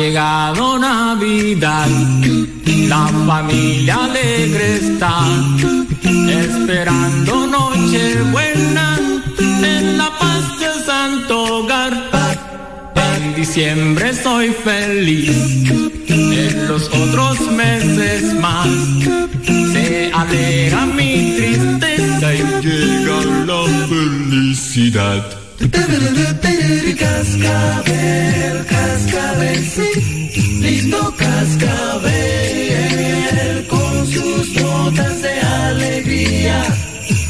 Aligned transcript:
llegado 0.00 0.78
Navidad, 0.78 1.88
la 2.88 3.06
familia 3.26 4.04
alegre 4.04 4.76
está, 4.76 5.14
esperando 6.42 7.46
noche 7.46 8.22
buena 8.32 8.98
en 9.38 9.98
la 9.98 10.08
paz 10.18 10.44
de 10.60 10.84
Santo 10.86 11.34
Hogar. 11.56 11.92
En 13.14 13.34
diciembre 13.34 14.14
soy 14.14 14.48
feliz, 14.64 15.36
en 16.08 16.68
los 16.68 16.88
otros 16.88 17.40
meses 17.52 18.34
más 18.40 18.68
se 19.72 20.10
alegra 20.14 20.86
mi 20.86 21.34
tristeza 21.36 22.34
y 22.34 22.42
llega 22.62 23.18
la 23.50 23.62
felicidad. 23.88 25.39
Cascabel, 26.98 28.64
cascabel, 28.66 29.62
sí, 29.62 29.90
lindo 30.62 31.14
cascabel, 31.16 32.06
con 33.68 34.06
sus 34.06 34.54
notas 34.54 35.20
de 35.20 35.40
alegría, 35.40 36.64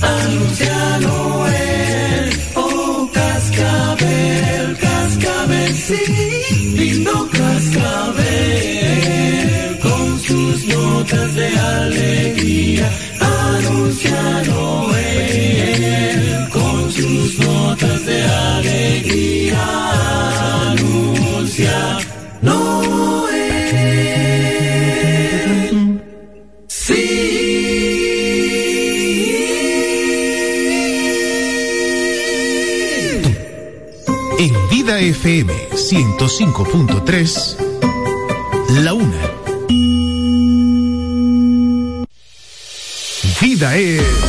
anuncia 0.01 0.99
Noel. 1.01 2.31
Oh, 2.55 3.11
cascabel, 3.13 4.79
cascabel, 4.79 5.75
sí, 5.75 5.99
cascabel, 7.33 8.29
con 9.83 10.21
sus 10.21 10.67
notas 10.67 11.35
de 11.35 11.49
alegría, 11.59 12.89
anuncia 13.19 14.43
Noel. 14.47 14.90
Sus 17.31 17.47
notas 17.47 18.07
de 18.07 18.25
alegría, 18.25 19.63
anuncia 20.73 21.99
Noel. 22.43 23.31
Sí. 26.67 26.95
En 34.39 34.69
Vida 34.71 34.99
FM 34.99 35.53
105.3, 35.71 37.57
la 38.83 38.95
una. 38.95 39.31
Vida 43.41 43.77
es 43.77 44.20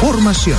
formación. 0.00 0.58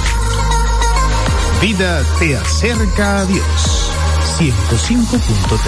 Vida 1.62 2.04
te 2.20 2.38
acerca 2.38 3.20
a 3.20 3.26
Dios. 3.26 3.92
105.3. 4.38 5.60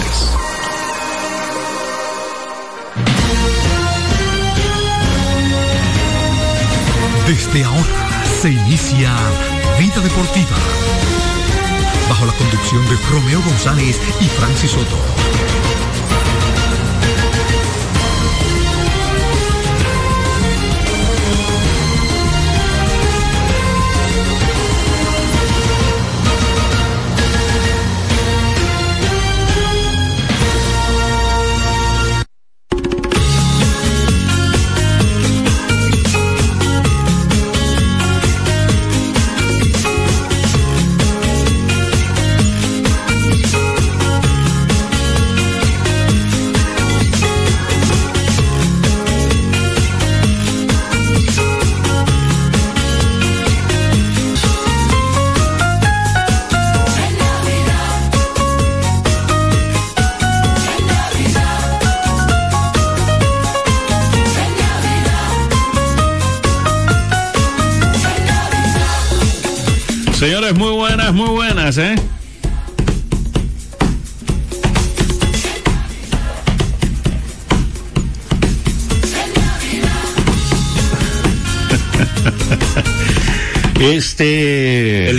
Desde 7.27 7.63
ahora 7.65 8.23
se 8.41 8.51
inicia 8.51 9.13
Vida 9.77 9.99
Deportiva. 9.99 10.57
Bajo 12.09 12.25
la 12.25 12.33
conducción 12.33 12.87
de 12.87 12.95
Romeo 13.11 13.41
González 13.41 13.99
y 14.21 14.25
Francis 14.25 14.71
Soto. 14.71 15.46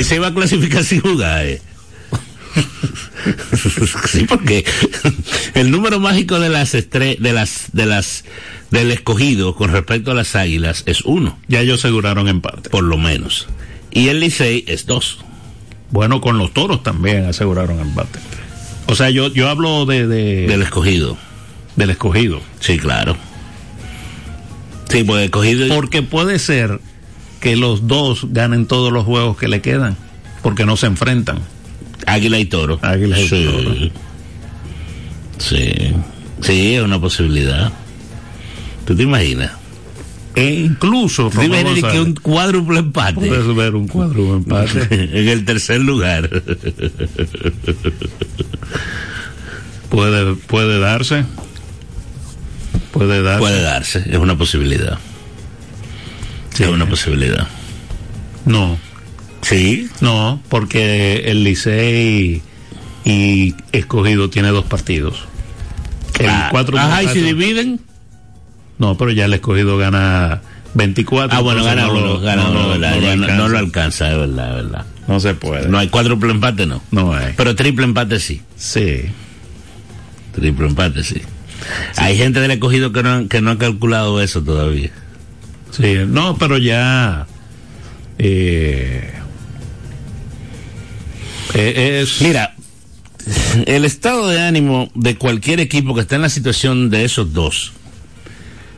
Licey 0.09 0.19
va 0.21 0.29
a 0.29 0.35
clasificar 0.35 0.83
sin 0.85 1.01
jugar, 1.03 1.45
eh. 1.45 1.61
sí, 4.09 4.25
porque 4.27 4.65
el 5.53 5.71
número 5.71 6.01
mágico 6.01 6.41
de 6.41 6.49
las 6.49 6.75
estre 6.75 7.19
de 7.21 7.35
las, 7.35 7.67
de 7.73 7.85
las, 7.85 8.25
del 8.71 8.91
escogido 8.91 9.55
con 9.55 9.71
respecto 9.71 10.11
a 10.11 10.15
las 10.15 10.35
águilas 10.35 10.83
es 10.87 11.03
uno. 11.03 11.39
Ya 11.47 11.61
ellos 11.61 11.81
aseguraron 11.81 12.27
empate. 12.27 12.71
Por 12.71 12.85
lo 12.85 12.97
menos. 12.97 13.49
Y 13.91 14.09
el 14.09 14.21
Licey 14.21 14.65
es 14.67 14.87
dos. 14.87 15.19
Bueno, 15.91 16.23
con 16.23 16.39
los 16.39 16.55
toros 16.55 16.83
también 16.83 17.27
aseguraron 17.27 17.79
empate. 17.79 18.19
O 18.87 18.95
sea, 18.95 19.11
yo, 19.11 19.29
yo 19.29 19.51
hablo 19.51 19.85
de, 19.85 20.07
de 20.07 20.47
Del 20.47 20.63
escogido. 20.63 21.19
del 21.77 21.91
escogido. 21.91 22.41
Sí, 22.61 22.79
claro. 22.79 23.15
Sí, 24.89 25.05
pues 25.05 25.27
escogido. 25.27 25.69
Porque 25.75 26.01
puede 26.01 26.39
ser 26.39 26.81
que 27.41 27.57
los 27.57 27.87
dos 27.87 28.27
ganen 28.31 28.67
todos 28.67 28.93
los 28.93 29.05
juegos 29.05 29.37
que 29.37 29.49
le 29.49 29.61
quedan. 29.61 29.97
Porque 30.43 30.65
no 30.65 30.77
se 30.77 30.87
enfrentan. 30.87 31.41
Águila 32.07 32.39
y 32.39 32.45
toro. 32.45 32.79
Águila 32.83 33.21
y 33.21 33.29
sí. 33.29 33.45
toro. 33.45 33.75
Sí. 35.39 35.95
Sí, 36.41 36.75
es 36.75 36.83
una 36.83 37.01
posibilidad. 37.01 37.73
¿Tú 38.87 38.95
te 38.95 39.03
imaginas? 39.03 39.53
E 40.35 40.55
incluso, 40.55 41.31
¿Tú 41.31 41.41
te 41.41 41.47
imaginas 41.47 41.93
que 41.93 42.01
un 42.01 42.15
cuádruple 42.15 42.79
empate? 42.79 43.15
puedes 43.15 43.57
ver 43.57 43.75
un 43.75 43.89
cuadro 43.89 44.37
empate. 44.37 44.87
en 44.91 45.29
el 45.29 45.45
tercer 45.45 45.81
lugar. 45.81 46.31
puede, 49.91 50.35
puede 50.35 50.79
darse. 50.79 51.25
Puede 52.93 53.21
darse. 53.23 53.41
Puede 53.41 53.63
darse, 53.63 54.05
es 54.09 54.17
una 54.17 54.39
posibilidad. 54.39 54.99
Sí. 56.59 56.65
Es 56.65 56.71
una 56.71 56.87
posibilidad. 56.89 57.47
No, 58.45 58.77
Sí. 59.43 59.89
no, 60.01 60.41
porque 60.49 61.23
el 61.27 61.45
Licey 61.45 62.43
y 63.05 63.55
escogido 63.73 64.29
tiene 64.29 64.49
dos 64.49 64.65
partidos. 64.65 65.25
El 66.19 66.29
Ah, 66.31 66.49
cuatro 66.51 66.77
Ajá, 66.79 67.05
y 67.05 67.09
si 67.09 67.21
dividen. 67.21 67.81
No, 68.79 68.97
pero 68.97 69.13
ya 69.13 69.27
el 69.27 69.35
escogido 69.35 69.79
gana 69.79 70.41
24. 70.75 71.37
Ah, 71.37 71.41
bueno, 71.41 71.63
gana 71.63 71.87
no 71.87 71.93
uno, 71.93 72.01
lo- 72.01 72.21
gana 72.21 72.43
no 72.45 72.51
uno, 72.51 72.61
no 72.61 72.67
no, 72.67 72.79
no 72.79 73.07
alcanza. 73.09 73.49
lo 73.49 73.59
alcanza, 73.59 74.11
es 74.13 74.19
verdad, 74.19 74.49
es 74.59 74.65
verdad. 74.65 74.87
No 75.07 75.21
se 75.21 75.35
puede. 75.35 75.69
No 75.69 75.79
hay 75.79 75.89
cuádruple 75.89 76.33
empate, 76.33 76.67
no. 76.67 76.83
No 76.91 77.13
hay. 77.15 77.35
Pero 77.37 77.55
triple 77.55 77.85
empate 77.85 78.19
sí. 78.19 78.43
Sí. 78.57 79.03
Triple 80.35 80.67
empate 80.67 81.03
sí. 81.05 81.23
Hay 81.97 82.17
gente 82.17 82.41
del 82.41 82.51
escogido 82.51 82.93
que 82.93 83.03
no, 83.03 83.11
han- 83.13 83.29
que 83.29 83.41
no 83.41 83.53
ha 83.53 83.59
calculado 83.59 84.21
eso 84.21 84.43
todavía. 84.43 84.91
Sí, 85.71 85.95
no, 86.07 86.37
pero 86.39 86.59
ya. 86.59 87.27
Eh, 88.19 89.13
eh, 91.55 92.01
es. 92.03 92.21
Mira, 92.23 92.55
el 93.67 93.85
estado 93.85 94.29
de 94.29 94.41
ánimo 94.41 94.91
de 94.95 95.17
cualquier 95.17 95.61
equipo 95.61 95.95
que 95.95 96.03
esté 96.03 96.17
en 96.17 96.23
la 96.23 96.29
situación 96.29 96.91
de 96.91 97.05
esos 97.05 97.33
dos 97.33 97.73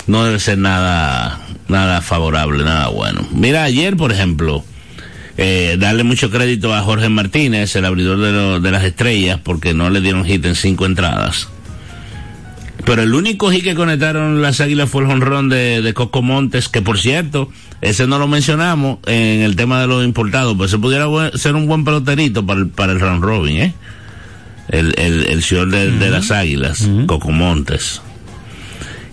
no 0.07 0.25
debe 0.25 0.41
ser 0.41 0.59
nada, 0.59 1.41
nada 1.69 2.03
favorable, 2.03 2.65
nada 2.65 2.89
bueno. 2.89 3.27
Mira, 3.33 3.63
ayer, 3.65 3.97
por 3.97 4.13
ejemplo, 4.13 4.65
eh, 5.37 5.77
darle 5.79 6.03
mucho 6.03 6.31
crédito 6.31 6.75
a 6.75 6.83
Jorge 6.83 7.09
Martínez, 7.09 7.77
el 7.77 7.85
abridor 7.85 8.19
de, 8.19 8.61
de 8.61 8.71
las 8.71 8.85
estrellas, 8.85 9.41
porque 9.43 9.73
no 9.73 9.89
le 9.89 10.01
dieron 10.01 10.25
hit 10.25 10.45
en 10.45 10.57
cinco 10.57 10.87
entradas. 10.87 11.49
Pero 12.85 13.03
el 13.03 13.15
único 13.15 13.51
hit 13.51 13.63
que 13.65 13.75
conectaron 13.75 14.41
las 14.43 14.61
águilas 14.61 14.89
fue 14.89 15.03
el 15.03 15.09
jonrón 15.09 15.49
de, 15.49 15.83
de 15.83 15.95
Coco 15.95 16.23
Montes, 16.23 16.69
que 16.69 16.83
por 16.83 16.99
cierto, 16.99 17.51
ese 17.81 18.07
no 18.07 18.19
lo 18.19 18.27
mencionamos 18.29 18.99
en 19.07 19.43
el 19.43 19.57
tema 19.57 19.81
de 19.81 19.87
los 19.87 20.05
importados, 20.05 20.57
pues 20.57 20.71
se 20.71 20.79
pudiera 20.79 21.07
ser 21.37 21.55
un 21.55 21.67
buen 21.67 21.85
peloterito 21.85 22.45
para 22.47 22.61
el, 22.61 22.69
para 22.69 22.93
el 22.93 23.01
round 23.01 23.23
robin, 23.23 23.57
¿eh? 23.59 23.75
El, 24.69 24.95
el, 24.99 25.27
el 25.27 25.43
señor 25.43 25.71
de, 25.71 25.91
de 25.91 26.11
las 26.11 26.31
águilas, 26.31 26.89
Coco 27.07 27.31
Montes. 27.31 28.01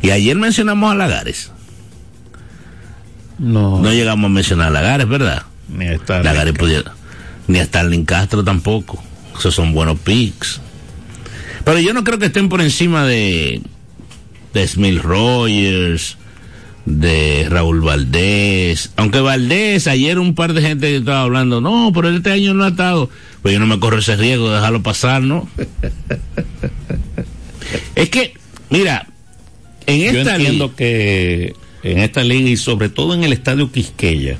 Y 0.01 0.11
ayer 0.11 0.35
mencionamos 0.37 0.91
a 0.91 0.95
Lagares. 0.95 1.51
No, 3.39 3.79
No 3.79 3.91
llegamos 3.91 4.25
a 4.29 4.33
mencionar 4.33 4.67
a 4.67 4.71
Lagares, 4.71 5.07
¿verdad? 5.07 5.43
ni 5.69 5.85
está. 5.87 6.23
Lagares 6.23 6.53
pudiera. 6.53 6.93
Ni 7.47 7.59
a 7.59 7.65
Starling 7.65 8.05
Castro 8.05 8.43
tampoco. 8.43 9.03
Esos 9.37 9.53
son 9.55 9.73
buenos 9.73 9.99
picks. 9.99 10.61
Pero 11.67 11.81
yo 11.81 11.91
no 11.93 12.05
creo 12.05 12.17
que 12.17 12.27
estén 12.27 12.47
por 12.47 12.61
encima 12.61 13.05
de, 13.05 13.61
de 14.53 14.67
Smith 14.69 15.01
Rogers, 15.01 16.17
de 16.85 17.45
Raúl 17.49 17.81
Valdés. 17.81 18.91
Aunque 18.95 19.19
Valdés, 19.19 19.85
ayer 19.87 20.17
un 20.17 20.33
par 20.33 20.53
de 20.53 20.61
gente 20.61 20.95
estaba 20.95 21.23
hablando, 21.23 21.59
no, 21.59 21.91
pero 21.93 22.09
este 22.09 22.31
año 22.31 22.53
no 22.53 22.63
ha 22.63 22.69
estado. 22.69 23.09
Pues 23.41 23.53
yo 23.53 23.59
no 23.59 23.67
me 23.67 23.81
corro 23.81 23.97
ese 23.99 24.15
riesgo 24.15 24.47
de 24.47 24.55
dejarlo 24.55 24.81
pasar, 24.81 25.21
¿no? 25.23 25.49
es 27.95 28.09
que, 28.09 28.33
mira, 28.69 29.05
en 29.87 30.13
Yo 30.13 30.19
esta 30.21 30.37
entiendo 30.37 30.73
que 30.73 31.53
en 31.83 31.99
esta 31.99 32.23
liga 32.23 32.47
y 32.49 32.55
sobre 32.55 32.87
todo 32.87 33.13
en 33.13 33.25
el 33.25 33.33
estadio 33.33 33.69
Quisqueya 33.73 34.37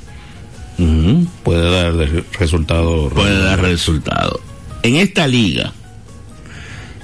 puede 1.42 1.70
dar 1.70 1.92
de- 1.92 2.24
resultado. 2.38 3.10
puede 3.10 3.38
dar 3.38 3.60
resultado. 3.60 4.40
En 4.82 4.96
esta 4.96 5.26
liga, 5.26 5.74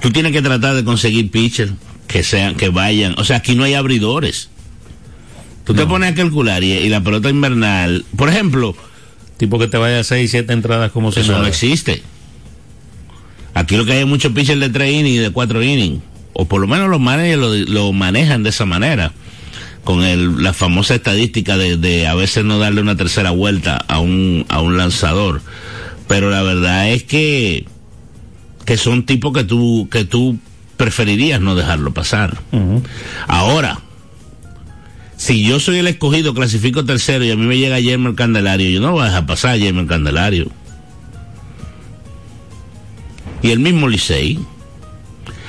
tú 0.05 0.13
tienes 0.13 0.31
que 0.31 0.43
tratar 0.43 0.77
de 0.77 0.85
conseguir 0.85 1.33
pitchers 1.33 1.73
que 2.07 2.23
sean, 2.23 2.55
que 2.55 2.69
vayan. 2.69 3.15
O 3.19 3.25
sea, 3.25 3.39
aquí 3.39 3.57
no 3.57 3.65
hay 3.65 3.75
abridores. 3.75 4.51
Tú 5.65 5.75
te 5.75 5.85
pones 5.87 6.13
a 6.13 6.15
calcular 6.15 6.63
y, 6.63 6.73
y 6.73 6.89
la 6.91 7.03
pelota 7.03 7.31
invernal, 7.31 8.05
por 8.15 8.29
ejemplo, 8.29 8.77
Tipo 9.37 9.59
que 9.59 9.67
te 9.67 9.77
vaya 9.79 10.01
a 10.01 10.05
6, 10.05 10.31
7 10.31 10.53
entradas 10.53 10.93
como 10.93 11.11
si 11.11 11.21
eso 11.21 11.37
no 11.37 11.47
existe. 11.47 12.03
Aquí 13.53 13.77
lo 13.77 13.85
que 13.85 13.93
hay 13.93 14.01
es 14.01 14.07
muchos 14.07 14.33
pitchers 14.33 14.61
de 14.61 14.69
3 14.69 14.93
innings 14.93 15.17
y 15.17 15.19
de 15.19 15.31
4 15.31 15.63
innings. 15.63 16.03
O 16.33 16.47
por 16.47 16.61
lo 16.61 16.67
menos 16.67 16.89
los 16.89 17.01
managers 17.01 17.41
lo, 17.41 17.55
lo 17.55 17.93
manejan 17.93 18.43
de 18.43 18.51
esa 18.51 18.65
manera. 18.65 19.13
Con 19.83 20.03
el, 20.03 20.43
la 20.43 20.53
famosa 20.53 20.95
estadística 20.95 21.57
de, 21.57 21.77
de 21.77 22.07
a 22.07 22.15
veces 22.15 22.45
no 22.45 22.59
darle 22.59 22.81
una 22.81 22.97
tercera 22.97 23.31
vuelta 23.31 23.77
a 23.77 23.99
un, 23.99 24.47
a 24.49 24.61
un 24.61 24.77
lanzador. 24.77 25.43
Pero 26.07 26.31
la 26.31 26.43
verdad 26.43 26.91
es 26.91 27.03
que, 27.03 27.67
que 28.65 28.77
son 28.77 29.05
tipos 29.05 29.33
que 29.33 29.45
tú, 29.45 29.89
que 29.91 30.05
tú 30.05 30.39
preferirías 30.77 31.41
no 31.41 31.55
dejarlo 31.55 31.93
pasar. 31.93 32.39
Ahora, 33.29 33.81
si 35.17 35.45
yo 35.45 35.61
soy 35.61 35.79
el 35.79 35.87
escogido, 35.87 36.35
clasifico 36.35 36.85
tercero 36.85 37.25
y 37.25 37.31
a 37.31 37.37
mí 37.37 37.47
me 37.47 37.57
llega 37.59 37.79
Yermer 37.81 38.15
Candelario, 38.15 38.69
yo 38.71 38.81
no 38.81 38.93
voy 38.93 39.03
a 39.03 39.07
dejar 39.07 39.27
pasar 39.27 39.51
a 39.53 39.57
Yermer 39.57 39.87
Candelario. 39.87 40.51
Y 43.43 43.51
el 43.51 43.59
mismo 43.59 43.89
Licey. 43.89 44.39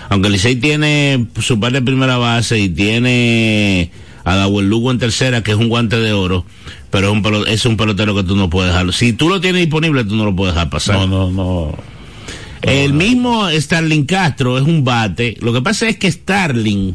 Aunque 0.10 0.30
Licey 0.30 0.58
tiene 0.58 1.26
su 1.40 1.60
par 1.60 1.72
de 1.72 1.82
primera 1.82 2.18
base 2.18 2.60
y 2.60 2.70
tiene 2.70 3.92
a 4.24 4.36
Dawel 4.36 4.70
Lugo 4.70 4.92
en 4.92 5.00
tercera, 5.00 5.44
que 5.44 5.52
es 5.52 5.58
un 5.58 5.70
guante 5.70 5.98
de 6.00 6.14
oro, 6.14 6.46
pero 6.92 7.08
es 7.08 7.14
un, 7.14 7.24
pelo- 7.24 7.46
es 7.48 7.66
un 7.66 7.78
pelotero 7.78 8.16
que 8.16 8.24
tú 8.24 8.36
no 8.36 8.50
puedes 8.50 8.72
dejarlo. 8.72 8.92
Si 8.92 9.14
tú 9.14 9.30
lo 9.30 9.40
tienes 9.42 9.62
disponible, 9.62 10.04
tú 10.04 10.16
no 10.16 10.26
lo 10.26 10.36
puedes 10.36 10.54
dejar 10.56 10.70
pasar. 10.70 10.96
No, 11.08 11.08
no, 11.08 11.32
no. 11.32 11.76
El 12.66 12.94
mismo 12.94 13.50
Starling 13.52 14.06
Castro 14.06 14.58
es 14.58 14.64
un 14.64 14.84
bate. 14.84 15.38
Lo 15.42 15.54
que 15.54 15.62
pasa 15.62 15.88
es 15.88 15.98
que 15.98 16.12
Starling, 16.12 16.94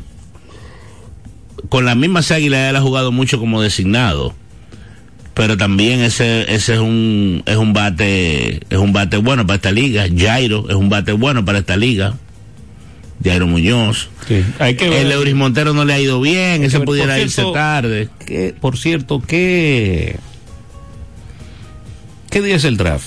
con 1.68 1.84
las 1.84 1.96
mismas 1.96 2.30
águilas, 2.30 2.70
él 2.70 2.76
ha 2.76 2.80
jugado 2.80 3.12
mucho 3.12 3.38
como 3.38 3.62
designado. 3.62 4.34
Pero 5.34 5.56
también 5.56 6.00
ese, 6.00 6.42
ese 6.52 6.74
es 6.74 6.80
un, 6.80 7.42
es 7.46 7.56
un 7.56 7.72
bate, 7.72 8.60
es 8.68 8.78
un 8.78 8.92
bate 8.92 9.16
bueno 9.16 9.46
para 9.46 9.56
esta 9.56 9.70
liga. 9.72 10.06
Jairo 10.14 10.66
es 10.68 10.74
un 10.74 10.88
bate 10.88 11.12
bueno 11.12 11.44
para 11.44 11.58
esta 11.60 11.76
liga. 11.76 12.14
Jairo 13.22 13.46
Muñoz. 13.46 14.08
Sí. 14.26 14.44
Hay 14.58 14.74
que 14.76 14.88
ver. 14.88 15.06
El 15.06 15.12
Euris 15.12 15.34
Montero 15.34 15.72
no 15.72 15.84
le 15.84 15.92
ha 15.94 16.00
ido 16.00 16.20
bien, 16.20 16.60
que 16.62 16.66
ese 16.66 16.80
pudiera 16.80 17.18
irse 17.20 17.44
tarde. 17.54 18.08
¿Qué- 18.26 18.54
por 18.60 18.76
cierto, 18.76 19.20
¿qué, 19.20 20.16
¿qué 22.30 22.42
día 22.42 22.56
es 22.56 22.64
el 22.64 22.76
draft? 22.76 23.06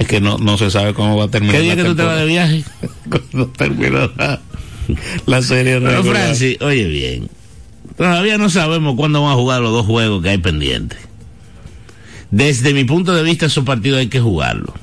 Es 0.00 0.08
que 0.08 0.20
no, 0.20 0.38
no 0.38 0.56
se 0.56 0.70
sabe 0.70 0.94
cómo 0.94 1.16
va 1.16 1.24
a 1.24 1.28
terminar. 1.28 1.56
¿Qué 1.56 1.62
día 1.62 1.76
la 1.76 1.82
que 1.82 1.88
tú 1.90 1.94
te 1.94 2.02
vas 2.02 2.18
de 2.18 2.26
temporada. 2.26 2.48
viaje? 2.48 2.64
Cuando 3.30 3.52
termine 3.52 3.90
la, 3.90 4.40
la 5.26 5.42
serie 5.42 5.74
Pero 5.78 5.90
regular. 5.98 6.22
Francis, 6.22 6.56
oye 6.62 6.88
bien, 6.88 7.28
todavía 7.98 8.38
no 8.38 8.48
sabemos 8.48 8.96
cuándo 8.96 9.22
van 9.22 9.32
a 9.32 9.36
jugar 9.36 9.60
los 9.60 9.72
dos 9.72 9.84
juegos 9.84 10.22
que 10.22 10.30
hay 10.30 10.38
pendientes. 10.38 10.98
Desde 12.30 12.72
mi 12.72 12.84
punto 12.84 13.14
de 13.14 13.22
vista, 13.22 13.44
esos 13.46 13.64
partidos 13.64 13.98
hay 13.98 14.08
que 14.08 14.20
jugarlos. 14.20 14.74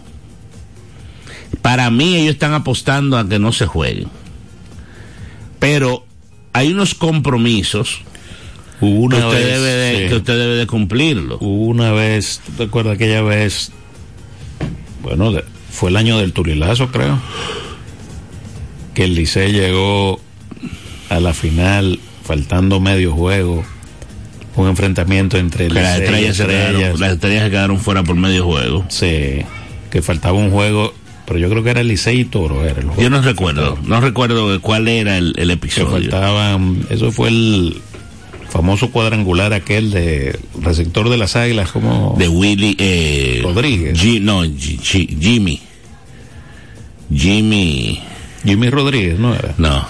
Para 1.63 1.89
mí, 1.89 2.15
ellos 2.15 2.33
están 2.33 2.53
apostando 2.53 3.17
a 3.17 3.27
que 3.27 3.39
no 3.39 3.51
se 3.53 3.65
jueguen. 3.65 4.09
Pero 5.59 6.05
hay 6.53 6.71
unos 6.71 6.93
compromisos 6.93 8.01
Hubo 8.79 9.09
que 9.09 9.15
una 9.15 9.27
usted, 9.27 9.43
vez, 9.43 9.61
debe 9.61 9.71
de, 9.71 10.03
sí. 10.03 10.09
que 10.09 10.15
usted 10.15 10.37
debe 10.37 10.55
de 10.57 10.67
cumplirlo. 10.67 11.39
Una 11.39 11.91
vez, 11.91 12.39
¿tú 12.45 12.51
te 12.51 12.63
acuerdas 12.65 12.95
aquella 12.95 13.23
vez? 13.23 13.71
Bueno, 15.07 15.31
de- 15.31 15.43
fue 15.71 15.89
el 15.89 15.95
año 15.97 16.17
del 16.17 16.33
Turilazo, 16.33 16.89
creo. 16.91 17.19
Que 18.93 19.03
el 19.05 19.15
Licey 19.15 19.51
llegó 19.51 20.19
a 21.09 21.19
la 21.19 21.33
final 21.33 21.99
faltando 22.23 22.79
medio 22.79 23.13
juego. 23.13 23.63
Un 24.55 24.67
enfrentamiento 24.67 25.37
entre 25.37 25.69
las 25.69 25.99
estrellas, 25.99 26.35
se 26.35 26.47
quedaron, 26.47 26.99
las 26.99 27.11
estrellas 27.13 27.43
se 27.43 27.49
quedaron 27.51 27.79
fuera 27.79 28.03
por 28.03 28.15
medio 28.15 28.43
juego. 28.43 28.85
Sí, 28.89 29.43
que 29.91 30.01
faltaba 30.01 30.35
un 30.35 30.49
juego, 30.49 30.95
pero 31.27 31.37
yo 31.37 31.47
creo 31.49 31.63
que 31.63 31.69
era 31.69 31.81
el 31.81 31.87
Licey 31.89 32.21
y 32.21 32.25
Toro. 32.25 32.65
Era 32.65 32.79
el 32.81 32.87
juego. 32.87 32.99
Yo 33.01 33.09
no 33.11 33.21
recuerdo, 33.21 33.77
no 33.85 34.01
recuerdo 34.01 34.59
cuál 34.61 34.87
era 34.87 35.17
el, 35.19 35.35
el 35.37 35.47
Que 35.49 35.53
episodio. 35.53 35.91
faltaban, 35.91 36.85
eso 36.89 37.11
fue 37.11 37.29
el 37.29 37.79
famoso 38.49 38.91
cuadrangular 38.91 39.53
aquel 39.53 39.91
de 39.91 40.39
receptor 40.61 41.09
de 41.09 41.17
las 41.17 41.35
águilas, 41.35 41.71
como 41.71 42.15
de 42.17 42.27
Willy 42.29 42.75
eh, 42.79 43.41
Rodríguez. 43.43 43.99
Gi- 43.99 44.19
no, 44.19 44.43
Jimmy. 44.43 45.61
Jimmy, 47.13 48.01
Jimmy 48.43 48.69
Rodríguez, 48.69 49.17
¿no 49.19 49.33
era? 49.33 49.53
no. 49.57 49.85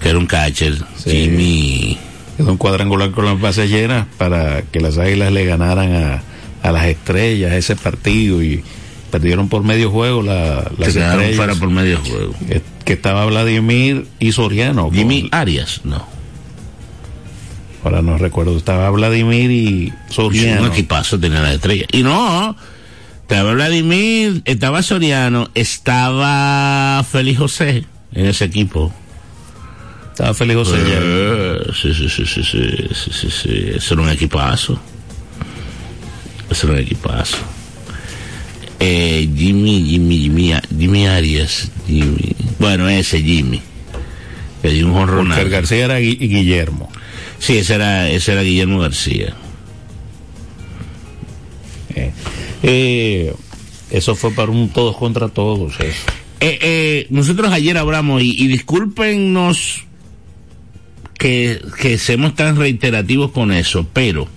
Que 0.00 0.08
era 0.10 0.18
un 0.18 0.26
catcher. 0.26 0.76
Sí. 0.96 1.10
Jimmy. 1.10 1.98
Quedó 2.36 2.52
un 2.52 2.56
cuadrangular 2.56 3.10
con 3.10 3.26
las 3.26 3.38
bases 3.38 3.70
llenas 3.70 4.06
para 4.16 4.62
que 4.62 4.80
las 4.80 4.96
águilas 4.96 5.30
le 5.32 5.44
ganaran 5.44 5.92
a, 5.92 6.22
a 6.62 6.72
las 6.72 6.86
estrellas 6.86 7.52
ese 7.52 7.76
partido 7.76 8.42
y 8.42 8.62
perdieron 9.10 9.48
por 9.50 9.62
medio 9.62 9.90
juego 9.90 10.22
la, 10.22 10.70
las 10.78 10.92
Se 10.92 11.00
quedaron 11.00 11.32
fuera 11.34 11.54
por 11.54 11.68
medio 11.70 11.98
juego. 11.98 12.32
que, 12.48 12.62
que 12.84 12.92
estaba 12.94 13.26
Vladimir 13.26 14.06
y 14.18 14.32
Soriano. 14.32 14.86
con- 14.86 14.94
Jimmy 14.94 15.28
Arias, 15.32 15.82
no. 15.84 16.06
Ahora 17.84 18.02
no 18.02 18.18
recuerdo, 18.18 18.56
estaba 18.56 18.88
Vladimir 18.90 19.50
y 19.50 19.92
Soriano. 20.08 20.62
Un 20.62 20.72
equipazo 20.72 21.18
tenía 21.18 21.40
la 21.40 21.54
estrella. 21.54 21.86
Y 21.92 22.02
no, 22.02 22.56
estaba 23.22 23.52
Vladimir, 23.52 24.42
estaba 24.44 24.82
Soriano, 24.82 25.50
estaba 25.54 27.02
Félix 27.10 27.38
José 27.38 27.84
en 28.12 28.26
ese 28.26 28.44
equipo. 28.46 28.92
Estaba 30.10 30.34
Félix 30.34 30.58
José. 30.58 30.76
ya. 30.86 30.98
Eh, 31.00 31.60
sí, 31.80 31.94
sí, 31.94 32.08
sí, 32.08 32.26
sí, 32.26 32.42
sí, 32.44 32.88
sí, 32.92 33.10
sí, 33.12 33.28
sí. 33.30 33.70
Eso 33.76 33.94
era 33.94 34.02
un 34.02 34.10
equipazo. 34.10 34.78
Eso 36.50 36.66
era 36.66 36.74
un 36.76 36.82
equipazo. 36.82 37.38
Eh, 38.80 39.28
Jimmy, 39.36 39.84
Jimmy, 39.84 40.18
Jimmy, 40.18 40.54
Jimmy 40.78 41.06
Arias, 41.06 41.70
Jimmy. 41.86 42.34
Bueno, 42.58 42.88
ese 42.88 43.22
Jimmy. 43.22 43.60
Que 44.62 44.70
dio 44.70 44.86
un 44.86 44.94
jonrón. 44.94 45.28
García 45.50 45.84
era 45.86 46.00
Gui- 46.00 46.18
Guillermo. 46.18 46.90
Sí, 47.40 47.56
ese 47.56 47.74
era, 47.74 48.08
ese 48.10 48.32
era 48.32 48.42
Guillermo 48.42 48.78
García. 48.78 49.34
Eh, 51.94 52.12
eh, 52.62 53.34
eso 53.90 54.14
fue 54.14 54.30
para 54.30 54.52
un 54.52 54.68
todos 54.68 54.96
contra 54.96 55.28
todos. 55.28 55.74
Eh, 56.40 57.06
nosotros 57.10 57.50
ayer 57.50 57.76
hablamos, 57.78 58.22
y, 58.22 58.40
y 58.40 58.46
discúlpenos 58.46 59.84
que, 61.18 61.60
que 61.80 61.98
seamos 61.98 62.34
tan 62.34 62.56
reiterativos 62.56 63.30
con 63.32 63.52
eso, 63.52 63.86
pero 63.92 64.28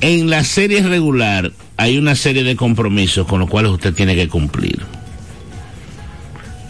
en 0.00 0.28
la 0.30 0.42
serie 0.42 0.82
regular 0.82 1.52
hay 1.76 1.96
una 1.96 2.16
serie 2.16 2.42
de 2.42 2.56
compromisos 2.56 3.26
con 3.26 3.38
los 3.38 3.48
cuales 3.48 3.70
usted 3.70 3.94
tiene 3.94 4.16
que 4.16 4.28
cumplir. 4.28 4.80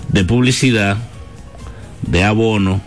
De 0.08 0.22
publicidad, 0.22 0.98
de 2.02 2.24
abono, 2.24 2.82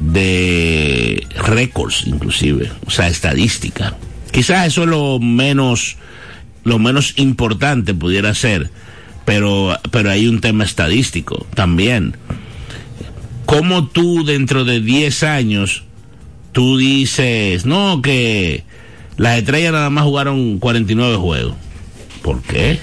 de 0.00 1.26
récords 1.36 2.04
inclusive, 2.06 2.70
o 2.86 2.90
sea, 2.90 3.08
estadística. 3.08 3.96
Quizás 4.30 4.66
eso 4.66 4.82
es 4.82 4.88
lo 4.88 5.18
menos, 5.20 5.96
lo 6.64 6.78
menos 6.78 7.14
importante 7.16 7.94
pudiera 7.94 8.34
ser, 8.34 8.70
pero, 9.24 9.78
pero 9.90 10.10
hay 10.10 10.26
un 10.26 10.40
tema 10.40 10.64
estadístico 10.64 11.46
también. 11.54 12.16
¿Cómo 13.44 13.88
tú 13.88 14.24
dentro 14.24 14.64
de 14.64 14.80
10 14.80 15.22
años, 15.24 15.84
tú 16.52 16.78
dices, 16.78 17.66
no, 17.66 18.00
que 18.00 18.64
las 19.18 19.38
estrellas 19.38 19.72
nada 19.72 19.90
más 19.90 20.04
jugaron 20.04 20.58
49 20.58 21.16
juegos? 21.16 21.54
¿Por 22.22 22.40
qué? 22.42 22.78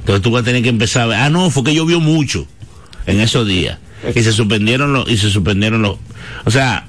Entonces 0.00 0.22
tú 0.22 0.30
vas 0.30 0.42
a 0.42 0.44
tener 0.44 0.62
que 0.62 0.68
empezar 0.68 1.02
a 1.02 1.06
ver, 1.06 1.18
ah, 1.18 1.30
no, 1.30 1.50
fue 1.50 1.64
que 1.64 1.74
llovió 1.74 1.98
mucho 1.98 2.46
en 3.06 3.20
esos 3.20 3.48
días. 3.48 3.78
Y 4.14 4.22
se 4.22 4.32
suspendieron 4.32 4.92
los, 4.92 5.08
y 5.08 5.16
se 5.16 5.30
suspendieron 5.30 5.82
los, 5.82 5.96
o 6.44 6.50
sea, 6.50 6.86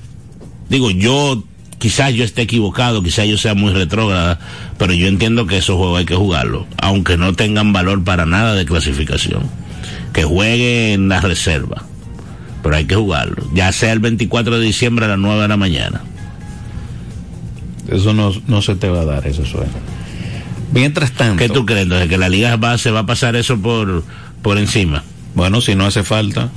digo, 0.69 0.91
yo, 0.91 1.43
quizás 1.77 2.13
yo 2.13 2.23
esté 2.23 2.43
equivocado, 2.43 3.03
quizás 3.03 3.27
yo 3.27 3.37
sea 3.37 3.53
muy 3.53 3.71
retrógrada, 3.73 4.39
pero 4.77 4.93
yo 4.93 5.07
entiendo 5.07 5.45
que 5.47 5.57
esos 5.57 5.77
juegos 5.77 5.99
hay 5.99 6.05
que 6.05 6.15
jugarlos, 6.15 6.65
aunque 6.77 7.17
no 7.17 7.33
tengan 7.33 7.73
valor 7.73 8.03
para 8.03 8.25
nada 8.25 8.55
de 8.55 8.65
clasificación. 8.65 9.43
Que 10.13 10.23
juegue 10.23 10.93
en 10.93 11.09
la 11.09 11.19
reserva, 11.19 11.83
pero 12.63 12.75
hay 12.75 12.85
que 12.85 12.95
jugarlo, 12.95 13.47
ya 13.53 13.71
sea 13.71 13.91
el 13.91 13.99
24 13.99 14.59
de 14.59 14.65
diciembre 14.65 15.05
a 15.05 15.09
las 15.09 15.19
9 15.19 15.41
de 15.41 15.47
la 15.47 15.57
mañana. 15.57 16.01
Eso 17.89 18.13
no, 18.13 18.33
no 18.47 18.61
se 18.61 18.75
te 18.75 18.89
va 18.89 19.01
a 19.01 19.05
dar, 19.05 19.27
ese 19.27 19.45
sueño. 19.45 19.69
Mientras 20.73 21.11
tanto. 21.11 21.37
¿Qué 21.37 21.49
tú 21.49 21.65
crees 21.65 21.83
entonces? 21.83 22.09
¿Que 22.09 22.17
la 22.17 22.29
liga 22.29 22.55
va, 22.57 22.77
se 22.77 22.91
va 22.91 23.01
a 23.01 23.05
pasar 23.05 23.35
eso 23.35 23.57
por, 23.57 24.03
por 24.41 24.57
encima? 24.57 25.03
Bueno, 25.35 25.61
si 25.61 25.75
no 25.75 25.85
hace 25.85 26.03
falta. 26.03 26.49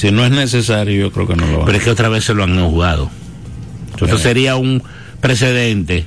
Si 0.00 0.10
no 0.10 0.24
es 0.24 0.30
necesario, 0.30 0.98
yo 0.98 1.12
creo 1.12 1.26
que 1.26 1.36
no 1.36 1.44
lo 1.44 1.58
van 1.58 1.66
Pero 1.66 1.76
es 1.76 1.84
que 1.84 1.90
otra 1.90 2.08
vez 2.08 2.24
se 2.24 2.32
lo 2.32 2.42
han 2.42 2.58
jugado. 2.58 3.10
Esto 4.00 4.16
sería 4.16 4.56
un 4.56 4.82
precedente. 5.20 6.06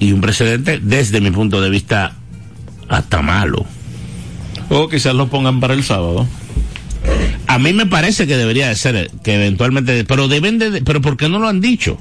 Y 0.00 0.12
un 0.12 0.22
precedente, 0.22 0.80
desde 0.82 1.20
mi 1.20 1.30
punto 1.30 1.60
de 1.60 1.68
vista, 1.68 2.14
hasta 2.88 3.20
malo. 3.20 3.66
O 4.70 4.88
quizás 4.88 5.14
lo 5.14 5.28
pongan 5.28 5.60
para 5.60 5.74
el 5.74 5.84
sábado. 5.84 6.26
A 7.46 7.58
mí 7.58 7.74
me 7.74 7.84
parece 7.84 8.26
que 8.26 8.38
debería 8.38 8.68
de 8.68 8.76
ser, 8.76 9.10
que 9.22 9.34
eventualmente, 9.34 10.06
pero 10.06 10.26
deben 10.26 10.58
de, 10.58 10.80
pero 10.80 11.02
¿por 11.02 11.18
qué 11.18 11.28
no 11.28 11.38
lo 11.40 11.48
han 11.48 11.60
dicho? 11.60 11.98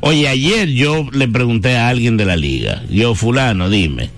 Oye, 0.00 0.28
ayer 0.28 0.68
yo 0.68 1.08
le 1.10 1.26
pregunté 1.26 1.76
a 1.76 1.88
alguien 1.88 2.16
de 2.16 2.24
la 2.24 2.36
liga, 2.36 2.84
yo 2.88 3.16
fulano, 3.16 3.68
dime, 3.68 4.10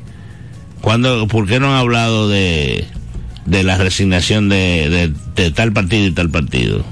¿cuándo, 0.82 1.26
¿por 1.26 1.46
qué 1.46 1.58
no 1.58 1.68
han 1.68 1.78
hablado 1.78 2.28
de, 2.28 2.86
de 3.50 3.62
la 3.64 3.76
resignación 3.78 4.48
de, 4.48 4.88
de, 4.88 5.12
de 5.42 5.50
tal 5.50 5.72
partido 5.72 6.06
y 6.06 6.12
tal 6.12 6.30
partido? 6.30 6.84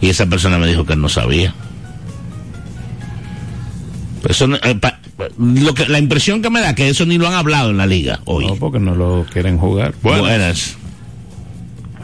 Y 0.00 0.08
esa 0.08 0.26
persona 0.26 0.58
me 0.58 0.66
dijo 0.66 0.84
que 0.86 0.96
no 0.96 1.08
sabía. 1.08 1.54
Eso 4.28 4.46
no- 4.46 4.56
eh, 4.62 4.74
pa- 4.80 4.98
lo 5.38 5.74
que, 5.74 5.86
la 5.88 5.98
impresión 5.98 6.42
que 6.42 6.50
me 6.50 6.60
da 6.60 6.74
que 6.74 6.88
eso 6.88 7.04
ni 7.06 7.18
lo 7.18 7.26
han 7.28 7.34
hablado 7.34 7.70
en 7.70 7.76
la 7.76 7.86
liga 7.86 8.20
hoy. 8.24 8.46
No, 8.46 8.56
porque 8.56 8.78
no 8.78 8.94
lo 8.94 9.26
quieren 9.32 9.58
jugar. 9.58 9.94
Buenas. 10.02 10.76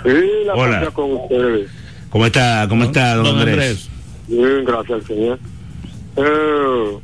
Sí, 0.05 0.11
la 0.47 0.55
Hola. 0.55 0.91
con 0.93 1.13
ustedes. 1.13 1.71
¿Cómo 2.11 2.27
está, 2.27 2.67
cómo 2.69 2.85
está, 2.85 3.15
don, 3.17 3.25
Don 3.25 3.39
Andrés? 3.39 3.55
Andrés. 3.55 3.89
Bien, 4.29 4.65
gracias 4.65 5.05
Señor. 5.07 5.39
Eh, 6.17 6.99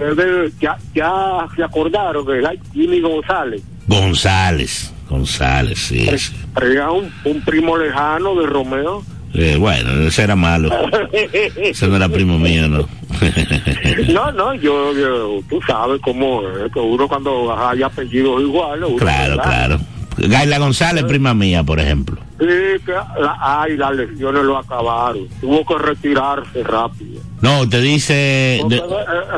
eh, 0.00 0.50
ya, 0.60 0.78
ya 0.94 1.46
se 1.56 1.62
acordaron 1.64 2.24
que 2.26 2.58
Jimmy 2.72 3.00
González 3.00 3.62
González. 3.86 4.92
González, 5.08 5.78
sí. 5.78 6.06
sí. 6.18 6.32
era 6.60 6.90
un, 6.90 7.12
un 7.24 7.40
primo 7.42 7.76
lejano 7.76 8.34
de 8.34 8.46
Romeo. 8.46 9.02
Eh, 9.34 9.56
bueno, 9.58 9.90
ese 10.06 10.22
era 10.22 10.36
malo. 10.36 10.70
Ese 11.12 11.86
no 11.86 11.96
era 11.96 12.08
primo 12.08 12.38
mío, 12.38 12.66
¿no? 12.68 12.88
no, 14.12 14.32
no, 14.32 14.54
yo, 14.54 14.92
yo- 14.94 15.40
tú 15.48 15.60
sabes 15.66 16.00
cómo 16.02 16.42
es, 16.48 16.72
que 16.72 16.78
uno 16.80 17.06
cuando 17.08 17.54
hay 17.56 17.82
apellidos 17.82 18.40
iguales. 18.42 18.88
claro, 18.98 19.36
¿verdad? 19.36 19.44
claro. 19.44 19.80
Gaila 20.16 20.58
González, 20.58 21.04
prima 21.04 21.32
mía, 21.34 21.62
por 21.62 21.78
ejemplo. 21.78 22.16
Sí, 22.40 22.46
que 22.84 22.92
la- 22.92 23.36
ay, 23.40 23.76
las 23.76 23.94
lesiones 23.94 24.42
lo 24.44 24.58
acabaron. 24.58 25.28
Tuvo 25.40 25.64
que 25.64 25.78
retirarse 25.78 26.62
rápido. 26.64 27.20
No, 27.40 27.60
usted 27.60 27.82
dice... 27.82 28.60
De- 28.68 28.76
eh, 28.76 28.80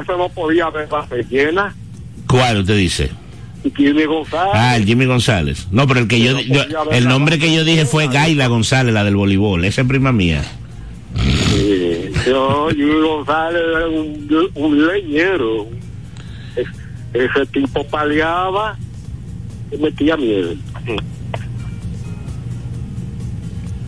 eso 0.03 0.17
no 0.17 0.29
podía 0.31 0.71
ver 0.71 0.89
base 0.89 1.25
llena. 1.29 1.75
¿Cuál 2.27 2.59
usted 2.61 2.77
dice? 2.77 3.11
Jimmy 3.77 4.05
González. 4.05 4.53
Ah, 4.55 4.77
el 4.77 4.85
Jimmy 4.87 5.05
González. 5.07 5.69
No, 5.71 5.87
pero 5.87 6.01
el 6.01 6.09
que 6.09 6.21
yo, 6.21 6.37
el 6.93 7.09
nombre 7.09 7.39
que 7.39 7.55
yo 7.55 7.65
dije 7.65 7.85
fue. 7.87 8.09
Gaila 8.09 8.47
González, 8.47 8.95
la 8.95 9.05
del 9.05 9.17
voleibol. 9.17 9.65
Esa 9.65 9.83
es 9.83 9.87
prima 9.89 10.13
mía. 10.13 10.43
Sí, 11.49 12.11
yo, 12.27 12.69
Jimmy 12.71 13.01
González 13.01 13.63
era 13.77 13.89
un, 13.89 14.51
un 14.55 14.87
leñero. 14.87 15.67
Es- 16.57 16.69
ese 17.13 17.47
tipo 17.47 17.85
paleaba 17.89 18.77
y 19.73 19.77
metía 19.77 20.17
miedo. 20.17 20.55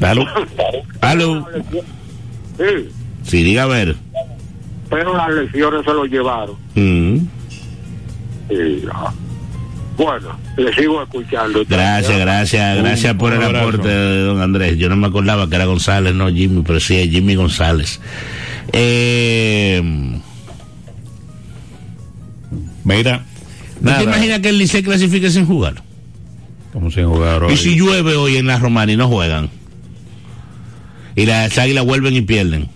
Dalo. 0.01 0.27
Aló. 1.01 1.47
Sí, 2.59 2.89
Sí, 3.23 3.43
diga 3.45 3.63
a 3.63 3.67
ver. 3.67 3.97
pero 4.91 5.17
las 5.17 5.31
lesiones 5.31 5.85
se 5.85 5.93
lo 5.95 6.05
llevaron. 6.05 6.57
Mm, 6.75 7.19
Sí. 8.49 8.83
Bueno, 9.97 10.39
le 10.57 10.73
sigo 10.75 11.03
escuchando. 11.03 11.65
Gracias, 11.69 12.19
gracias, 12.19 12.79
gracias 12.79 13.15
por 13.15 13.33
el 13.33 13.43
aporte 13.43 13.89
de 13.89 14.21
don 14.23 14.41
Andrés. 14.41 14.79
Yo 14.79 14.89
no 14.89 14.97
me 14.97 15.07
acordaba 15.07 15.49
que 15.49 15.57
era 15.57 15.67
González, 15.67 16.15
no 16.15 16.29
Jimmy, 16.29 16.63
pero 16.67 16.81
sí 16.81 16.97
es 16.97 17.11
Jimmy 17.11 17.35
González. 17.35 18.01
Eh, 18.73 19.83
Mira. 22.85 23.25
¿No 23.81 23.97
te 23.97 24.05
imaginas 24.05 24.41
que 24.41 24.49
el 24.49 24.59
Licey 24.59 24.83
clasifique 24.83 25.31
sin 25.31 25.47
jugar? 25.47 25.83
Como 26.73 26.91
sin 26.91 27.07
jugar 27.07 27.45
hoy. 27.45 27.55
¿Y 27.55 27.57
si 27.57 27.77
llueve 27.77 28.15
hoy 28.15 28.37
en 28.37 28.47
la 28.47 28.59
Romana 28.59 28.93
y 28.93 28.97
no 28.97 29.09
juegan? 29.09 29.51
Y 31.17 31.27
las 31.27 31.57
águilas 31.59 31.85
vuelven 31.85 32.15
y 32.17 32.23
pierden. 32.23 32.69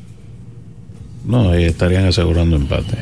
No, 1.24 1.50
ahí 1.50 1.64
estarían 1.64 2.06
asegurando 2.06 2.56
empate. 2.56 2.98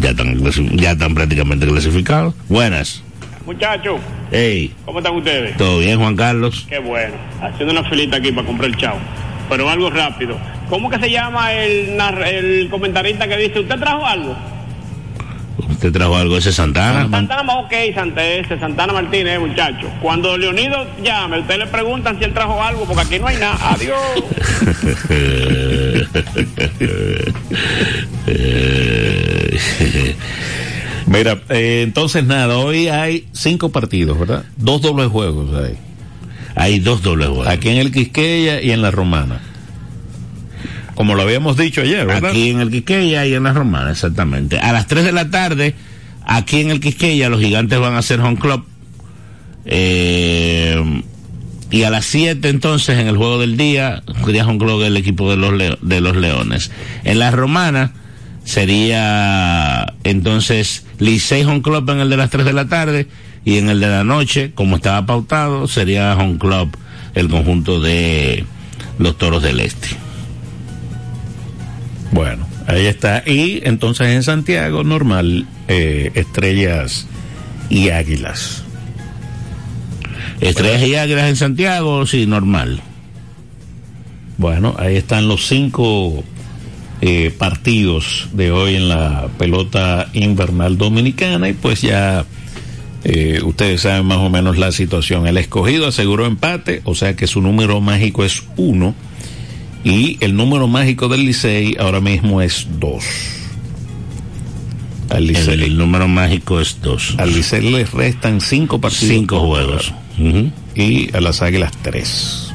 Ya 0.00 0.10
están, 0.10 0.38
ya 0.76 0.92
están 0.92 1.14
prácticamente 1.14 1.66
clasificados. 1.66 2.34
Buenas. 2.48 3.02
Muchachos, 3.44 4.00
Hey, 4.32 4.72
¿cómo 4.84 4.98
están 5.00 5.16
ustedes? 5.16 5.56
¿todo 5.56 5.80
bien, 5.80 5.98
Juan 5.98 6.14
Carlos? 6.14 6.66
Qué 6.68 6.78
bueno. 6.78 7.14
Haciendo 7.42 7.72
una 7.72 7.88
filita 7.88 8.16
aquí 8.18 8.30
para 8.30 8.46
comprar 8.46 8.70
el 8.70 8.76
chavo. 8.76 8.98
Pero 9.48 9.68
algo 9.68 9.90
rápido. 9.90 10.38
¿Cómo 10.68 10.88
que 10.88 10.98
se 11.00 11.10
llama 11.10 11.52
el, 11.52 11.98
el 12.00 12.68
comentarista 12.70 13.26
que 13.26 13.36
dice, 13.36 13.60
¿usted 13.60 13.76
trajo 13.78 14.06
algo? 14.06 14.36
¿Usted 15.80 15.92
trajo 15.92 16.14
algo 16.14 16.36
ese 16.36 16.52
Santana? 16.52 17.08
Santana, 17.10 17.54
ok, 17.54 17.72
Santa 17.94 18.22
ese, 18.22 18.58
Santana 18.58 18.92
Martínez, 18.92 19.40
muchacho. 19.40 19.90
Cuando 20.02 20.36
Leonido 20.36 20.86
llame, 21.02 21.40
ustedes 21.40 21.60
le 21.60 21.66
preguntan 21.68 22.18
si 22.18 22.24
él 22.24 22.34
trajo 22.34 22.62
algo, 22.62 22.84
porque 22.84 23.00
aquí 23.00 23.18
no 23.18 23.28
hay 23.28 23.38
nada. 23.38 23.56
Adiós. 23.72 23.96
Mira, 31.06 31.40
eh, 31.48 31.80
entonces 31.82 32.24
nada, 32.24 32.58
hoy 32.58 32.88
hay 32.88 33.26
cinco 33.32 33.70
partidos, 33.70 34.18
¿verdad? 34.18 34.44
Dos 34.58 34.82
dobles 34.82 35.08
juegos 35.08 35.64
hay. 35.64 35.78
Hay 36.56 36.80
dos 36.80 37.00
dobles 37.00 37.28
juegos. 37.28 37.46
Aquí 37.46 37.70
en 37.70 37.78
el 37.78 37.90
Quisqueya 37.90 38.60
y 38.60 38.72
en 38.72 38.82
la 38.82 38.90
Romana. 38.90 39.40
Como 40.94 41.14
lo 41.14 41.22
habíamos 41.22 41.56
dicho 41.56 41.80
ayer. 41.82 42.06
Aquí 42.30 42.50
en 42.50 42.60
el 42.60 42.70
Quisqueya 42.70 43.26
y 43.26 43.34
en 43.34 43.44
la 43.44 43.52
Romana, 43.52 43.90
exactamente. 43.90 44.58
A 44.58 44.72
las 44.72 44.86
3 44.86 45.04
de 45.04 45.12
la 45.12 45.30
tarde, 45.30 45.74
aquí 46.26 46.60
en 46.60 46.70
el 46.70 46.80
Quisqueya, 46.80 47.28
los 47.28 47.40
gigantes 47.40 47.78
van 47.78 47.94
a 47.94 47.98
hacer 47.98 48.20
home 48.20 48.36
club. 48.38 48.64
Eh, 49.66 51.02
y 51.70 51.82
a 51.84 51.90
las 51.90 52.04
7 52.06 52.48
entonces, 52.48 52.98
en 52.98 53.06
el 53.06 53.16
juego 53.16 53.38
del 53.38 53.56
día, 53.56 54.02
sería 54.24 54.46
home 54.46 54.58
club 54.58 54.82
el 54.82 54.96
equipo 54.96 55.30
de 55.30 55.36
los, 55.36 55.52
Leo- 55.52 55.78
de 55.80 56.00
los 56.00 56.16
Leones. 56.16 56.70
En 57.04 57.18
la 57.20 57.30
Romana 57.30 57.92
sería 58.44 59.94
entonces 60.02 60.84
Licey 60.98 61.44
home 61.44 61.62
club 61.62 61.88
en 61.90 62.00
el 62.00 62.10
de 62.10 62.16
las 62.16 62.30
3 62.30 62.44
de 62.44 62.52
la 62.52 62.66
tarde 62.68 63.06
y 63.44 63.58
en 63.58 63.68
el 63.68 63.78
de 63.80 63.86
la 63.88 64.02
noche, 64.04 64.52
como 64.54 64.76
estaba 64.76 65.06
pautado, 65.06 65.68
sería 65.68 66.16
home 66.16 66.38
club 66.38 66.76
el 67.14 67.28
conjunto 67.28 67.80
de 67.80 68.44
los 68.98 69.16
Toros 69.18 69.42
del 69.42 69.60
Este. 69.60 69.88
Bueno, 72.12 72.46
ahí 72.66 72.86
está. 72.86 73.22
Y 73.26 73.60
entonces 73.64 74.08
en 74.08 74.22
Santiago, 74.22 74.82
normal, 74.84 75.46
eh, 75.68 76.10
estrellas 76.14 77.06
y 77.68 77.90
águilas. 77.90 78.64
Estrellas 80.40 80.82
y 80.82 80.94
Águilas 80.94 81.28
en 81.28 81.36
Santiago, 81.36 82.06
sí, 82.06 82.26
normal. 82.26 82.80
Bueno, 84.38 84.74
ahí 84.78 84.96
están 84.96 85.28
los 85.28 85.46
cinco 85.46 86.24
eh, 87.02 87.30
partidos 87.36 88.28
de 88.32 88.50
hoy 88.50 88.76
en 88.76 88.88
la 88.88 89.28
pelota 89.38 90.08
invernal 90.14 90.78
dominicana 90.78 91.48
y 91.48 91.52
pues 91.52 91.82
ya 91.82 92.24
eh, 93.04 93.40
ustedes 93.44 93.82
saben 93.82 94.06
más 94.06 94.18
o 94.18 94.30
menos 94.30 94.56
la 94.56 94.72
situación. 94.72 95.26
El 95.26 95.36
escogido 95.36 95.86
aseguró 95.86 96.24
empate, 96.24 96.80
o 96.84 96.94
sea 96.94 97.14
que 97.16 97.26
su 97.26 97.42
número 97.42 97.82
mágico 97.82 98.24
es 98.24 98.42
uno 98.56 98.94
y 99.84 100.18
el 100.20 100.36
número 100.36 100.66
mágico 100.68 101.08
del 101.08 101.24
Licey 101.24 101.76
ahora 101.78 102.00
mismo 102.00 102.40
es 102.42 102.66
dos. 102.78 103.04
Al 105.08 105.26
Licey, 105.26 105.54
El, 105.54 105.62
el 105.64 105.76
número 105.78 106.06
mágico 106.06 106.60
es 106.60 106.80
dos. 106.82 107.14
al 107.18 107.32
Licey 107.34 107.68
le 107.70 107.84
restan 107.84 108.40
cinco 108.40 108.80
partidos. 108.80 109.08
Cinco 109.14 109.38
por 109.40 109.48
juegos. 109.48 109.92
jugar. 110.16 110.34
Ujú. 110.36 110.50
Y 110.74 111.16
a 111.16 111.20
las 111.20 111.42
Águilas 111.42 111.72
tres. 111.82 112.52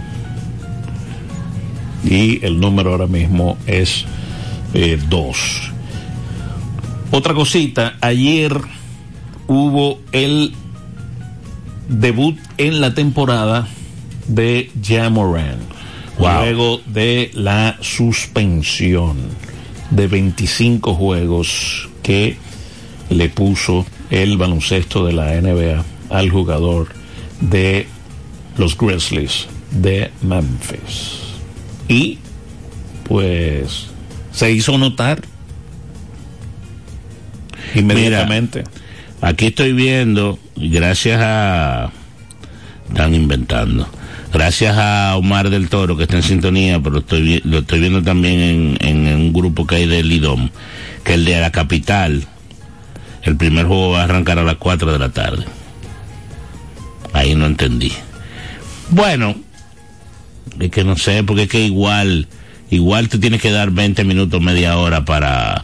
Y 2.03 2.45
el 2.45 2.59
número 2.59 2.91
ahora 2.91 3.07
mismo 3.07 3.57
es 3.65 4.05
eh, 4.73 4.99
dos. 5.09 5.71
Otra 7.11 7.33
cosita, 7.33 7.95
ayer 8.01 8.55
hubo 9.47 9.99
el 10.11 10.53
debut 11.89 12.37
en 12.57 12.81
la 12.81 12.93
temporada 12.93 13.67
de 14.27 14.71
Jamoran. 14.83 15.57
Wow. 16.17 16.43
Luego 16.43 16.81
de 16.85 17.31
la 17.33 17.77
suspensión 17.81 19.17
de 19.89 20.07
25 20.07 20.95
juegos 20.95 21.89
que 22.03 22.37
le 23.09 23.29
puso 23.29 23.85
el 24.09 24.37
baloncesto 24.37 25.05
de 25.05 25.13
la 25.13 25.39
NBA 25.39 25.83
al 26.09 26.29
jugador 26.29 26.89
de 27.41 27.87
los 28.57 28.77
Grizzlies 28.77 29.47
de 29.71 30.11
Memphis. 30.21 31.19
Y 31.87 32.19
pues 33.03 33.87
se 34.31 34.51
hizo 34.51 34.77
notar 34.77 35.21
inmediatamente. 37.75 38.63
Aquí 39.21 39.47
estoy 39.47 39.73
viendo, 39.73 40.39
gracias 40.55 41.21
a. 41.21 41.91
Están 42.89 43.15
inventando. 43.15 43.87
Gracias 44.35 44.75
a 44.77 45.15
Omar 45.15 45.49
del 45.49 45.69
Toro, 45.69 45.95
que 45.95 46.03
está 46.03 46.17
en 46.17 46.23
sintonía, 46.23 46.81
pero 46.81 46.95
lo 46.95 47.59
estoy 47.59 47.79
viendo 47.79 48.03
también 48.03 48.77
en 48.81 49.07
un 49.07 49.31
grupo 49.31 49.65
que 49.65 49.75
hay 49.75 49.85
del 49.87 50.11
IDOM, 50.11 50.49
que 51.05 51.13
el 51.13 51.23
de 51.23 51.39
la 51.39 51.53
capital, 51.53 52.27
el 53.23 53.37
primer 53.37 53.65
juego 53.65 53.91
va 53.91 54.01
a 54.01 54.03
arrancar 54.03 54.37
a 54.37 54.43
las 54.43 54.57
4 54.57 54.91
de 54.91 54.99
la 54.99 55.07
tarde. 55.07 55.45
Ahí 57.13 57.33
no 57.33 57.45
entendí. 57.45 57.93
Bueno, 58.89 59.37
es 60.59 60.69
que 60.69 60.83
no 60.83 60.97
sé, 60.97 61.23
porque 61.23 61.43
es 61.43 61.49
que 61.49 61.61
igual, 61.61 62.27
igual 62.69 63.07
tú 63.07 63.21
tienes 63.21 63.41
que 63.41 63.51
dar 63.51 63.71
20 63.71 64.03
minutos, 64.03 64.41
media 64.41 64.77
hora 64.77 65.05
para, 65.05 65.63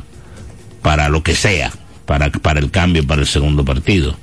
para 0.81 1.09
lo 1.09 1.23
que 1.23 1.35
sea, 1.35 1.73
para, 2.05 2.29
para 2.29 2.61
el 2.61 2.71
cambio, 2.71 3.05
para 3.05 3.19
el 3.19 3.27
segundo 3.27 3.65
partido. 3.65 4.15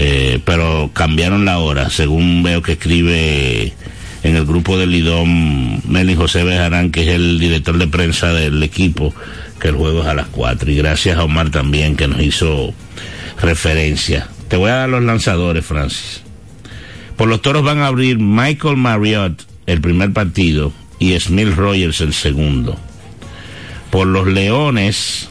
Eh, 0.00 0.38
pero 0.44 0.92
cambiaron 0.92 1.44
la 1.44 1.58
hora, 1.58 1.90
según 1.90 2.44
veo 2.44 2.62
que 2.62 2.72
escribe 2.72 3.72
en 4.22 4.36
el 4.36 4.44
grupo 4.46 4.78
del 4.78 4.94
IDOM 4.94 5.80
Melin 5.88 6.16
José 6.16 6.44
Bejarán, 6.44 6.92
que 6.92 7.02
es 7.02 7.08
el 7.08 7.40
director 7.40 7.76
de 7.78 7.88
prensa 7.88 8.32
del 8.32 8.62
equipo, 8.62 9.12
que 9.60 9.68
el 9.68 9.74
juego 9.74 10.02
es 10.02 10.06
a 10.06 10.14
las 10.14 10.28
4. 10.28 10.70
Y 10.70 10.76
gracias 10.76 11.18
a 11.18 11.24
Omar 11.24 11.50
también, 11.50 11.96
que 11.96 12.06
nos 12.06 12.22
hizo 12.22 12.72
referencia. 13.42 14.28
Te 14.46 14.56
voy 14.56 14.70
a 14.70 14.76
dar 14.76 14.88
los 14.88 15.02
lanzadores, 15.02 15.66
Francis. 15.66 16.22
Por 17.16 17.28
los 17.28 17.42
toros 17.42 17.64
van 17.64 17.80
a 17.80 17.88
abrir 17.88 18.20
Michael 18.20 18.76
Marriott 18.76 19.42
el 19.66 19.80
primer 19.80 20.12
partido 20.12 20.72
y 21.00 21.18
Smith 21.18 21.56
Rogers 21.56 22.00
el 22.02 22.14
segundo. 22.14 22.78
Por 23.90 24.06
los 24.06 24.28
leones, 24.28 25.27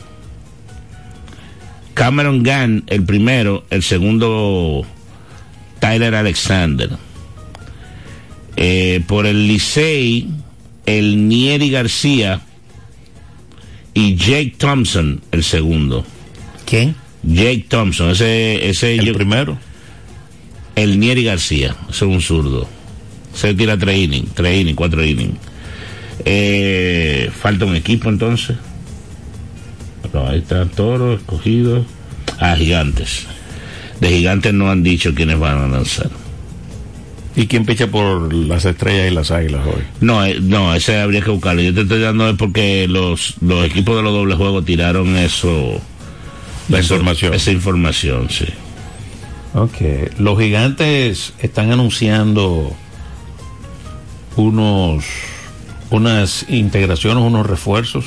Cameron 1.98 2.44
Gunn 2.44 2.84
el 2.88 3.04
primero, 3.04 3.66
el 3.72 3.82
segundo 3.82 4.86
Tyler 5.80 6.14
Alexander. 6.14 6.92
Eh, 8.56 9.02
por 9.08 9.26
el 9.26 9.48
Licey, 9.48 10.28
el 10.86 11.28
Nieri 11.28 11.70
García 11.72 12.42
y 13.94 14.16
Jake 14.16 14.54
Thompson 14.58 15.22
el 15.32 15.44
segundo. 15.44 16.06
¿Quién? 16.66 16.96
Jake 17.24 17.66
Thompson, 17.68 18.12
ese, 18.12 18.70
ese 18.70 18.96
El 18.96 19.06
yo- 19.06 19.14
primero. 19.14 19.58
el 20.76 21.00
Nieri 21.00 21.24
García, 21.24 21.76
ese 21.90 22.06
es 22.06 22.12
un 22.12 22.22
zurdo. 22.22 22.70
Se 23.34 23.54
tira 23.56 23.78
tres 23.78 23.98
innings, 23.98 24.34
tres 24.36 24.62
innings, 24.62 24.76
cuatro 24.78 25.04
innings. 25.04 25.36
Eh, 26.26 27.32
falta 27.40 27.66
un 27.66 27.76
equipo 27.76 28.10
entonces. 28.10 28.56
No, 30.18 30.28
ahí 30.28 30.40
está 30.40 30.66
Toro, 30.66 31.14
escogido. 31.14 31.86
Ah, 32.40 32.56
Gigantes. 32.58 33.28
De 34.02 34.10
Gigantes 34.10 34.52
no 34.54 34.72
han 34.72 34.82
dicho 34.82 35.14
quiénes 35.14 35.38
van 35.40 35.58
a 35.60 35.68
lanzar. 35.68 36.10
¿Y 37.36 37.46
quién 37.46 37.66
picha 37.66 37.86
por 37.86 38.34
las 38.34 38.66
estrellas 38.66 39.12
y 39.12 39.14
las 39.14 39.30
águilas 39.30 39.62
hoy? 39.68 39.84
No, 40.02 40.26
eh, 40.26 40.40
no, 40.42 40.74
ese 40.74 41.00
habría 41.00 41.22
que 41.22 41.30
buscarlo. 41.30 41.62
Yo 41.62 41.72
te 41.72 41.82
estoy 41.82 42.00
dando 42.02 42.28
es 42.30 42.36
porque 42.36 42.88
los, 42.88 43.36
los 43.42 43.64
equipos 43.64 43.96
de 43.96 44.02
los 44.02 44.12
dobles 44.12 44.38
juegos 44.38 44.66
tiraron 44.66 45.16
eso. 45.18 45.80
La 46.70 46.80
eso- 46.80 46.96
información. 46.96 47.34
Esa 47.36 47.52
información, 47.52 48.28
sí. 48.32 48.46
Ok. 49.54 50.18
Los 50.18 50.40
gigantes 50.40 51.34
están 51.40 51.72
anunciando 51.72 52.76
unos 54.36 55.06
unas 55.92 56.46
integraciones, 56.50 57.24
unos 57.24 57.46
refuerzos. 57.46 58.06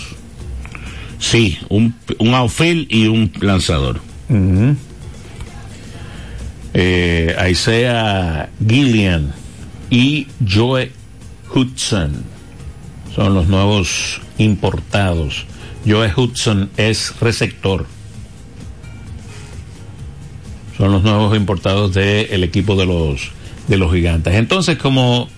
Sí, 1.21 1.59
un, 1.69 1.95
un 2.19 2.35
outfield 2.35 2.87
y 2.91 3.07
un 3.07 3.31
lanzador. 3.41 4.01
Eh, 6.73 7.37
Isaiah 7.51 8.49
Gillian 8.67 9.33
y 9.91 10.27
Joe 10.49 10.91
Hudson 11.55 12.25
son 13.15 13.35
los 13.35 13.47
nuevos 13.49 14.21
importados. 14.39 15.45
Joe 15.87 16.13
Hudson 16.15 16.71
es 16.77 17.15
receptor. 17.21 17.87
Son 20.77 20.93
los 20.93 21.03
nuevos 21.03 21.37
importados 21.37 21.93
del 21.93 22.43
equipo 22.43 22.77
de 22.77 22.87
los 22.87 23.33
de 23.69 23.77
los 23.77 23.93
gigantes. 23.93 24.35
Entonces, 24.35 24.79
como 24.79 25.29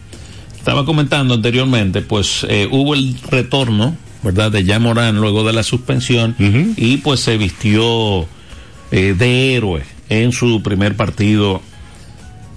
estaba 0.56 0.84
comentando 0.84 1.34
anteriormente, 1.34 2.02
pues 2.02 2.46
eh, 2.48 2.68
hubo 2.70 2.94
el 2.94 3.16
retorno, 3.30 3.96
¿verdad? 4.22 4.50
De 4.50 4.64
Jan 4.64 4.82
Morán 4.82 5.16
luego 5.16 5.44
de 5.44 5.52
la 5.52 5.62
suspensión 5.62 6.36
y 6.76 6.98
pues 6.98 7.20
se 7.20 7.36
vistió 7.36 8.26
eh, 8.90 9.14
de 9.16 9.54
héroe 9.54 9.82
en 10.08 10.32
su 10.32 10.62
primer 10.62 10.96
partido 10.96 11.62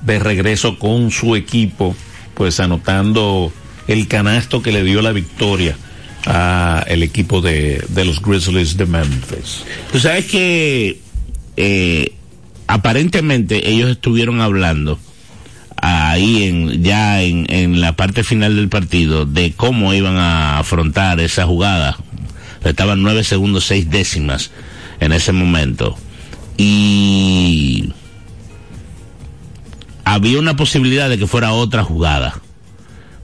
de 0.02 0.20
regreso 0.20 0.78
con 0.78 1.12
su 1.12 1.36
equipo, 1.36 1.96
pues 2.36 2.60
anotando 2.60 3.52
el 3.88 4.08
canasto 4.08 4.62
que 4.62 4.72
le 4.72 4.84
dio 4.84 5.02
la 5.02 5.12
victoria 5.12 5.78
a 6.28 6.84
el 6.88 7.04
equipo 7.04 7.42
de, 7.42 7.84
de 7.90 8.06
los 8.06 8.22
Grizzlies 8.22 8.78
de 8.78 8.86
Memphis. 8.86 9.64
Tú 9.92 10.00
sabes 10.00 10.26
que 10.26 11.00
eh, 11.58 12.14
aparentemente 12.68 13.70
ellos 13.70 13.92
estuvieron 13.92 14.42
hablando 14.42 15.00
ahí 15.86 16.44
en 16.44 16.84
ya 16.84 17.22
en, 17.22 17.46
en 17.54 17.80
la 17.80 17.96
parte 17.96 18.24
final 18.24 18.56
del 18.56 18.70
partido 18.70 19.26
de 19.26 19.54
cómo 19.54 19.94
iban 19.94 20.18
a 20.18 20.60
afrontar 20.60 21.20
esa 21.20 21.46
jugada. 21.46 21.98
Estaban 22.64 23.04
nueve 23.04 23.24
segundos 23.24 23.66
seis 23.66 23.90
décimas 23.92 24.50
en 25.00 25.12
ese 25.12 25.32
momento 25.32 25.96
y 26.58 27.94
había 30.04 30.40
una 30.40 30.56
posibilidad 30.56 31.10
de 31.10 31.20
que 31.20 31.28
fuera 31.28 31.52
otra 31.52 31.84
jugada, 31.84 32.42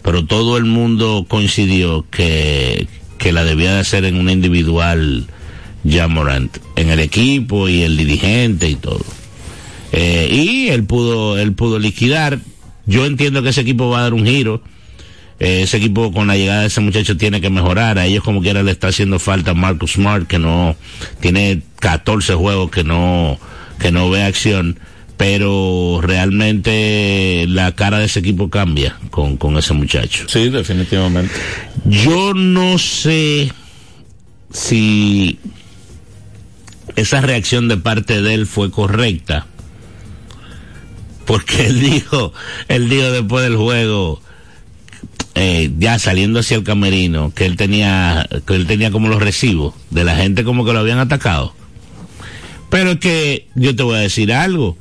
pero 0.04 0.26
todo 0.26 0.58
el 0.58 0.66
mundo 0.66 1.26
coincidió 1.28 2.06
que, 2.12 2.88
que 3.18 3.32
la 3.32 3.44
debía 3.44 3.74
de 3.74 3.80
hacer 3.80 4.06
en 4.06 4.18
una 4.18 4.34
individual 4.34 5.26
ya 5.84 6.08
Morant, 6.08 6.56
en 6.76 6.90
el 6.90 7.00
equipo 7.00 7.68
y 7.68 7.82
el 7.82 7.98
dirigente 7.98 8.70
y 8.70 8.76
todo. 8.76 9.04
Eh, 9.92 10.30
y 10.32 10.70
él 10.70 10.84
pudo, 10.84 11.38
él 11.38 11.54
pudo 11.54 11.80
liquidar. 11.80 12.40
Yo 12.92 13.06
entiendo 13.06 13.42
que 13.42 13.50
ese 13.50 13.62
equipo 13.62 13.90
va 13.90 14.00
a 14.00 14.04
dar 14.04 14.14
un 14.14 14.26
giro. 14.26 14.62
Eh, 15.40 15.64
ese 15.64 15.78
equipo 15.78 16.12
con 16.12 16.28
la 16.28 16.36
llegada 16.36 16.62
de 16.62 16.68
ese 16.68 16.82
muchacho 16.82 17.18
tiene 17.18 17.42
que 17.42 17.50
mejorar. 17.50 17.98
A 17.98 18.06
ellos 18.06 18.24
como 18.24 18.42
quiera 18.42 18.62
le 18.64 18.72
está 18.72 18.90
haciendo 18.90 19.18
falta 19.18 19.54
Marcus 19.54 19.94
Smart, 19.94 20.28
que 20.28 20.38
no 20.38 20.76
tiene 21.20 21.62
14 21.80 22.36
juegos 22.36 22.70
que 22.70 22.84
no, 22.84 23.40
que 23.80 23.92
no 23.92 24.10
ve 24.10 24.24
acción. 24.24 24.78
Pero 25.18 26.00
realmente 26.02 27.46
la 27.48 27.74
cara 27.74 28.00
de 28.00 28.06
ese 28.06 28.20
equipo 28.20 28.50
cambia 28.50 28.98
con, 29.10 29.38
con 29.38 29.58
ese 29.58 29.74
muchacho. 29.74 30.26
Sí, 30.28 30.50
definitivamente. 30.50 31.34
Yo 31.86 32.34
no 32.34 32.78
sé 32.78 33.52
si 34.52 35.40
esa 36.96 37.22
reacción 37.22 37.68
de 37.68 37.78
parte 37.78 38.22
de 38.22 38.34
él 38.34 38.48
fue 38.48 38.72
correcta. 38.72 39.48
Porque 41.26 41.68
él 41.68 41.80
dijo, 41.80 42.34
él 42.68 42.90
dijo 42.90 43.12
después 43.12 43.44
del 43.44 43.56
juego, 43.56 44.22
eh, 45.36 45.72
ya 45.78 45.98
saliendo 45.98 46.40
hacia 46.40 46.58
el 46.58 46.64
camerino, 46.64 47.34
que 47.34 47.46
él 47.46 47.56
tenía, 47.56 48.28
que 48.46 48.56
él 48.56 48.68
tenía 48.68 48.92
como 48.92 49.08
los 49.08 49.22
recibos 49.22 49.74
de 49.90 50.04
la 50.04 50.16
gente 50.16 50.44
como 50.44 50.66
que 50.66 50.74
lo 50.74 50.80
habían 50.80 51.00
atacado. 51.00 51.54
Pero 52.70 52.92
es 52.92 53.00
que 53.00 53.48
yo 53.56 53.76
te 53.76 53.84
voy 53.84 53.98
a 53.98 54.00
decir 54.00 54.34
algo. 54.34 54.78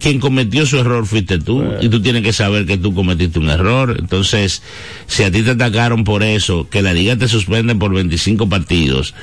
Quien 0.00 0.18
cometió 0.18 0.66
su 0.66 0.78
error 0.78 1.06
fuiste 1.06 1.38
tú. 1.38 1.64
Y 1.80 1.88
tú 1.88 2.02
tienes 2.02 2.22
que 2.22 2.32
saber 2.32 2.66
que 2.66 2.76
tú 2.76 2.92
cometiste 2.92 3.38
un 3.38 3.48
error. 3.48 3.96
Entonces, 3.98 4.62
si 5.06 5.22
a 5.22 5.30
ti 5.30 5.42
te 5.42 5.52
atacaron 5.52 6.02
por 6.02 6.24
eso, 6.24 6.68
que 6.68 6.82
la 6.82 6.92
liga 6.92 7.16
te 7.16 7.28
suspende 7.28 7.76
por 7.76 7.94
25 7.94 8.48
partidos, 8.48 9.14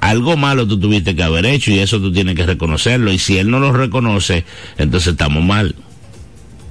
algo 0.00 0.36
malo 0.36 0.66
tú 0.66 0.78
tuviste 0.78 1.16
que 1.16 1.22
haber 1.22 1.46
hecho 1.46 1.70
y 1.70 1.78
eso 1.78 2.00
tú 2.00 2.12
tienes 2.12 2.34
que 2.34 2.46
reconocerlo. 2.46 3.12
Y 3.12 3.18
si 3.18 3.38
él 3.38 3.50
no 3.50 3.58
lo 3.58 3.72
reconoce, 3.72 4.44
entonces 4.78 5.12
estamos 5.12 5.44
mal. 5.44 5.74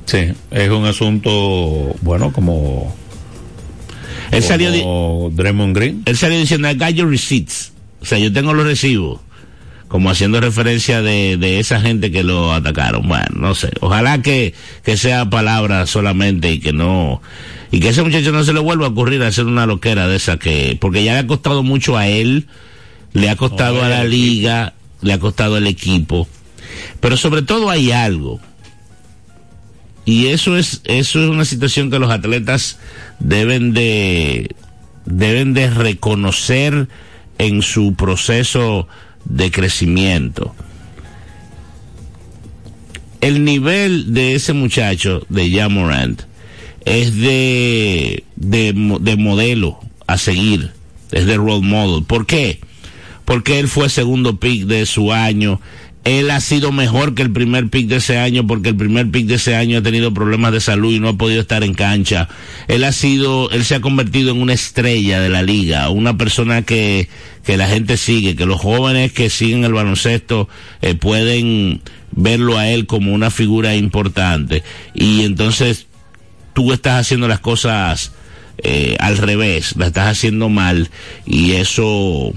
Sí, 0.06 0.28
es 0.52 0.70
un 0.70 0.86
asunto, 0.86 1.96
bueno, 2.02 2.32
como. 2.32 2.96
Él 4.32 4.44
salió, 4.44 4.72
como 4.72 5.32
Draymond 5.34 5.76
Green. 5.76 6.04
él 6.06 6.18
salió 6.18 6.38
diciendo, 6.38 6.70
I 6.70 6.76
got 6.76 6.90
your 6.90 7.10
receipts. 7.10 7.74
O 8.02 8.06
sea, 8.06 8.20
yo 8.20 8.32
tengo 8.32 8.54
los 8.54 8.66
recibos. 8.66 9.22
Como 9.88 10.10
haciendo 10.10 10.42
referencia 10.42 11.02
de, 11.02 11.38
de 11.38 11.60
esa 11.60 11.80
gente 11.80 12.12
que 12.12 12.24
lo 12.24 12.54
atacaron. 12.54 13.08
Bueno, 13.08 13.28
no 13.36 13.56
sé. 13.56 13.72
Ojalá 13.82 14.22
que, 14.22 14.54
que 14.84 14.98
sea 14.98 15.30
palabra 15.30 15.86
solamente 15.86 16.52
y 16.52 16.60
que 16.60 16.74
no. 16.74 17.22
Y 17.72 17.80
que 17.80 17.90
ese 17.90 18.04
muchacho 18.04 18.32
no 18.32 18.44
se 18.44 18.54
le 18.54 18.60
vuelva 18.60 18.88
a 18.88 18.90
ocurrir 18.90 19.22
a 19.24 19.28
hacer 19.28 19.46
una 19.46 19.66
loquera 19.66 20.08
de 20.08 20.18
esa 20.18 20.38
que. 20.38 20.78
Porque 20.80 21.04
ya 21.04 21.14
le 21.14 21.20
ha 21.20 21.28
costado 21.28 21.64
mucho 21.64 21.98
a 21.98 22.08
él, 22.08 22.48
le 23.16 23.30
ha 23.30 23.38
costado 23.38 23.82
a 23.82 23.88
la 23.88 24.04
liga, 24.04 24.74
le 25.02 25.14
ha 25.14 25.20
costado 25.20 25.56
al 25.56 25.68
equipo. 25.68 26.28
Pero 27.00 27.16
sobre 27.16 27.44
todo 27.44 27.70
hay 27.70 27.92
algo. 27.92 28.42
Y 30.04 30.28
eso 30.28 30.58
es, 30.58 30.82
eso 30.84 31.24
es 31.24 31.30
una 31.30 31.46
situación 31.46 31.90
que 31.90 31.98
los 31.98 32.12
atletas 32.12 32.78
deben 33.20 33.74
de, 33.74 34.54
deben 35.06 35.54
de 35.54 35.70
reconocer 35.70 36.90
en 37.38 37.62
su 37.62 37.96
proceso 37.96 38.90
de 39.24 39.50
crecimiento. 39.50 40.54
El 43.22 43.46
nivel 43.46 44.14
de 44.14 44.36
ese 44.36 44.52
muchacho, 44.52 45.26
de 45.30 45.52
Jamorant, 45.52 46.22
es 46.84 47.16
de, 47.16 48.26
de, 48.36 48.98
de 49.00 49.16
modelo 49.16 49.80
a 50.06 50.18
seguir, 50.18 50.74
es 51.14 51.26
de 51.26 51.38
role 51.38 51.66
model. 51.66 52.04
¿Por 52.04 52.26
qué? 52.26 52.60
Porque 53.26 53.60
él 53.60 53.68
fue 53.68 53.90
segundo 53.90 54.40
pick 54.40 54.66
de 54.66 54.86
su 54.86 55.12
año. 55.12 55.60
Él 56.04 56.30
ha 56.30 56.40
sido 56.40 56.72
mejor 56.72 57.16
que 57.16 57.24
el 57.24 57.32
primer 57.32 57.68
pick 57.70 57.88
de 57.88 57.96
ese 57.96 58.20
año 58.20 58.46
porque 58.46 58.70
el 58.70 58.76
primer 58.76 59.10
pick 59.10 59.26
de 59.26 59.36
ese 59.36 59.56
año 59.56 59.80
ha 59.80 59.82
tenido 59.82 60.14
problemas 60.14 60.52
de 60.52 60.62
salud 60.62 60.94
y 60.94 61.00
no 61.00 61.10
ha 61.10 61.18
podido 61.18 61.42
estar 61.42 61.64
en 61.64 61.74
cancha. 61.74 62.30
Él 62.68 62.84
ha 62.84 62.92
sido, 62.92 63.50
él 63.50 63.66
se 63.66 63.74
ha 63.74 63.82
convertido 63.82 64.32
en 64.32 64.40
una 64.40 64.54
estrella 64.54 65.20
de 65.20 65.30
la 65.30 65.42
liga, 65.42 65.90
una 65.90 66.16
persona 66.16 66.62
que, 66.62 67.10
que 67.44 67.58
la 67.58 67.68
gente 67.68 67.98
sigue, 67.98 68.36
que 68.36 68.46
los 68.46 68.62
jóvenes 68.62 69.14
que 69.14 69.32
siguen 69.32 69.64
el 69.64 69.74
baloncesto 69.74 70.48
eh, 70.84 70.94
pueden 70.94 71.82
verlo 72.12 72.60
a 72.60 72.70
él 72.70 72.86
como 72.86 73.12
una 73.12 73.32
figura 73.32 73.76
importante. 73.76 74.62
Y 74.94 75.24
entonces 75.24 75.88
tú 76.54 76.72
estás 76.72 77.02
haciendo 77.02 77.28
las 77.28 77.40
cosas 77.40 78.12
eh, 78.60 78.96
al 79.00 79.18
revés, 79.18 79.76
las 79.76 79.88
estás 79.88 80.08
haciendo 80.08 80.50
mal 80.50 80.90
y 81.26 81.54
eso 81.54 82.34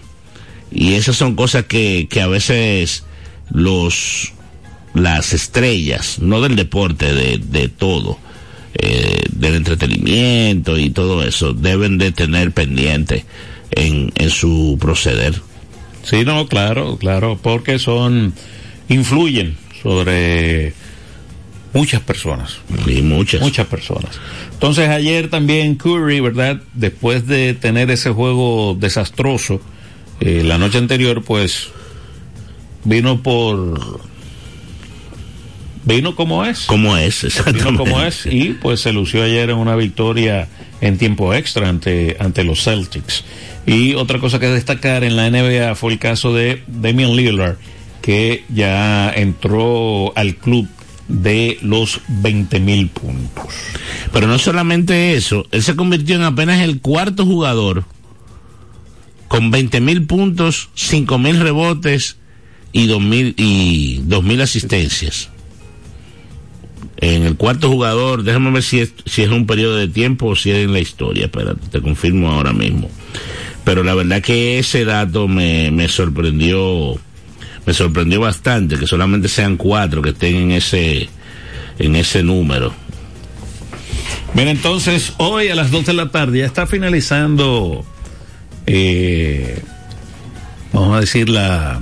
y 0.71 0.95
esas 0.95 1.17
son 1.17 1.35
cosas 1.35 1.65
que, 1.65 2.07
que 2.11 2.21
a 2.21 2.27
veces 2.27 3.05
los 3.51 4.33
las 4.95 5.33
estrellas, 5.33 6.19
no 6.19 6.41
del 6.41 6.57
deporte, 6.57 7.13
de, 7.15 7.39
de 7.39 7.69
todo, 7.69 8.19
eh, 8.75 9.23
del 9.31 9.55
entretenimiento 9.55 10.79
y 10.79 10.91
todo 10.91 11.23
eso, 11.23 11.53
deben 11.53 11.99
de 11.99 12.11
tener 12.13 12.53
pendiente 12.53 13.25
en, 13.71 14.13
en 14.17 14.31
su 14.31 14.77
proceder. 14.81 15.41
Sí, 16.03 16.25
no, 16.25 16.47
claro, 16.49 16.97
claro, 16.97 17.39
porque 17.41 17.79
son. 17.79 18.33
influyen 18.89 19.57
sobre 19.83 20.73
muchas 21.75 22.01
personas. 22.01 22.59
Y 22.87 23.03
muchas. 23.03 23.41
Muchas 23.41 23.67
personas. 23.67 24.19
Entonces 24.53 24.89
ayer 24.89 25.29
también 25.29 25.77
Curry, 25.77 26.21
¿verdad? 26.21 26.63
Después 26.75 27.27
de 27.27 27.55
tener 27.55 27.91
ese 27.91 28.11
juego 28.11 28.77
desastroso 28.79 29.61
eh, 30.21 30.43
la 30.45 30.59
noche 30.59 30.79
anterior, 30.79 31.23
pues 31.25 31.69
vino 32.85 33.23
por... 33.23 34.01
Vino 35.85 36.15
como 36.15 36.45
es. 36.45 36.67
Como 36.67 36.97
es, 36.97 37.23
Vino 37.23 37.29
exactamente. 37.29 37.77
como 37.77 38.03
es 38.03 38.27
y 38.27 38.51
pues 38.61 38.81
se 38.81 38.93
lució 38.93 39.23
ayer 39.23 39.49
en 39.51 39.57
una 39.57 39.75
victoria 39.75 40.49
en 40.81 40.99
tiempo 40.99 41.33
extra 41.33 41.69
ante, 41.69 42.17
ante 42.21 42.45
los 42.45 42.63
Celtics. 42.63 43.25
Y 43.67 43.95
otra 43.95 44.19
cosa 44.19 44.39
que 44.39 44.49
destacar 44.49 45.05
en 45.05 45.17
la 45.17 45.31
NBA 45.31 45.75
fue 45.75 45.93
el 45.93 45.99
caso 45.99 46.35
de 46.35 46.63
Damian 46.67 47.17
Lillard, 47.17 47.57
que 48.03 48.45
ya 48.49 49.11
entró 49.11 50.13
al 50.17 50.37
club 50.37 50.69
de 51.09 51.59
los 51.63 52.01
20 52.09 52.61
mil 52.61 52.89
puntos. 52.89 53.45
Pero 54.13 54.27
no 54.27 54.39
solamente 54.39 55.15
eso, 55.15 55.47
él 55.53 55.63
se 55.63 55.75
convirtió 55.75 56.17
en 56.17 56.23
apenas 56.23 56.61
el 56.61 56.81
cuarto 56.81 57.25
jugador 57.25 57.85
con 59.29 59.51
20 59.51 59.81
mil 59.81 60.07
puntos, 60.07 60.71
5 60.75 61.19
mil 61.19 61.39
rebotes 61.39 62.17
y 62.73 62.87
2 62.87 63.01
mil 63.01 63.35
y 63.37 64.01
dos 64.05 64.25
mil 64.25 64.41
asistencias. 64.41 65.31
En 67.01 67.23
el 67.23 67.37
cuarto 67.37 67.71
jugador, 67.71 68.25
déjame 68.25 68.51
ver 68.51 68.63
si 68.63 68.81
es, 68.81 68.93
si 69.07 69.23
es 69.23 69.31
un 69.31 69.47
periodo 69.47 69.77
de 69.77 69.87
tiempo 69.87 70.27
o 70.27 70.37
si 70.37 70.51
es 70.51 70.65
en 70.65 70.73
la 70.73 70.81
historia, 70.81 71.27
espérate, 71.27 71.69
te 71.71 71.81
confirmo 71.81 72.31
ahora 72.31 72.53
mismo. 72.53 72.91
Pero 73.65 73.85
la 73.85 73.95
verdad 73.95 74.21
que 74.21 74.59
ese 74.59 74.85
dato 74.85 75.29
me, 75.29 75.71
me 75.71 75.89
sorprendió, 75.89 76.99
me 77.67 77.73
sorprendió 77.73 78.21
bastante, 78.21 78.77
que 78.77 78.87
solamente 78.87 79.29
sean 79.29 79.57
cuatro 79.57 80.03
que 80.03 80.11
estén 80.11 80.37
en 80.37 80.53
ese, 80.53 81.09
en 81.79 81.95
ese 81.95 82.25
número. 82.25 82.73
Bien, 84.35 84.49
entonces 84.49 85.13
hoy 85.19 85.49
a 85.49 85.55
las 85.55 85.71
2 85.71 85.87
de 85.87 85.93
la 85.95 86.11
tarde 86.11 86.41
ya 86.41 86.47
está 86.47 86.67
finalizando, 86.67 87.85
eh, 88.71 89.63
vamos 90.75 90.97
a 90.97 91.01
decir, 91.01 91.31
la, 91.31 91.81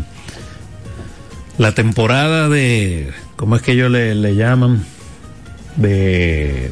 la 1.58 1.72
temporada 1.72 2.48
de, 2.48 3.10
¿cómo 3.34 3.56
es 3.56 3.62
que 3.62 3.72
ellos 3.72 3.90
le, 3.90 4.36
llaman? 4.36 4.84
De, 5.76 6.70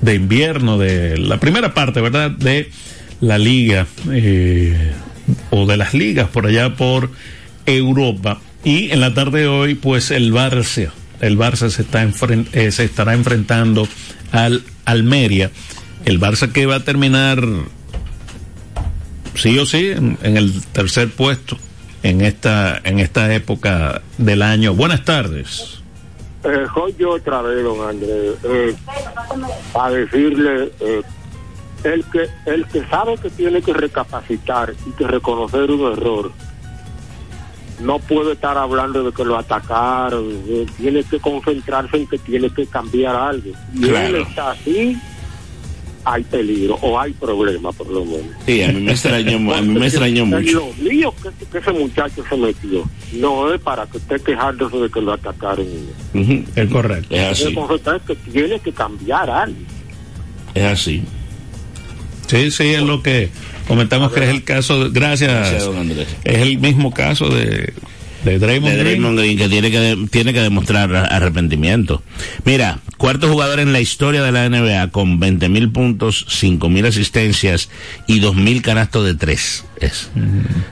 de 0.00 0.14
invierno, 0.14 0.78
de 0.78 1.18
la 1.18 1.38
primera 1.38 1.74
parte, 1.74 2.00
¿verdad? 2.00 2.30
De 2.30 2.70
la 3.20 3.36
liga, 3.36 3.86
eh, 4.10 4.92
o 5.50 5.66
de 5.66 5.76
las 5.76 5.92
ligas 5.92 6.28
por 6.28 6.46
allá 6.46 6.74
por 6.74 7.10
Europa. 7.66 8.40
Y 8.64 8.90
en 8.90 9.00
la 9.00 9.12
tarde 9.12 9.40
de 9.40 9.46
hoy, 9.48 9.74
pues 9.74 10.10
el 10.10 10.32
Barça, 10.32 10.90
el 11.20 11.36
Barça 11.36 11.68
se, 11.68 11.82
está 11.82 12.02
eh, 12.52 12.72
se 12.72 12.84
estará 12.84 13.12
enfrentando 13.12 13.86
al 14.32 14.62
Almeria. 14.86 15.50
El 16.06 16.18
Barça 16.18 16.50
que 16.50 16.66
va 16.66 16.76
a 16.76 16.84
terminar, 16.84 17.42
sí 19.34 19.58
o 19.58 19.66
sí, 19.66 19.90
en, 19.90 20.18
el 20.22 20.62
tercer 20.72 21.10
puesto 21.10 21.56
en 22.02 22.20
esta, 22.20 22.80
en 22.84 23.00
esta 23.00 23.32
época 23.34 24.02
del 24.18 24.42
año. 24.42 24.74
Buenas 24.74 25.04
tardes. 25.04 25.80
Eh, 26.44 26.66
soy 26.72 26.94
yo 26.98 27.10
otra 27.10 27.42
vez, 27.42 27.62
don 27.64 27.88
Andrés, 27.88 28.34
eh, 28.44 28.74
a 29.74 29.90
decirle, 29.90 30.70
eh, 30.80 31.02
el 31.84 32.04
que 32.06 32.26
el 32.46 32.64
que 32.66 32.84
sabe 32.86 33.16
que 33.18 33.30
tiene 33.30 33.60
que 33.60 33.72
recapacitar 33.72 34.72
y 34.86 34.90
que 34.92 35.06
reconocer 35.06 35.70
un 35.70 35.92
error, 35.92 36.32
no 37.80 37.98
puede 37.98 38.32
estar 38.32 38.56
hablando 38.56 39.04
de 39.04 39.12
que 39.12 39.24
lo 39.24 39.36
atacaron, 39.36 40.28
tiene 40.76 41.02
que 41.04 41.18
concentrarse 41.18 41.96
en 41.96 42.06
que 42.06 42.18
tiene 42.18 42.50
que 42.50 42.66
cambiar 42.66 43.14
algo. 43.16 43.50
Y 43.74 43.84
él 43.84 43.90
Claro. 43.90 44.16
está 44.18 44.50
así, 44.52 44.96
hay 46.10 46.22
peligro 46.24 46.74
o 46.82 46.98
hay 46.98 47.12
problema 47.12 47.72
por 47.72 47.88
lo 47.90 48.04
menos. 48.04 48.26
Sí, 48.46 48.62
a 48.62 48.68
mí 48.72 48.80
me 48.80 48.92
extrañó, 48.92 49.54
a 49.54 49.60
mí 49.60 49.78
me 49.78 49.86
extrañó 49.86 50.26
mucho. 50.26 50.66
Los 50.68 50.78
líos 50.78 51.14
que, 51.14 51.46
que 51.46 51.58
ese 51.58 51.72
muchacho 51.72 52.24
se 52.28 52.36
metió, 52.36 52.84
no 53.14 53.52
es 53.52 53.60
para 53.60 53.86
que 53.86 53.98
esté 53.98 54.18
quejándose 54.20 54.76
de 54.78 54.90
que 54.90 55.00
lo 55.00 55.12
atacaron. 55.12 55.66
Ujú, 56.14 56.44
Es 56.56 56.68
correcto. 56.70 57.14
Es 57.14 57.22
así, 57.32 57.48
que 57.48 57.54
confesar 57.54 58.00
que 58.00 58.14
tiene 58.16 58.58
que 58.60 58.72
cambiar 58.72 59.28
algo. 59.30 59.56
es 60.54 60.64
así. 60.64 61.02
Sí, 62.26 62.50
sí, 62.50 62.74
es 62.74 62.82
lo 62.82 63.02
que 63.02 63.30
comentamos 63.66 64.12
que 64.12 64.22
es 64.24 64.28
el 64.30 64.44
caso. 64.44 64.84
de- 64.84 64.90
gracias. 64.90 65.30
Gracias, 65.30 65.64
don 65.64 65.78
Andrés. 65.78 66.08
Es 66.24 66.36
el 66.38 66.58
mismo 66.58 66.92
caso 66.92 67.28
de, 67.30 67.72
de 68.24 68.38
Draymond, 68.38 68.74
de. 68.74 68.82
Draymond 68.84 69.18
Green 69.18 69.38
que 69.38 69.48
tiene 69.48 69.70
que 69.70 69.78
de- 69.78 70.08
tiene 70.10 70.32
que 70.32 70.40
demostrar 70.40 70.94
arrepentimiento. 70.94 72.02
Mira, 72.44 72.80
cuarto 72.96 73.28
jugador 73.30 73.60
en 73.60 73.72
la 73.72 73.80
historia 73.80 74.22
de 74.22 74.32
la 74.32 74.44
NBA 74.48 74.90
con 74.90 75.20
20 75.20 75.48
mil 75.48 75.70
puntos, 75.70 76.26
5 76.28 76.68
mil 76.68 76.84
asistencias 76.86 77.68
y 78.06 78.18
2 78.20 78.34
mil 78.36 78.60
canastos 78.62 79.04
de 79.04 79.14
tres. 79.14 79.64
Es. 79.80 80.10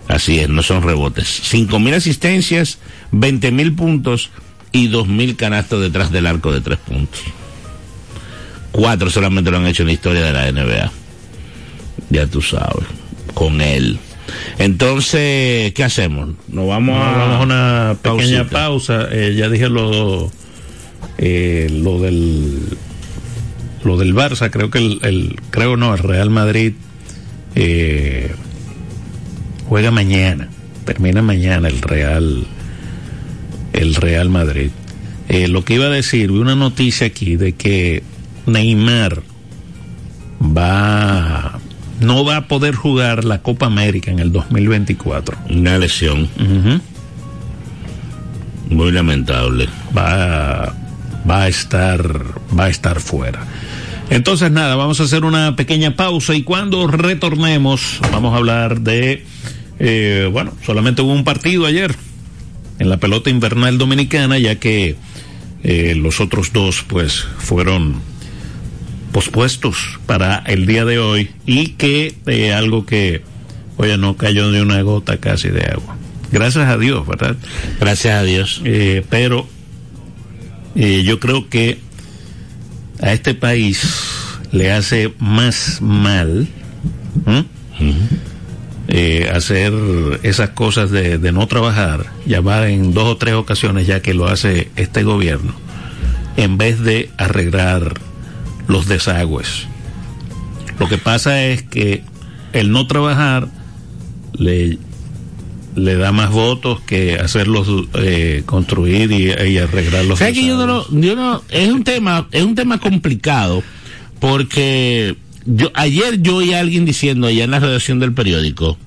Así 0.09 0.39
es, 0.41 0.49
no 0.49 0.63
son 0.63 0.83
rebotes. 0.83 1.29
5 1.45 1.79
mil 1.79 1.95
asistencias, 1.95 2.79
20 3.13 3.51
mil 3.53 3.73
puntos 3.75 4.31
y 4.73 4.89
2 4.89 5.07
mil 5.09 5.37
canastos 5.37 5.81
detrás 5.81 6.11
del 6.11 6.27
arco 6.27 6.53
de 6.53 6.61
tres 6.61 6.79
puntos. 6.79 7.21
Cuatro 8.73 9.09
solamente 9.09 9.51
lo 9.51 9.57
han 9.59 9.67
hecho 9.67 9.83
en 9.85 9.87
la 9.89 9.93
historia 9.95 10.23
de 10.23 10.33
la 10.33 10.51
NBA. 10.53 10.93
Ya 12.11 12.27
tú 12.27 12.43
sabes, 12.43 12.85
con 13.35 13.61
él. 13.61 13.99
Entonces, 14.59 15.73
¿qué 15.73 15.85
hacemos? 15.85 16.31
Nos 16.49 16.67
vamos, 16.69 16.97
a, 16.97 17.11
vamos 17.13 17.41
a 17.41 17.43
una 17.43 17.97
pequeña 18.03 18.45
pausita. 18.45 18.51
pausa. 18.51 19.09
Eh, 19.13 19.35
ya 19.37 19.49
dije 19.49 19.69
lo, 19.69 20.31
eh, 21.19 21.69
lo 21.71 22.01
del 22.01 22.61
lo 23.85 23.97
del 23.97 24.15
Barça. 24.15 24.51
Creo 24.51 24.71
que 24.71 24.79
el, 24.79 24.99
el- 25.03 25.37
creo 25.51 25.77
no, 25.77 25.93
el 25.95 26.01
Real 26.01 26.31
Madrid 26.31 26.73
eh, 27.55 28.33
juega 29.69 29.91
mañana, 29.91 30.49
termina 30.85 31.23
mañana 31.23 31.69
el 31.69 31.81
Real, 31.83 32.45
el 33.73 33.95
Real 33.95 34.29
Madrid. 34.29 34.71
Eh, 35.29 35.49
lo 35.49 35.65
que 35.65 35.75
iba 35.75 35.87
a 35.87 35.91
decir, 35.91 36.31
vi 36.33 36.39
una 36.39 36.55
noticia 36.57 37.07
aquí 37.09 37.37
de 37.37 37.53
que 37.55 38.03
Neymar 38.47 39.23
va, 40.41 41.56
no 42.01 42.25
va 42.25 42.37
a 42.37 42.49
poder 42.49 42.75
jugar 42.75 43.25
la 43.25 43.43
Copa 43.43 43.67
América 43.67 44.11
en 44.11 44.19
el 44.19 44.33
2024. 44.33 45.37
Una 45.51 45.79
lesión. 45.79 46.29
Muy 48.71 48.93
lamentable. 48.93 49.69
va, 49.97 50.75
va 51.29 51.43
a 51.43 51.49
estar 51.49 52.25
va 52.59 52.65
a 52.65 52.69
estar 52.69 53.01
fuera. 53.01 53.47
Entonces 54.11 54.51
nada, 54.51 54.77
vamos 54.77 55.01
a 55.01 55.05
hacer 55.05 55.25
una 55.25 55.57
pequeña 55.57 55.97
pausa 55.97 56.35
y 56.35 56.43
cuando 56.43 56.87
retornemos 56.87 57.99
vamos 58.13 58.35
a 58.35 58.37
hablar 58.37 58.81
de 58.81 59.25
eh, 59.79 60.29
bueno, 60.33 60.53
solamente 60.65 61.03
hubo 61.03 61.13
un 61.13 61.25
partido 61.25 61.67
ayer 61.67 61.95
en 62.79 62.89
la 62.89 62.99
pelota 62.99 63.31
invernal 63.31 63.79
dominicana 63.79 64.39
ya 64.39 64.57
que 64.57 64.97
eh, 65.65 65.95
los 65.97 66.21
otros 66.21 66.53
dos 66.53 66.85
pues 66.87 67.27
fueron 67.39 68.01
pospuestos 69.13 69.99
para 70.07 70.43
el 70.47 70.67
día 70.67 70.85
de 70.85 70.99
hoy 70.99 71.31
y 71.47 71.69
que 71.69 72.15
eh, 72.27 72.53
algo 72.53 72.87
que 72.87 73.23
oye 73.77 73.97
no 73.99 74.17
cayó 74.17 74.51
de 74.51 74.63
una 74.63 74.81
gota 74.83 75.19
casi 75.19 75.49
de 75.49 75.65
agua. 75.67 75.97
Gracias 76.33 76.69
a 76.69 76.77
Dios, 76.77 77.07
¿verdad? 77.07 77.37
Gracias 77.81 78.15
a 78.15 78.23
Dios. 78.23 78.61
Eh, 78.65 79.05
pero 79.09 79.49
eh, 80.75 81.03
yo 81.05 81.21
creo 81.21 81.49
que 81.49 81.79
a 83.01 83.13
este 83.13 83.35
país 83.35 83.83
le 84.53 84.73
hace 84.73 85.13
más 85.19 85.81
mal 85.81 86.49
hacer 89.35 89.73
esas 90.23 90.51
cosas 90.51 90.91
de, 90.91 91.19
de 91.19 91.33
no 91.33 91.47
trabajar, 91.47 92.07
ya 92.25 92.41
va 92.41 92.69
en 92.69 92.95
dos 92.95 93.05
o 93.05 93.17
tres 93.19 93.35
ocasiones 93.35 93.87
ya 93.87 94.01
que 94.01 94.15
lo 94.15 94.27
hace 94.27 94.71
este 94.77 95.03
gobierno, 95.03 95.55
en 96.37 96.57
vez 96.57 96.81
de 96.81 97.11
arreglar 97.19 97.95
los 98.69 98.87
desagües. 98.87 99.67
Lo 100.79 100.89
que 100.89 100.99
pasa 100.99 101.45
es 101.45 101.63
que 101.63 102.03
el 102.53 102.71
no 102.73 102.87
trabajar 102.87 103.49
le 104.39 104.79
le 105.75 105.95
da 105.97 106.11
más 106.11 106.31
votos 106.31 106.81
que 106.81 107.17
hacerlos 107.17 107.69
eh, 107.95 108.43
construir 108.47 109.13
y, 109.13 109.27
y 109.27 109.59
arreglar 109.59 110.07
los 110.07 110.19
¿Sabes 110.19 110.33
que 110.33 110.47
yo 110.47 110.57
no, 110.57 110.63
desagües. 110.85 110.91
lo- 110.91 111.01
yo 111.03 111.17
no- 111.17 111.43
es 111.51 111.71
un 111.71 111.85
tema, 111.85 112.27
es 112.33 112.43
un 112.45 112.55
tema 112.55 112.79
complicado 112.79 113.63
porque 114.19 115.17
yo 115.45 115.71
ayer 115.75 116.23
yo 116.23 116.37
oí 116.37 116.55
a 116.55 116.61
alguien 116.61 116.87
diciendo 116.87 117.27
allá 117.27 117.45
en 117.45 117.51
la 117.51 117.61
redacción 117.61 117.99
del 117.99 118.15
periódico, 118.15 118.79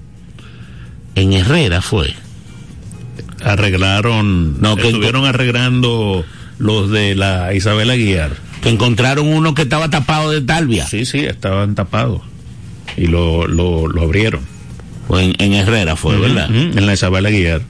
en 1.13 1.33
Herrera 1.33 1.83
fue, 1.83 2.15
arreglaron 3.43 4.59
No, 4.61 4.75
que- 4.75 4.87
estuvieron 4.87 5.25
arreglando 5.25 6.25
los 6.57 6.89
de 6.89 7.15
la 7.15 7.53
Isabel 7.53 7.89
Aguiar 7.89 8.31
que 8.61 8.69
encontraron 8.69 9.27
uno 9.27 9.53
que 9.53 9.63
estaba 9.63 9.89
tapado 9.89 10.31
de 10.31 10.41
talvia. 10.41 10.85
sí 10.87 11.05
sí 11.05 11.19
estaban 11.19 11.75
tapados. 11.75 12.21
Y 12.97 13.07
lo, 13.07 13.47
lo, 13.47 13.87
lo 13.87 14.01
abrieron. 14.01 14.41
En, 15.09 15.35
en 15.39 15.53
Herrera 15.53 15.95
fue, 15.95 16.17
¿verdad? 16.17 16.49
En 16.53 16.85
la 16.85 16.93
Isabel 16.93 17.25
Aguiar. 17.25 17.61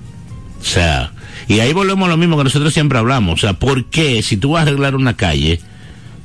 O 0.59 0.63
sea, 0.63 1.11
y 1.47 1.59
ahí 1.59 1.73
volvemos 1.73 2.07
a 2.07 2.11
lo 2.11 2.17
mismo 2.17 2.37
que 2.37 2.43
nosotros 2.43 2.73
siempre 2.73 2.99
hablamos. 2.99 3.35
O 3.35 3.37
sea, 3.37 3.53
¿por 3.53 3.85
qué 3.85 4.21
si 4.23 4.37
tú 4.37 4.51
vas 4.51 4.65
a 4.65 4.67
arreglar 4.67 4.95
una 4.95 5.15
calle, 5.15 5.59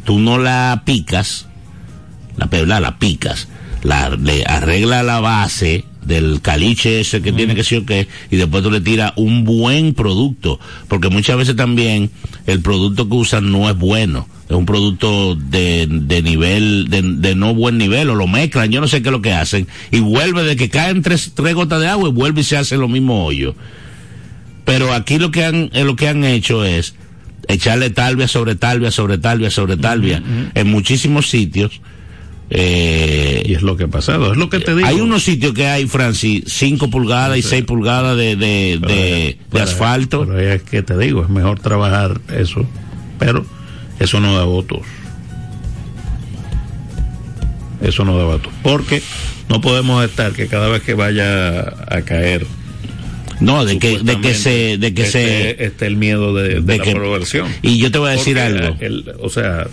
tú 0.05 0.18
no 0.18 0.38
la 0.38 0.83
picas, 0.85 1.46
la 2.37 2.46
pebla 2.46 2.81
la 2.81 2.98
picas, 2.98 3.48
la, 3.83 4.11
le 4.11 4.44
arregla 4.44 5.03
la 5.03 5.20
base 5.20 5.85
del 6.03 6.40
caliche 6.42 7.00
ese 7.00 7.22
que 7.22 7.33
tiene 7.33 7.55
que 7.55 7.64
ser 7.64 7.79
o 7.79 7.87
qué, 7.87 8.09
y 8.31 8.37
después 8.37 8.62
tú 8.62 8.70
le 8.70 8.81
tiras 8.81 9.12
un 9.16 9.44
buen 9.44 9.94
producto, 9.94 10.61
porque 10.88 11.09
muchas 11.09 11.37
veces 11.37 11.57
también 11.57 12.11
el 12.46 12.61
producto 12.61 13.09
que 13.09 13.14
usan 13.14 13.50
no 13.50 13.70
es 13.70 13.77
bueno, 13.77 14.29
es 14.48 14.54
un 14.54 14.66
producto 14.66 15.35
de, 15.37 15.87
de 15.88 16.22
nivel, 16.22 16.88
de, 16.90 17.02
de 17.02 17.35
no 17.35 17.54
buen 17.54 17.78
nivel, 17.78 18.11
o 18.11 18.14
lo 18.14 18.26
mezclan, 18.26 18.70
yo 18.70 18.80
no 18.80 18.88
sé 18.88 19.02
qué 19.02 19.09
es 19.09 19.12
lo 19.12 19.22
que 19.22 19.33
hacen, 19.33 19.66
y 19.90 20.00
vuelve 20.00 20.44
de 20.44 20.57
que 20.57 20.68
caen 20.68 21.02
tres, 21.02 21.33
tres 21.35 21.54
gotas 21.54 21.80
de 21.80 21.88
agua 21.88 22.09
y 22.09 22.12
vuelve 22.12 22.42
y 22.42 22.44
se 22.44 22.57
hace 22.57 22.76
lo 22.76 22.88
mismo 22.88 23.24
hoyo. 23.24 23.54
Pero 24.64 24.92
aquí 24.92 25.18
lo 25.18 25.30
que 25.30 25.44
han, 25.44 25.70
eh, 25.72 25.85
lo 25.85 25.96
que 25.96 26.09
han 26.09 26.24
hecho 26.24 26.64
es 26.64 26.94
echarle 27.48 27.90
talvia 27.90 28.28
sobre 28.28 28.54
talvia 28.54 28.90
sobre 28.90 29.18
talvia 29.18 29.50
sobre 29.50 29.76
talvia 29.76 30.22
en 30.54 30.66
muchísimos 30.68 31.28
sitios. 31.28 31.80
Eh, 32.50 33.42
y 33.46 33.54
es 33.54 33.62
lo 33.62 33.74
que 33.74 33.85
ha 33.85 33.88
pasado 33.88 34.30
es 34.33 34.37
lo 34.37 34.50
que 34.50 34.61
te 34.61 34.76
digo 34.76 34.87
hay 34.87 35.00
unos 35.00 35.22
sitios 35.22 35.54
que 35.54 35.66
hay, 35.66 35.87
Francis, 35.87 36.44
5 36.46 36.90
pulgadas 36.90 37.38
y 37.38 37.42
6 37.42 37.64
pulgadas 37.64 38.18
de, 38.18 38.37
de, 38.37 38.78
Pero, 38.83 38.92
de, 38.92 39.28
eh, 39.28 39.38
de 39.50 39.61
asfalto. 39.62 40.26
pero 40.26 40.38
es 40.38 40.62
que 40.62 40.83
te 40.83 40.96
digo 40.98 41.22
es 41.22 41.30
mejor 41.30 41.59
trabajar 41.61 42.20
eso 42.37 42.68
pero 43.18 43.46
eso 44.00 44.20
no 44.20 44.37
da 44.37 44.44
votos 44.44 44.80
eso 47.83 48.04
no 48.04 48.16
da 48.16 48.24
votos 48.24 48.52
porque 48.62 49.02
no 49.48 49.61
podemos 49.61 50.04
estar 50.04 50.33
que 50.33 50.46
cada 50.46 50.68
vez 50.68 50.83
que 50.83 50.94
vaya 50.94 51.61
a 51.61 52.02
caer 52.04 52.46
no, 53.40 53.64
de 53.64 53.78
que, 53.80 53.98
de 53.98 54.20
que 54.20 54.33
se, 54.33 54.78
de 54.78 54.94
que 54.94 55.07
se, 55.07 55.64
esté 55.64 55.87
el 55.87 55.96
miedo 55.96 56.33
de, 56.35 56.61
de 56.61 56.61
de 56.61 56.78
la 56.78 56.85
que- 56.85 57.50
y 57.62 57.78
yo 57.78 57.90
te 57.90 57.98
voy 57.98 58.11
a 58.11 58.12
decir 58.12 58.37
Porque 58.38 58.64
algo. 58.64 58.76
el- 58.80 59.12
o 59.20 59.28
sea, 59.28 59.66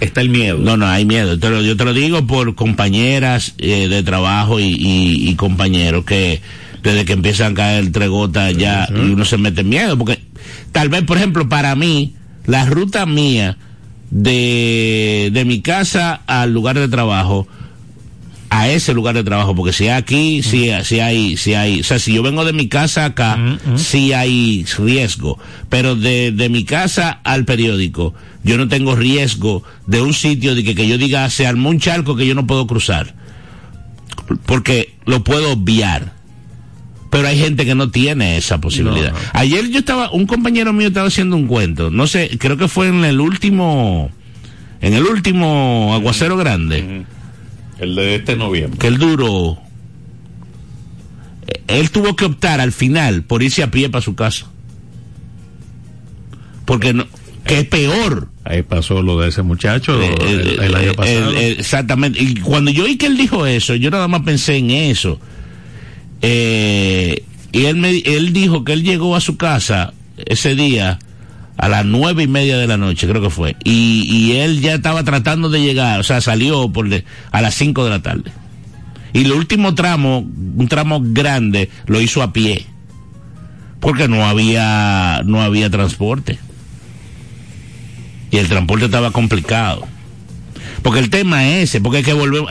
está 0.00 0.20
el 0.20 0.28
miedo. 0.28 0.58
No, 0.58 0.76
no, 0.76 0.86
hay 0.86 1.04
miedo. 1.04 1.36
Te 1.36 1.50
lo- 1.50 1.62
yo 1.62 1.76
te 1.76 1.84
lo 1.84 1.92
digo 1.92 2.24
por 2.28 2.54
compañeras 2.54 3.54
eh, 3.58 3.88
de 3.88 4.02
trabajo 4.04 4.60
y, 4.60 4.66
y- 4.66 5.28
y 5.28 5.34
compañeros 5.34 6.04
que 6.04 6.40
desde 6.84 7.04
que 7.04 7.14
empiezan 7.14 7.52
a 7.52 7.54
caer 7.56 7.90
tres 7.90 8.08
gotas 8.08 8.56
ya 8.56 8.88
y 8.94 9.00
uno 9.10 9.24
se 9.24 9.36
mete 9.36 9.62
en 9.62 9.68
miedo. 9.70 9.98
Porque 9.98 10.20
tal 10.70 10.88
vez, 10.88 11.02
por 11.02 11.16
ejemplo, 11.16 11.48
para 11.48 11.74
mí, 11.74 12.14
la 12.46 12.66
ruta 12.66 13.06
mía 13.06 13.56
de, 14.10 15.30
de 15.32 15.44
mi 15.44 15.60
casa 15.60 16.20
al 16.26 16.52
lugar 16.52 16.78
de 16.78 16.88
trabajo, 16.88 17.46
a 18.50 18.68
ese 18.68 18.94
lugar 18.94 19.16
de 19.16 19.24
trabajo, 19.24 19.54
porque 19.56 19.72
si 19.72 19.88
aquí, 19.88 20.42
si, 20.44 20.70
si 20.84 21.00
hay, 21.00 21.36
si 21.36 21.54
hay, 21.54 21.80
o 21.80 21.84
sea, 21.84 21.98
si 21.98 22.12
yo 22.12 22.22
vengo 22.22 22.44
de 22.44 22.52
mi 22.52 22.68
casa 22.68 23.04
acá, 23.04 23.36
sí 23.76 24.12
hay 24.12 24.64
riesgo, 24.78 25.38
pero 25.68 25.96
de, 25.96 26.30
de 26.30 26.48
mi 26.48 26.64
casa 26.64 27.20
al 27.24 27.44
periódico, 27.44 28.14
yo 28.44 28.56
no 28.56 28.68
tengo 28.68 28.94
riesgo 28.94 29.64
de 29.88 30.02
un 30.02 30.14
sitio 30.14 30.54
de 30.54 30.62
que, 30.62 30.76
que 30.76 30.86
yo 30.86 30.98
diga, 30.98 31.28
se 31.30 31.48
armó 31.48 31.70
un 31.70 31.80
charco 31.80 32.14
que 32.14 32.26
yo 32.26 32.36
no 32.36 32.46
puedo 32.46 32.66
cruzar, 32.68 33.14
porque 34.46 34.94
lo 35.04 35.24
puedo 35.24 35.52
obviar. 35.52 36.12
Pero 37.14 37.28
hay 37.28 37.38
gente 37.38 37.64
que 37.64 37.74
no 37.76 37.90
tiene 37.90 38.36
esa 38.36 38.60
posibilidad. 38.60 39.12
No. 39.12 39.18
Ayer 39.34 39.68
yo 39.70 39.78
estaba, 39.78 40.10
un 40.10 40.26
compañero 40.26 40.72
mío 40.72 40.88
estaba 40.88 41.06
haciendo 41.08 41.36
un 41.36 41.46
cuento, 41.46 41.90
no 41.90 42.06
sé, 42.08 42.28
creo 42.38 42.56
que 42.56 42.66
fue 42.68 42.88
en 42.88 43.04
el 43.04 43.20
último, 43.20 44.10
en 44.80 44.94
el 44.94 45.04
último 45.04 45.92
aguacero 45.94 46.36
grande 46.36 47.04
El 47.78 47.94
de 47.94 48.16
este 48.16 48.34
noviembre. 48.36 48.78
que 48.78 48.88
él 48.88 48.98
duró. 48.98 49.58
eh, 51.46 51.60
Él 51.68 51.90
tuvo 51.90 52.16
que 52.16 52.24
optar 52.24 52.60
al 52.60 52.72
final 52.72 53.22
por 53.22 53.42
irse 53.44 53.62
a 53.62 53.70
pie 53.70 53.88
para 53.88 54.02
su 54.02 54.14
casa. 54.16 54.46
Porque 56.64 56.92
no, 56.94 57.06
que 57.46 57.60
es 57.60 57.66
peor. 57.66 58.28
Ahí 58.44 58.62
pasó 58.62 59.02
lo 59.02 59.20
de 59.20 59.28
ese 59.28 59.42
muchacho 59.42 60.00
Eh, 60.02 60.14
el, 60.26 60.60
el 60.60 60.74
año 60.74 60.90
eh, 60.90 60.94
pasado. 60.94 61.32
eh, 61.32 61.56
exactamente. 61.58 62.22
Y 62.22 62.34
cuando 62.36 62.70
yo 62.70 62.84
oí 62.84 62.96
que 62.96 63.06
él 63.06 63.16
dijo 63.16 63.46
eso, 63.46 63.74
yo 63.74 63.90
nada 63.90 64.08
más 64.08 64.22
pensé 64.22 64.56
en 64.56 64.70
eso. 64.70 65.20
Eh, 66.26 67.22
y 67.52 67.66
él, 67.66 67.76
me, 67.76 67.98
él 67.98 68.32
dijo 68.32 68.64
que 68.64 68.72
él 68.72 68.82
llegó 68.82 69.14
a 69.14 69.20
su 69.20 69.36
casa 69.36 69.92
ese 70.16 70.54
día 70.54 70.98
a 71.58 71.68
las 71.68 71.84
nueve 71.84 72.22
y 72.22 72.28
media 72.28 72.56
de 72.56 72.66
la 72.66 72.78
noche, 72.78 73.06
creo 73.06 73.20
que 73.20 73.28
fue. 73.28 73.56
Y, 73.62 74.06
y 74.10 74.38
él 74.38 74.62
ya 74.62 74.72
estaba 74.72 75.04
tratando 75.04 75.50
de 75.50 75.60
llegar, 75.60 76.00
o 76.00 76.02
sea, 76.02 76.22
salió 76.22 76.72
por 76.72 76.88
a 77.30 77.40
las 77.42 77.54
cinco 77.54 77.84
de 77.84 77.90
la 77.90 78.00
tarde. 78.00 78.32
Y 79.12 79.24
el 79.24 79.32
último 79.32 79.74
tramo, 79.74 80.20
un 80.20 80.66
tramo 80.66 81.00
grande, 81.02 81.68
lo 81.86 82.00
hizo 82.00 82.22
a 82.22 82.32
pie. 82.32 82.64
Porque 83.80 84.08
no 84.08 84.24
había, 84.26 85.20
no 85.26 85.42
había 85.42 85.68
transporte. 85.68 86.38
Y 88.30 88.38
el 88.38 88.48
transporte 88.48 88.86
estaba 88.86 89.10
complicado. 89.10 89.86
Porque 90.82 91.00
el 91.00 91.10
tema 91.10 91.46
es 91.46 91.64
ese, 91.68 91.82
porque 91.82 91.98
es 91.98 92.04
que 92.06 92.14
volvemos, 92.14 92.50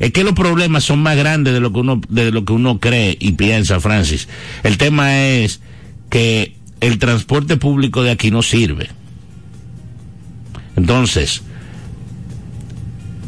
es 0.00 0.12
que 0.12 0.24
los 0.24 0.32
problemas 0.32 0.82
son 0.82 1.02
más 1.02 1.16
grandes 1.16 1.52
de 1.52 1.60
lo 1.60 1.72
que 1.72 1.80
uno, 1.80 2.00
de 2.08 2.32
lo 2.32 2.44
que 2.46 2.54
uno 2.54 2.80
cree 2.80 3.16
y 3.20 3.32
piensa, 3.32 3.80
Francis. 3.80 4.28
El 4.62 4.78
tema 4.78 5.24
es 5.26 5.60
que 6.08 6.56
el 6.80 6.98
transporte 6.98 7.58
público 7.58 8.02
de 8.02 8.10
aquí 8.10 8.30
no 8.30 8.42
sirve. 8.42 8.88
Entonces, 10.74 11.42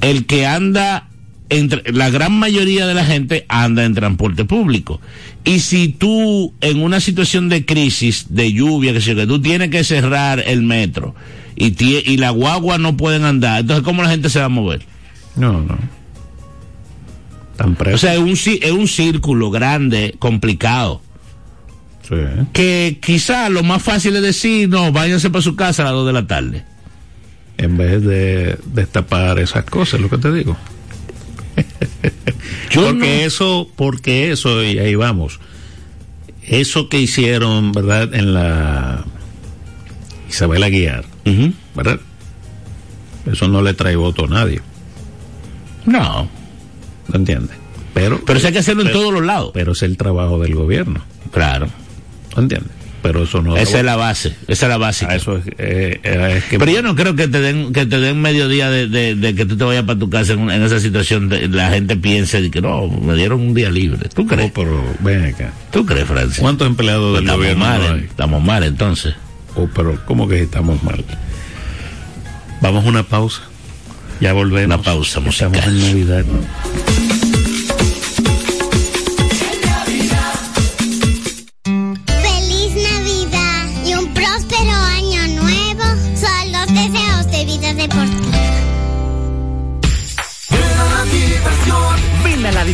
el 0.00 0.24
que 0.24 0.46
anda 0.46 1.08
entre, 1.50 1.92
la 1.92 2.08
gran 2.08 2.32
mayoría 2.32 2.86
de 2.86 2.94
la 2.94 3.04
gente 3.04 3.44
anda 3.50 3.84
en 3.84 3.92
transporte 3.92 4.46
público. 4.46 4.98
Y 5.44 5.60
si 5.60 5.88
tú 5.88 6.54
en 6.62 6.82
una 6.82 7.00
situación 7.00 7.50
de 7.50 7.66
crisis, 7.66 8.26
de 8.30 8.50
lluvia, 8.50 8.94
que 8.94 9.02
sé 9.02 9.14
que 9.14 9.26
tú 9.26 9.42
tienes 9.42 9.68
que 9.68 9.84
cerrar 9.84 10.42
el 10.46 10.62
metro 10.62 11.14
y, 11.54 11.74
y 11.84 12.16
la 12.16 12.30
guagua 12.30 12.78
no 12.78 12.96
pueden 12.96 13.24
andar, 13.24 13.60
entonces 13.60 13.84
¿cómo 13.84 14.02
la 14.02 14.08
gente 14.08 14.30
se 14.30 14.38
va 14.38 14.46
a 14.46 14.48
mover? 14.48 14.86
No, 15.36 15.60
no. 15.60 16.01
O 17.94 17.98
sea, 17.98 18.14
es 18.14 18.20
un, 18.20 18.30
es 18.30 18.70
un 18.72 18.88
círculo 18.88 19.50
grande, 19.50 20.14
complicado. 20.18 21.00
Sí. 22.08 22.16
Que 22.52 22.98
quizá 23.00 23.48
lo 23.48 23.62
más 23.62 23.82
fácil 23.82 24.16
es 24.16 24.22
decir, 24.22 24.68
no, 24.68 24.90
váyanse 24.92 25.30
para 25.30 25.42
su 25.42 25.54
casa 25.54 25.82
a 25.82 25.86
las 25.86 25.94
2 25.94 26.06
de 26.06 26.12
la 26.12 26.26
tarde. 26.26 26.64
En 27.58 27.76
vez 27.76 28.02
de 28.02 28.58
destapar 28.66 29.38
esas 29.38 29.64
cosas, 29.64 30.00
lo 30.00 30.08
que 30.10 30.18
te 30.18 30.32
digo. 30.32 30.56
Yo 32.70 32.86
porque 32.86 32.98
no- 32.98 33.04
eso, 33.26 33.70
porque 33.76 34.32
eso, 34.32 34.64
y 34.64 34.78
ahí 34.78 34.94
vamos. 34.94 35.38
Eso 36.44 36.88
que 36.88 36.98
hicieron, 37.00 37.70
¿verdad? 37.72 38.12
En 38.14 38.34
la 38.34 39.04
Isabel 40.28 40.62
Aguiar. 40.64 41.04
¿verdad? 41.76 42.00
Eso 43.30 43.46
no 43.46 43.62
le 43.62 43.74
trae 43.74 43.94
voto 43.94 44.24
a 44.24 44.28
nadie, 44.28 44.60
No, 45.86 46.28
¿no 47.08 47.16
entiendes? 47.16 47.56
Pero, 47.94 48.20
pero 48.24 48.38
eso 48.38 48.46
hay 48.48 48.52
que 48.54 48.60
hacerlo 48.60 48.82
en 48.84 48.92
todos 48.92 49.12
los 49.12 49.22
lados. 49.24 49.50
pero 49.54 49.72
es 49.72 49.82
el 49.82 49.96
trabajo 49.96 50.38
del 50.38 50.54
gobierno, 50.54 51.00
Claro. 51.30 51.68
¿no 52.36 52.42
entiendes? 52.42 52.70
Pero 53.02 53.24
eso 53.24 53.42
no. 53.42 53.56
Esa 53.56 53.80
es 53.80 53.84
la 53.84 53.96
base, 53.96 54.36
esa 54.46 54.66
es 54.66 54.70
la 54.70 54.76
básica. 54.76 55.10
A 55.10 55.16
eso 55.16 55.36
es, 55.36 55.44
eh, 55.58 56.00
es 56.36 56.44
que 56.44 56.56
Pero 56.60 56.70
yo 56.70 56.82
no 56.82 56.94
creo 56.94 57.16
que 57.16 57.26
te 57.26 57.40
den 57.40 57.72
que 57.72 57.84
te 57.84 57.98
den 57.98 58.20
medio 58.22 58.46
día 58.46 58.70
de, 58.70 58.86
de- 58.86 59.16
de 59.16 59.34
que 59.34 59.44
tú 59.44 59.56
te 59.56 59.64
vayas 59.64 59.82
para 59.82 59.98
tu 59.98 60.08
casa 60.08 60.34
en, 60.34 60.48
esa 60.50 60.78
situación. 60.78 61.28
de- 61.28 61.48
la 61.48 61.70
gente 61.70 61.96
piense 61.96 62.40
de 62.40 62.48
que 62.52 62.60
no, 62.62 62.86
me 62.86 63.14
dieron 63.16 63.40
un 63.40 63.54
día 63.54 63.70
libre. 63.70 64.08
¿Tú 64.14 64.24
crees? 64.24 64.52
pero 64.54 64.84
ven 65.00 65.24
acá. 65.24 65.52
¿Tú 65.72 65.84
crees, 65.84 66.06
Francis? 66.06 66.38
¿Cuántos 66.38 66.68
empleados 66.68 67.10
Pues 67.10 67.14
del 67.14 67.24
estamos 67.24 67.38
gobierno 67.44 67.64
mal, 67.64 67.80
no 67.80 67.86
eh, 67.88 67.98
hay? 68.02 68.04
estamos 68.06 68.42
mal 68.44 68.62
entonces. 68.62 69.14
Oh, 69.56 69.68
pero 69.74 69.98
¿cómo 70.06 70.28
que 70.28 70.40
estamos 70.40 70.80
mal? 70.84 71.04
Vamos 72.60 72.84
a 72.84 72.88
una 72.88 73.02
pausa. 73.02 73.42
Ya 74.20 74.32
volvemos. 74.32 74.66
Una 74.76 74.80
pausa 74.80 75.18
Estamos 75.18 75.56
musical. 75.56 75.74
en 75.76 75.80
Navidad. 75.80 76.24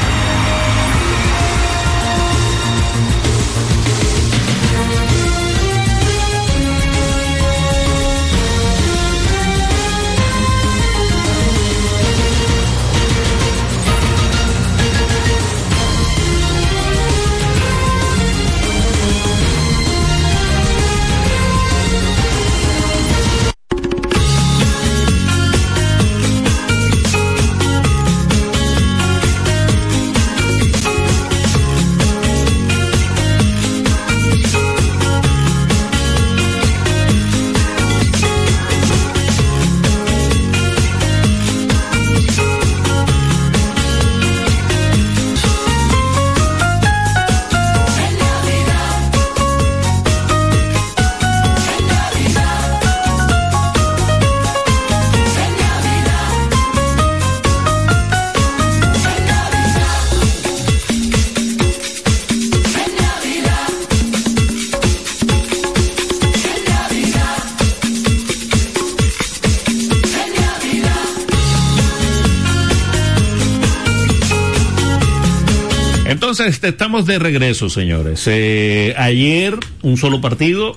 Entonces, 76.50 76.72
estamos 76.72 77.06
de 77.06 77.20
regreso, 77.20 77.70
señores. 77.70 78.24
Eh, 78.26 78.96
ayer, 78.98 79.56
un 79.84 79.98
solo 79.98 80.20
partido 80.20 80.76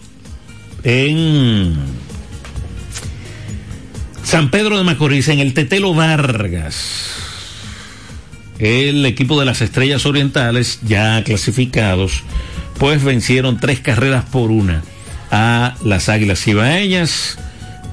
en 0.85 1.75
San 4.23 4.51
Pedro 4.51 4.77
de 4.77 4.85
Macorís, 4.85 5.29
en 5.29 5.39
el 5.39 5.55
Tetelo 5.55 5.95
Vargas. 5.95 7.15
El 8.59 9.07
equipo 9.07 9.41
de 9.41 9.47
las 9.47 9.63
Estrellas 9.63 10.05
Orientales, 10.05 10.79
ya 10.83 11.25
clasificados, 11.25 12.23
pues 12.79 13.03
vencieron 13.03 13.59
tres 13.59 13.81
carreras 13.81 14.27
por 14.27 14.51
una 14.51 14.83
a 15.31 15.75
las 15.83 16.11
Águilas 16.11 16.47
Ibaeñas, 16.47 17.39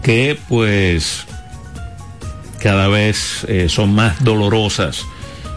que 0.04 0.38
pues 0.50 1.26
cada 2.62 2.90
vez 2.90 3.46
eh, 3.48 3.70
son 3.70 3.94
más 3.94 4.22
dolorosas 4.22 5.06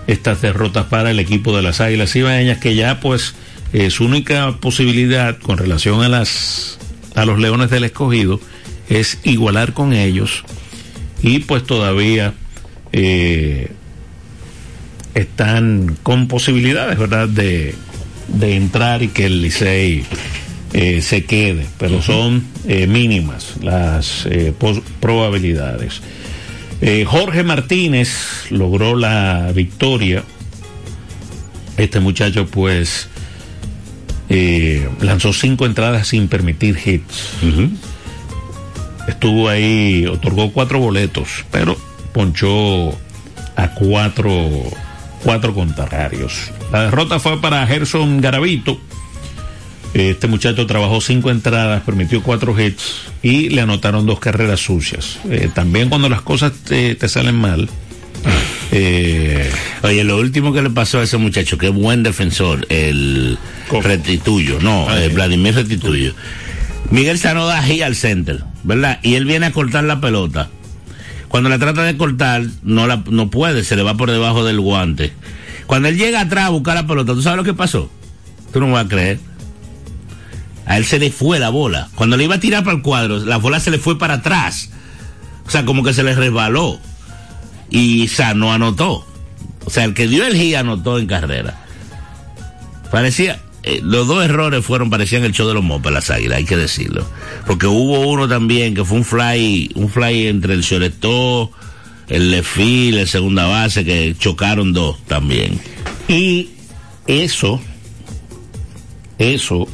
estas 0.07 0.43
derrotas 0.43 0.87
para 0.87 1.11
el 1.11 1.19
equipo 1.19 1.55
de 1.57 1.63
las 1.63 1.81
Águilas 1.81 2.15
Ibaeñas, 2.17 2.59
que 2.59 2.75
ya 2.75 3.01
pues 3.01 3.35
eh, 3.73 3.91
su 3.91 4.05
única 4.05 4.57
posibilidad 4.61 5.39
con 5.39 5.59
relación 5.59 6.03
a 6.03 6.09
las 6.09 6.79
a 7.15 7.25
los 7.25 7.39
Leones 7.39 7.71
del 7.71 7.85
Escogido 7.85 8.41
es 8.89 9.19
igualar 9.25 9.73
con 9.73 9.93
ellos 9.93 10.45
y 11.23 11.41
pues 11.41 11.65
todavía 11.65 12.35
eh, 12.93 13.71
están 15.15 15.97
con 16.03 16.27
posibilidades, 16.29 16.99
¿verdad?, 16.99 17.29
de, 17.29 17.75
de 18.29 18.57
entrar 18.57 19.03
y 19.03 19.09
que 19.09 19.27
el 19.27 19.43
Licey 19.43 20.05
eh, 20.73 21.03
se 21.03 21.25
quede, 21.25 21.67
pero 21.79 22.03
son 22.03 22.45
eh, 22.67 22.87
mínimas 22.87 23.55
las 23.63 24.27
probabilidades. 25.01 26.01
Eh, 26.85 27.05
Jorge 27.05 27.45
Martínez 27.45 28.51
logró 28.51 28.97
la 28.97 29.53
victoria. 29.55 30.25
Este 31.77 32.01
muchacho, 32.01 32.47
pues, 32.49 33.09
eh, 34.29 34.89
lanzó 35.01 35.33
cinco 35.33 35.65
entradas 35.65 36.09
sin 36.09 36.27
permitir 36.27 36.77
hits. 36.85 37.35
Estuvo 39.07 39.49
ahí, 39.49 40.07
otorgó 40.07 40.53
cuatro 40.53 40.81
boletos, 40.81 41.45
pero 41.53 41.77
ponchó 42.13 42.91
a 43.55 43.75
cuatro, 43.75 44.51
cuatro 45.23 45.55
contrarios. 45.55 46.51
La 46.73 46.83
derrota 46.83 47.21
fue 47.21 47.41
para 47.41 47.65
Gerson 47.65 48.21
Garavito. 48.21 48.81
Este 49.95 50.27
muchacho 50.27 50.67
trabajó 50.67 51.01
cinco 51.03 51.31
entradas, 51.31 51.83
permitió 51.83 52.23
cuatro 52.23 52.59
hits 52.59 53.03
y 53.23 53.51
le 53.51 53.61
anotaron 53.61 54.07
dos 54.07 54.21
carreras 54.21 54.61
sucias. 54.61 55.19
Eh, 55.31 55.51
también 55.55 55.89
cuando 55.91 56.09
las 56.09 56.23
cosas 56.23 56.53
te, 56.67 56.95
te 56.95 57.09
salen 57.09 57.35
mal. 57.37 57.69
Eh, 58.71 59.51
Oye, 59.83 60.03
lo 60.05 60.17
último 60.19 60.53
que 60.55 60.63
le 60.63 60.71
pasó 60.71 61.01
a 61.01 61.03
ese 61.03 61.19
muchacho, 61.19 61.59
qué 61.59 61.69
buen 61.69 62.03
defensor, 62.03 62.67
el 62.71 63.37
Retituyo, 63.71 64.61
no, 64.61 64.89
Ah, 64.89 64.97
sí. 65.03 65.13
Vladimir 65.15 65.55
Retituyo. 65.55 66.15
Miguel 66.91 67.19
Sano 67.19 67.47
da 67.47 67.61
ahí 67.61 67.83
al 67.83 67.95
center, 67.97 68.43
¿verdad? 68.65 68.99
Y 69.03 69.15
él 69.17 69.25
viene 69.27 69.47
a 69.47 69.53
cortar 69.53 69.85
la 69.85 70.01
pelota. 70.01 70.49
Cuando 71.29 71.49
la 71.51 71.59
trata 71.59 71.83
de 71.83 71.97
cortar, 71.97 72.45
no 72.63 72.87
la, 72.87 73.03
no 73.11 73.31
puede, 73.31 73.65
se 73.65 73.77
le 73.77 73.83
va 73.83 73.97
por 73.97 74.11
debajo 74.11 74.45
del 74.45 74.61
guante. 74.61 75.13
Cuando 75.67 75.89
él 75.89 75.97
llega 75.97 76.21
atrás 76.21 76.47
a 76.47 76.51
buscar 76.51 76.75
la 76.75 76.87
pelota, 76.87 77.13
¿tú 77.15 77.23
sabes 77.23 77.39
lo 77.39 77.45
que 77.45 77.55
pasó? 77.55 77.91
Tú 78.53 78.61
no 78.61 78.67
me 78.67 78.73
vas 78.75 78.87
a 78.87 78.89
creer. 78.89 79.19
A 80.73 80.79
él 80.79 80.87
se 80.87 80.99
le 80.99 81.11
fue 81.11 81.39
la 81.39 81.51
bola. 81.51 81.91
Cuando 81.97 82.17
le 82.17 82.25
iba 82.25 82.37
a 82.37 82.41
tirar 82.41 82.65
para 82.65 82.75
el 82.75 82.83
cuadro, 82.83 83.19
la 83.19 83.37
bola 83.37 83.61
se 83.61 83.71
le 83.71 83.79
fue 83.79 83.99
para 83.99 84.15
atrás. 84.15 84.71
O 85.47 85.51
sea, 85.51 85.67
como 85.67 85.83
que 85.83 85.93
se 85.93 86.03
le 86.03 86.15
resbaló. 86.15 86.81
Y 87.69 88.09
Sano 88.09 88.55
anotó. 88.55 89.07
O 89.67 89.69
sea, 89.71 89.85
el 89.85 89.93
que 89.93 90.09
dio 90.09 90.27
el 90.27 90.35
hit 90.35 90.55
anotó 90.55 90.99
en 90.99 91.07
carrera. 91.07 91.63
Parecía, 92.91 93.39
eh, 93.65 93.81
los 93.83 94.09
dos 94.09 94.25
errores 94.25 94.65
fueron, 94.65 94.89
parecían 94.89 95.25
el 95.25 95.33
show 95.33 95.47
de 95.47 95.53
los 95.53 95.63
mopes, 95.63 95.93
las 95.93 96.09
águilas, 96.09 96.39
hay 96.39 96.47
que 96.47 96.57
decirlo. 96.57 97.07
Porque 97.47 97.67
hubo 97.67 98.09
uno 98.09 98.27
también 98.27 98.75
que 98.75 98.83
fue 98.83 98.97
un 98.97 99.05
fly, 99.05 99.73
un 99.75 99.91
fly 99.91 100.29
entre 100.29 100.55
el 100.55 100.63
shortstop, 100.63 101.53
el 102.09 102.31
left 102.31 102.49
field, 102.49 102.97
el 102.97 103.09
segunda 103.09 103.45
base, 103.45 103.85
que 103.85 104.17
chocaron 104.19 104.73
dos 104.73 105.05
también. 105.05 105.61
Y 106.09 106.49
eso, 107.07 107.61
eso 109.19 109.69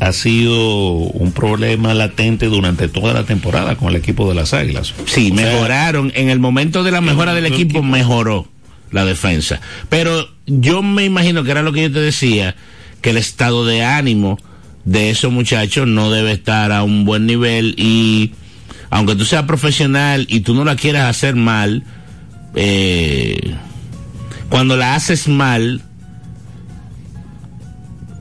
ha 0.00 0.12
sido 0.12 0.94
un 0.94 1.32
problema 1.32 1.92
latente 1.92 2.46
durante 2.46 2.88
toda 2.88 3.12
la 3.12 3.24
temporada 3.24 3.76
con 3.76 3.90
el 3.90 3.96
equipo 3.96 4.28
de 4.28 4.34
las 4.34 4.54
Águilas. 4.54 4.94
Sí, 5.04 5.30
O 5.30 5.36
sea, 5.36 5.46
mejoraron. 5.46 6.10
En 6.14 6.30
el 6.30 6.40
momento 6.40 6.82
de 6.82 6.90
la 6.90 7.02
mejora 7.02 7.34
del 7.34 7.46
equipo, 7.46 7.82
mejoró 7.82 8.48
la 8.90 9.04
defensa. 9.04 9.60
Pero 9.90 10.28
yo 10.46 10.82
me 10.82 11.04
imagino 11.04 11.44
que 11.44 11.50
era 11.50 11.62
lo 11.62 11.72
que 11.72 11.82
yo 11.82 11.92
te 11.92 12.00
decía, 12.00 12.56
que 13.02 13.10
el 13.10 13.18
estado 13.18 13.66
de 13.66 13.84
ánimo 13.84 14.38
de 14.84 15.10
esos 15.10 15.30
muchachos 15.30 15.86
no 15.86 16.10
debe 16.10 16.32
estar 16.32 16.72
a 16.72 16.82
un 16.82 17.04
buen 17.04 17.26
nivel 17.26 17.74
y 17.76 18.32
aunque 18.88 19.14
tú 19.14 19.24
seas 19.24 19.44
profesional 19.44 20.26
y 20.28 20.40
tú 20.40 20.54
no 20.54 20.64
la 20.64 20.76
quieras 20.76 21.08
hacer 21.08 21.36
mal, 21.36 21.84
eh, 22.54 23.54
cuando 24.48 24.76
la 24.76 24.94
haces 24.94 25.28
mal, 25.28 25.82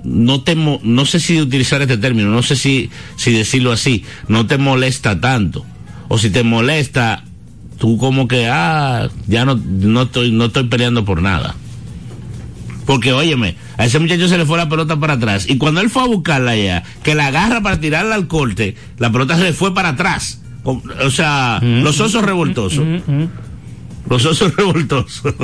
no 0.10 0.41
te 0.41 0.55
mo- 0.55 0.80
no 0.84 1.05
sé 1.05 1.20
si 1.20 1.39
utilizar 1.39 1.82
este 1.82 1.97
término, 1.97 2.30
no 2.30 2.41
sé 2.43 2.55
si 2.55 2.89
si 3.16 3.32
decirlo 3.32 3.72
así, 3.72 4.03
no 4.28 4.45
te 4.47 4.57
molesta 4.57 5.20
tanto. 5.22 5.66
O 6.07 6.18
si 6.18 6.30
te 6.32 6.43
molesta, 6.43 7.24
tú 7.78 7.97
como 7.97 8.28
que 8.28 8.47
ah, 8.47 9.10
ya 9.28 9.45
no 9.45 9.55
no 9.55 10.01
estoy 10.03 10.32
no 10.32 10.45
estoy 10.45 10.64
peleando 10.66 11.05
por 11.05 11.22
nada. 11.22 11.55
Porque 12.86 13.14
óyeme, 13.14 13.55
a 13.78 13.86
ese 13.86 13.99
muchacho 13.99 14.28
se 14.28 14.38
le 14.39 14.45
fue 14.47 14.57
la 14.57 14.68
pelota 14.68 14.99
para 14.99 15.14
atrás 15.14 15.45
y 15.47 15.57
cuando 15.60 15.80
él 15.82 15.91
fue 15.91 16.01
a 16.01 16.07
buscarla 16.07 16.55
ya, 16.55 16.84
que 17.03 17.14
la 17.14 17.28
agarra 17.28 17.62
para 17.62 17.80
tirarla 17.80 18.16
al 18.16 18.28
corte, 18.28 18.76
la 18.97 19.12
pelota 19.12 19.38
se 19.38 19.43
le 19.43 19.53
fue 19.53 19.74
para 19.76 19.89
atrás. 19.89 20.41
O 20.64 21.12
sea, 21.12 21.60
los 21.62 21.99
osos 21.99 22.24
revoltosos. 22.24 22.84
Los 24.10 24.26
osos 24.26 24.55
revoltosos. 24.57 25.36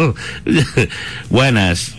Buenas. 1.30 1.96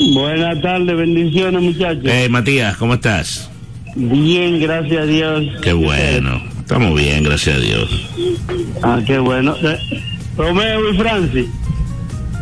Buenas 0.00 0.60
tardes, 0.62 0.96
bendiciones 0.96 1.60
muchachos. 1.60 2.04
Hey, 2.04 2.28
Matías, 2.28 2.76
¿cómo 2.76 2.94
estás? 2.94 3.50
Bien, 3.96 4.60
gracias 4.60 5.02
a 5.02 5.06
Dios. 5.06 5.44
Qué 5.60 5.72
bueno. 5.72 6.40
Estamos 6.60 6.94
bien, 6.94 7.24
gracias 7.24 7.56
a 7.56 7.60
Dios. 7.60 8.08
Ah, 8.82 9.00
qué 9.04 9.18
bueno. 9.18 9.56
Eh, 9.62 9.78
Romeo 10.36 10.92
y 10.92 10.96
Francis. 10.96 11.46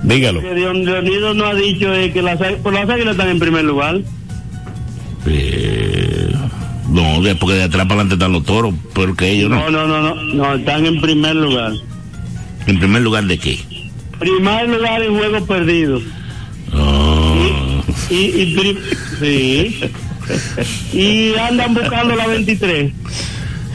Dígalo. 0.02 0.42
Que 0.42 0.54
Dios 0.54 0.76
Leonido 0.76 1.32
no 1.32 1.46
ha 1.46 1.54
dicho 1.54 1.94
eh, 1.94 2.12
que 2.12 2.20
las, 2.20 2.38
pues 2.38 2.74
las 2.74 2.88
águilas 2.88 3.12
están 3.12 3.28
en 3.28 3.38
primer 3.38 3.64
lugar. 3.64 4.00
Eh, 5.26 6.30
no, 6.90 7.22
porque 7.40 7.57
de 7.57 7.62
atrás 7.64 7.86
para 7.86 8.00
adelante 8.00 8.14
están 8.14 8.32
los 8.32 8.44
toros, 8.44 8.74
pero 8.94 9.14
que 9.14 9.30
ellos 9.30 9.48
no. 9.48 9.70
No, 9.70 9.86
no, 9.86 9.86
no, 9.86 10.14
no, 10.14 10.34
no, 10.34 10.54
están 10.54 10.84
en 10.84 11.00
primer 11.00 11.36
lugar. 11.36 11.72
En 12.66 12.78
primer 12.78 13.02
lugar, 13.02 13.24
¿de 13.24 13.38
qué? 13.38 13.59
Primer 14.18 14.68
lugar 14.68 15.02
en 15.02 15.16
juegos 15.16 15.42
perdidos. 15.42 16.02
Y, 18.11 18.14
y 18.14 18.78
sí. 19.20 19.80
Y 20.92 21.34
andan 21.36 21.74
buscando 21.74 22.14
la 22.16 22.26
23. 22.26 22.92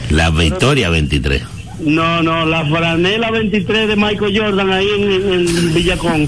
La 0.10 0.30
Victoria 0.30 0.90
23. 0.90 1.44
No, 1.80 2.22
no, 2.22 2.46
la 2.46 2.66
franela 2.66 3.32
23 3.32 3.88
de 3.88 3.96
Michael 3.96 4.38
Jordan 4.38 4.72
ahí 4.72 4.88
en, 4.98 5.12
en- 5.12 5.48
en 5.48 5.74
Villacón. 5.74 6.28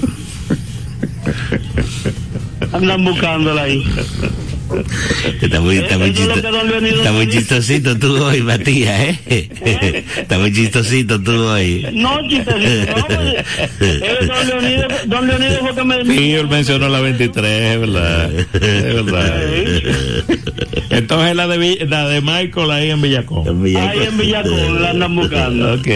Andan 2.72 3.04
buscándola 3.04 3.62
ahí. 3.62 3.84
Está 5.40 5.60
muy, 5.60 5.76
está 5.78 5.98
muy, 5.98 6.08
lo 6.10 6.14
chisto- 6.14 6.34
está 6.96 7.12
muy 7.12 7.28
chistosito 7.28 7.98
tú 7.98 8.16
hoy, 8.24 8.42
Matías, 8.42 9.18
¿eh? 9.28 10.04
Está 10.16 10.38
muy 10.38 10.52
chistosito 10.52 11.20
tú 11.22 11.32
hoy. 11.42 11.86
No, 11.92 12.18
chistecito, 12.28 12.96
no, 12.96 13.06
pues, 13.06 13.18
eh, 13.80 14.28
don 15.06 15.26
Leonido 15.26 15.58
fue 15.60 15.74
que 15.74 15.84
me... 15.84 16.04
Sí, 16.04 16.32
él 16.32 16.48
mencionó 16.48 16.88
la 16.88 17.00
23, 17.00 17.46
es 17.74 17.80
verdad. 17.80 18.30
Es 18.34 19.04
verdad. 19.04 19.42
Entonces 20.90 21.34
la 21.36 21.46
de, 21.48 21.86
la 21.88 22.08
de 22.08 22.20
Michael 22.20 22.70
ahí 22.70 22.90
en 22.90 23.02
Villacón. 23.02 23.64
Ahí 23.76 23.98
en 24.06 24.18
Villacón 24.18 24.82
la 24.82 24.90
andan 24.90 25.14
buscando. 25.16 25.74
Ok. 25.74 25.88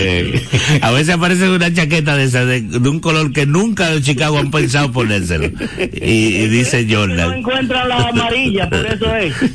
A 0.82 0.90
veces 0.90 1.14
aparece 1.14 1.48
una 1.48 1.72
chaqueta 1.72 2.16
de 2.16 2.24
esa, 2.24 2.44
de, 2.44 2.60
de 2.62 2.88
un 2.88 3.00
color 3.00 3.32
que 3.32 3.46
nunca 3.46 3.92
en 3.92 4.02
Chicago 4.02 4.38
han 4.38 4.50
pensado 4.50 4.90
ponérselo. 4.92 5.50
Y, 6.00 6.10
y 6.36 6.48
dice 6.48 6.84
No 6.84 6.98
Jordan. 6.98 7.38
encuentran 7.38 7.88
la 7.88 8.08
amarilla, 8.08 8.67
por 8.70 8.86
eso 8.86 9.14
es. 9.16 9.34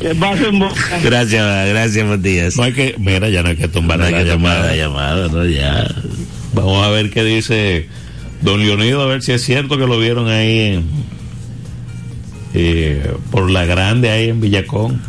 Que 0.00 0.14
pasen 0.14 0.58
bo- 0.58 0.72
Gracias, 1.02 1.68
gracias, 1.68 2.06
Matías. 2.06 2.56
No 2.56 2.62
hay 2.64 2.72
que, 2.72 2.94
mira, 2.98 3.28
ya 3.28 3.42
no 3.42 3.48
hay 3.50 3.56
que 3.56 3.68
tumbar 3.68 3.98
No 3.98 4.04
hay 4.04 4.12
la 4.12 4.24
que 4.24 4.30
tomar 4.30 4.52
llamada. 4.56 4.66
la 4.70 4.76
llamada, 4.76 5.28
no, 5.28 5.44
ya. 5.46 5.86
Vamos 6.52 6.84
a 6.86 6.90
ver 6.90 7.10
qué 7.10 7.24
dice 7.24 7.88
Don 8.42 8.60
Leonido, 8.60 9.02
a 9.02 9.06
ver 9.06 9.22
si 9.22 9.32
es 9.32 9.42
cierto 9.42 9.78
que 9.78 9.86
lo 9.86 9.98
vieron 9.98 10.28
ahí 10.28 10.58
en, 10.74 10.84
eh, 12.54 13.12
por 13.30 13.50
la 13.50 13.64
grande 13.64 14.10
ahí 14.10 14.28
en 14.28 14.40
Villacón. 14.40 15.00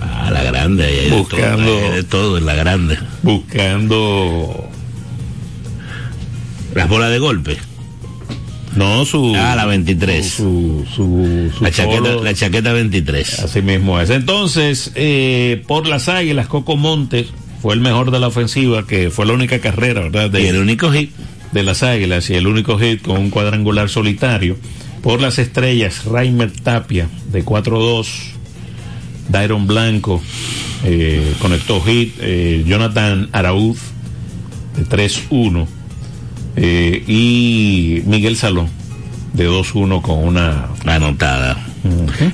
Ah, 0.00 0.30
la 0.30 0.42
grande, 0.42 0.84
ahí 0.84 0.98
hay 0.98 1.04
de 1.04 1.10
todo, 1.10 1.18
Buscando- 1.22 1.90
de 1.92 2.02
todo 2.04 2.38
en 2.38 2.46
la 2.46 2.54
grande. 2.54 2.98
Buscando. 3.22 4.68
Las 6.74 6.88
bolas 6.88 7.10
de 7.10 7.18
golpe. 7.18 7.56
No, 8.76 9.04
su. 9.04 9.34
Ah, 9.36 9.54
la 9.56 9.64
23. 9.66 10.24
Su, 10.26 10.84
su, 10.94 11.50
su 11.56 11.64
La 11.64 11.70
chaqueta, 11.70 12.14
la 12.22 12.34
chaqueta 12.34 12.72
23. 12.72 13.40
Así 13.40 13.62
mismo 13.62 13.98
es. 14.00 14.10
Entonces, 14.10 14.92
eh, 14.94 15.62
por 15.66 15.86
las 15.86 16.08
águilas, 16.08 16.46
Coco 16.46 16.76
Montes 16.76 17.28
fue 17.62 17.74
el 17.74 17.80
mejor 17.80 18.10
de 18.10 18.20
la 18.20 18.26
ofensiva, 18.28 18.86
que 18.86 19.10
fue 19.10 19.24
la 19.26 19.32
única 19.32 19.58
carrera, 19.60 20.02
¿verdad? 20.02 20.30
De, 20.30 20.42
Y 20.42 20.46
el 20.46 20.58
único 20.58 20.90
hit. 20.92 21.10
de 21.52 21.62
las 21.62 21.82
águilas 21.82 22.28
y 22.28 22.34
el 22.34 22.46
único 22.46 22.78
hit 22.78 23.00
con 23.02 23.16
un 23.18 23.30
cuadrangular 23.30 23.88
solitario. 23.88 24.56
Por 25.02 25.20
las 25.22 25.38
estrellas, 25.38 26.04
Raimer 26.04 26.50
Tapia 26.50 27.08
de 27.32 27.44
4-2. 27.44 28.06
Dairon 29.28 29.66
Blanco 29.66 30.22
eh, 30.84 31.32
conectó 31.40 31.80
hit. 31.80 32.14
eh, 32.20 32.62
Jonathan 32.66 33.28
Arauz 33.32 33.78
de 34.76 34.84
3-1. 34.84 35.66
Eh, 36.56 37.04
y 37.06 38.02
Miguel 38.06 38.36
Salón 38.36 38.68
de 39.34 39.48
2-1 39.48 40.00
con 40.02 40.18
una. 40.24 40.68
Anotada. 40.86 41.56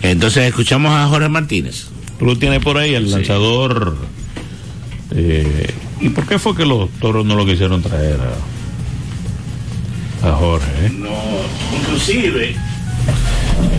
Entonces 0.03 0.45
escuchamos 0.45 0.93
a 0.93 1.07
Jorge 1.09 1.29
Martínez. 1.29 1.87
Tú 2.19 2.25
lo 2.27 2.37
tienes 2.37 2.61
por 2.63 2.77
ahí, 2.79 2.95
el 2.95 3.11
lanzador. 3.11 3.97
eh, 5.15 5.71
¿Y 6.01 6.09
por 6.11 6.27
qué 6.27 6.39
fue 6.39 6.55
que 6.57 6.65
los 6.67 6.89
toros 7.01 7.25
no 7.27 7.35
lo 7.37 7.45
quisieron 7.47 7.83
traer 7.83 8.19
a, 10.23 10.29
a 10.29 10.33
Jorge? 10.37 10.67
eh? 10.87 10.91
No, 10.93 11.11
inclusive. 11.79 12.55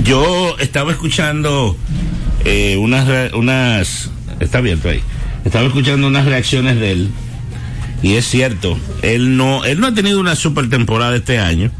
Yo 0.03 0.55
estaba 0.59 0.91
escuchando 0.91 1.75
eh, 2.45 2.77
unas, 2.77 3.31
unas. 3.33 4.09
Está 4.39 4.57
abierto 4.59 4.89
ahí. 4.89 5.01
Estaba 5.45 5.65
escuchando 5.67 6.07
unas 6.07 6.25
reacciones 6.25 6.79
de 6.79 6.91
él. 6.91 7.09
Y 8.03 8.15
es 8.15 8.27
cierto, 8.29 8.77
él 9.01 9.37
no, 9.37 9.63
él 9.63 9.79
no 9.79 9.87
ha 9.87 9.93
tenido 9.93 10.19
una 10.19 10.35
super 10.35 10.69
temporada 10.69 11.15
este 11.15 11.39
año, 11.39 11.71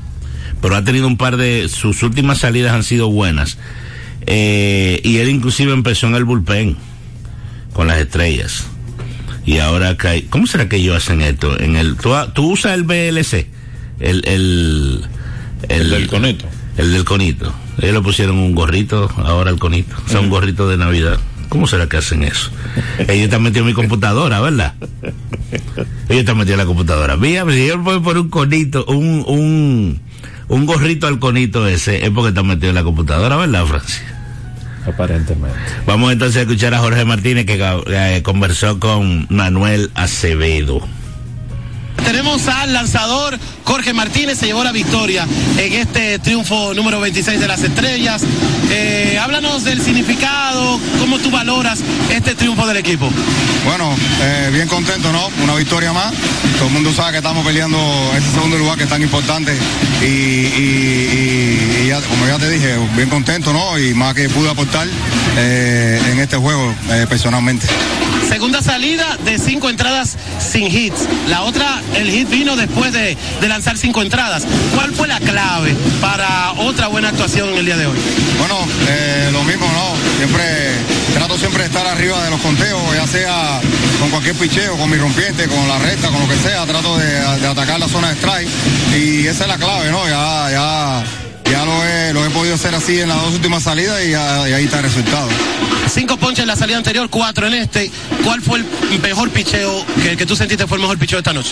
pero 0.61 0.75
ha 0.75 0.83
tenido 0.83 1.05
un 1.05 1.17
par 1.17 1.35
de. 1.37 1.67
Sus 1.67 2.01
últimas 2.01 2.39
salidas 2.39 2.71
han 2.73 2.83
sido 2.83 3.09
buenas. 3.11 3.57
Eh, 4.25 5.01
y 5.03 5.17
él 5.17 5.27
inclusive 5.29 5.73
empezó 5.73 6.07
en 6.07 6.15
el 6.15 6.23
bullpen 6.23 6.77
con 7.73 7.87
las 7.87 7.99
estrellas. 7.99 8.65
y 9.45 9.57
ahora 9.57 9.97
cae. 9.97 10.25
¿Cómo 10.29 10.47
será 10.47 10.69
que 10.69 10.77
ellos 10.77 10.95
hacen 10.95 11.21
esto? 11.21 11.59
En 11.59 11.75
el, 11.75 11.97
tú, 11.97 12.11
tú 12.33 12.51
usas 12.53 12.73
el 12.73 12.83
BLC, 12.83 13.47
el, 13.99 14.23
el, 14.25 15.05
El 15.67 15.89
del 15.89 16.07
conito. 16.07 16.45
El 16.77 16.93
del 16.93 17.03
conito. 17.03 17.53
Ellos 17.81 17.95
le 17.95 18.01
pusieron 18.01 18.37
un 18.37 18.55
gorrito, 18.55 19.11
ahora 19.17 19.51
el 19.51 19.59
conito. 19.59 19.93
O 20.05 20.09
sea, 20.09 20.21
un 20.21 20.29
gorrito 20.29 20.69
de 20.69 20.77
Navidad. 20.77 21.19
¿Cómo 21.53 21.67
será 21.67 21.87
que 21.87 21.97
hacen 21.97 22.23
eso? 22.23 22.49
Ellos 22.97 23.25
están 23.25 23.43
metidos 23.43 23.61
en 23.61 23.67
mi 23.67 23.73
computadora, 23.73 24.41
¿verdad? 24.41 24.73
Ellos 26.09 26.21
están 26.21 26.35
metidos 26.35 26.53
en 26.53 26.57
la 26.57 26.65
computadora. 26.65 27.15
Mira, 27.15 27.45
si 27.51 27.67
yo 27.67 27.83
puedo 27.83 28.01
poner 28.01 28.23
un 28.23 28.29
conito, 28.29 28.83
un, 28.85 29.23
un, 29.27 30.01
un 30.47 30.65
gorrito 30.65 31.05
al 31.05 31.19
conito 31.19 31.67
ese, 31.67 32.03
es 32.03 32.09
porque 32.09 32.29
están 32.29 32.47
metidos 32.47 32.69
en 32.69 32.75
la 32.75 32.83
computadora, 32.83 33.35
¿verdad, 33.35 33.67
Francis? 33.67 34.01
Aparentemente. 34.87 35.55
Vamos 35.85 36.11
entonces 36.11 36.37
a 36.37 36.41
escuchar 36.41 36.73
a 36.73 36.79
Jorge 36.79 37.05
Martínez 37.05 37.45
que 37.45 37.63
eh, 37.85 38.21
conversó 38.23 38.79
con 38.79 39.27
Manuel 39.29 39.91
Acevedo. 39.93 40.81
Tenemos 42.03 42.47
al 42.47 42.73
lanzador 42.73 43.39
Jorge 43.63 43.93
Martínez, 43.93 44.37
se 44.37 44.45
llevó 44.47 44.63
la 44.63 44.71
victoria 44.71 45.25
en 45.57 45.73
este 45.73 46.19
triunfo 46.19 46.73
número 46.73 46.99
26 46.99 47.39
de 47.39 47.47
las 47.47 47.61
estrellas. 47.63 48.21
Eh, 48.69 49.17
háblanos 49.21 49.63
del 49.63 49.81
significado, 49.81 50.79
cómo 50.99 51.17
tú 51.19 51.31
valoras 51.31 51.79
este 52.09 52.35
triunfo 52.35 52.67
del 52.67 52.77
equipo. 52.77 53.09
Bueno, 53.65 53.95
eh, 54.21 54.49
bien 54.51 54.67
contento, 54.67 55.11
¿no? 55.13 55.29
Una 55.43 55.55
victoria 55.55 55.93
más. 55.93 56.13
Todo 56.57 56.67
el 56.67 56.73
mundo 56.73 56.91
sabe 56.93 57.11
que 57.13 57.17
estamos 57.17 57.45
peleando 57.45 57.79
ese 58.17 58.31
segundo 58.31 58.57
lugar 58.57 58.77
que 58.77 58.83
es 58.83 58.89
tan 58.89 59.01
importante. 59.01 59.55
Y, 60.01 60.05
y- 60.05 61.79
y 61.83 61.87
ya, 61.87 62.01
como 62.01 62.27
ya 62.27 62.37
te 62.37 62.49
dije, 62.49 62.75
bien 62.95 63.09
contento, 63.09 63.53
¿no? 63.53 63.79
Y 63.79 63.93
más 63.93 64.13
que 64.13 64.27
pude 64.29 64.49
aportar 64.49 64.87
eh, 65.37 66.01
en 66.11 66.19
este 66.19 66.35
juego 66.37 66.73
personalmente. 67.09 67.67
Segunda 68.27 68.61
salida 68.61 69.17
de 69.25 69.37
cinco 69.37 69.69
entradas 69.69 70.17
sin 70.39 70.65
hits. 70.65 71.01
La 71.27 71.43
otra, 71.43 71.81
el 71.95 72.09
hit 72.09 72.29
vino 72.29 72.55
después 72.55 72.91
de, 72.91 73.17
de 73.41 73.47
lanzar 73.47 73.77
cinco 73.77 74.01
entradas. 74.01 74.43
¿Cuál 74.73 74.93
fue 74.93 75.07
la 75.07 75.19
clave 75.19 75.75
para 76.01 76.53
otra 76.53 76.87
buena 76.87 77.09
actuación 77.09 77.49
en 77.49 77.57
el 77.57 77.65
día 77.65 77.77
de 77.77 77.87
hoy? 77.87 77.97
Bueno, 78.39 78.57
eh, 78.87 79.29
lo 79.31 79.43
mismo, 79.43 79.65
¿no? 79.65 80.17
Siempre 80.17 80.43
trato 81.13 81.37
siempre 81.37 81.63
de 81.63 81.69
estar 81.69 81.85
arriba 81.85 82.23
de 82.23 82.31
los 82.31 82.41
conteos, 82.41 82.81
ya 82.95 83.07
sea 83.07 83.61
con 83.99 84.09
cualquier 84.09 84.35
picheo, 84.35 84.77
con 84.77 84.89
mi 84.89 84.97
rompiente, 84.97 85.47
con 85.47 85.67
la 85.67 85.77
recta, 85.79 86.09
con 86.09 86.19
lo 86.19 86.27
que 86.27 86.37
sea, 86.37 86.65
trato 86.65 86.97
de, 86.97 87.47
atacar 87.47 87.79
la 87.79 87.87
zona 87.87 88.09
de 88.09 88.15
strike 88.15 88.49
y 88.97 89.27
esa 89.27 89.43
es 89.43 89.49
la 89.49 89.57
clave, 89.57 89.91
¿no? 89.91 90.07
Ya, 90.07 90.49
ya, 90.51 91.03
ya 91.51 91.65
lo 91.65 91.85
he, 91.85 92.13
lo 92.13 92.25
he 92.25 92.29
podido 92.29 92.55
hacer 92.55 92.73
así 92.73 92.99
en 92.99 93.09
las 93.09 93.21
dos 93.21 93.33
últimas 93.33 93.63
salidas 93.63 94.01
y, 94.03 94.09
y 94.09 94.13
ahí 94.13 94.65
está 94.65 94.77
el 94.77 94.83
resultado. 94.83 95.27
Cinco 95.93 96.17
ponches 96.17 96.39
en 96.41 96.47
la 96.47 96.55
salida 96.55 96.77
anterior, 96.77 97.07
cuatro 97.09 97.45
en 97.45 97.53
este. 97.53 97.91
¿Cuál 98.23 98.41
fue 98.41 98.59
el 98.59 98.99
mejor 98.99 99.29
picheo 99.29 99.85
que, 100.01 100.17
que 100.17 100.25
tú 100.25 100.35
sentiste 100.35 100.65
fue 100.65 100.77
el 100.77 100.81
mejor 100.81 100.97
picheo 100.97 101.17
de 101.17 101.21
esta 101.21 101.33
noche? 101.33 101.51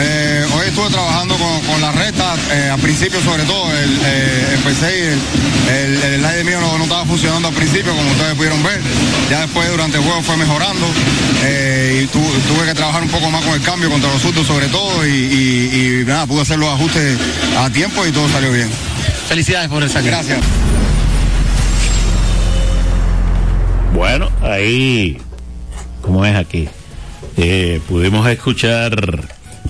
Eh, 0.00 0.44
hoy 0.52 0.66
estuve 0.66 0.90
trabajando 0.90 1.36
con, 1.36 1.60
con 1.62 1.80
la 1.80 1.92
recta, 1.92 2.34
eh, 2.50 2.70
al 2.72 2.80
principio 2.80 3.20
sobre 3.22 3.44
todo, 3.44 3.70
el, 3.70 3.98
eh, 4.04 4.54
empecé 4.54 4.98
y 4.98 5.02
el, 5.02 5.76
el, 5.76 6.02
el 6.14 6.20
slide 6.20 6.44
mío 6.44 6.60
no, 6.60 6.76
no 6.76 6.84
estaba 6.84 7.04
funcionando 7.04 7.48
al 7.48 7.54
principio, 7.54 7.94
como 7.94 8.10
ustedes 8.10 8.34
pudieron 8.34 8.62
ver. 8.64 8.80
Ya 9.30 9.40
después 9.42 9.70
durante 9.70 9.98
el 9.98 10.02
juego 10.02 10.22
fue 10.22 10.36
mejorando 10.36 10.86
eh, 11.44 12.00
y 12.02 12.06
tu- 12.08 12.18
tuve 12.52 12.66
que 12.66 12.74
trabajar 12.74 13.02
un 13.02 13.10
poco 13.10 13.30
más 13.30 13.44
con 13.44 13.54
el 13.54 13.62
cambio 13.62 13.90
contra 13.90 14.10
los 14.12 14.20
surdos 14.20 14.44
sobre 14.46 14.66
todo 14.68 15.06
y, 15.06 15.10
y- 15.10 16.00
y 16.00 16.04
nada, 16.04 16.26
pude 16.26 16.42
hacer 16.42 16.58
los 16.58 16.68
ajustes 16.74 17.16
a 17.58 17.70
tiempo 17.70 18.04
y 18.04 18.10
todo 18.10 18.28
salió 18.28 18.50
bien. 18.50 18.68
Felicidades 19.28 19.68
por 19.68 19.82
el 19.84 19.90
saque. 19.90 20.08
Gracias. 20.08 20.38
Bueno, 23.98 24.30
ahí, 24.42 25.18
como 26.02 26.24
es 26.24 26.36
aquí, 26.36 26.68
eh, 27.36 27.80
pudimos 27.88 28.28
escuchar 28.28 29.24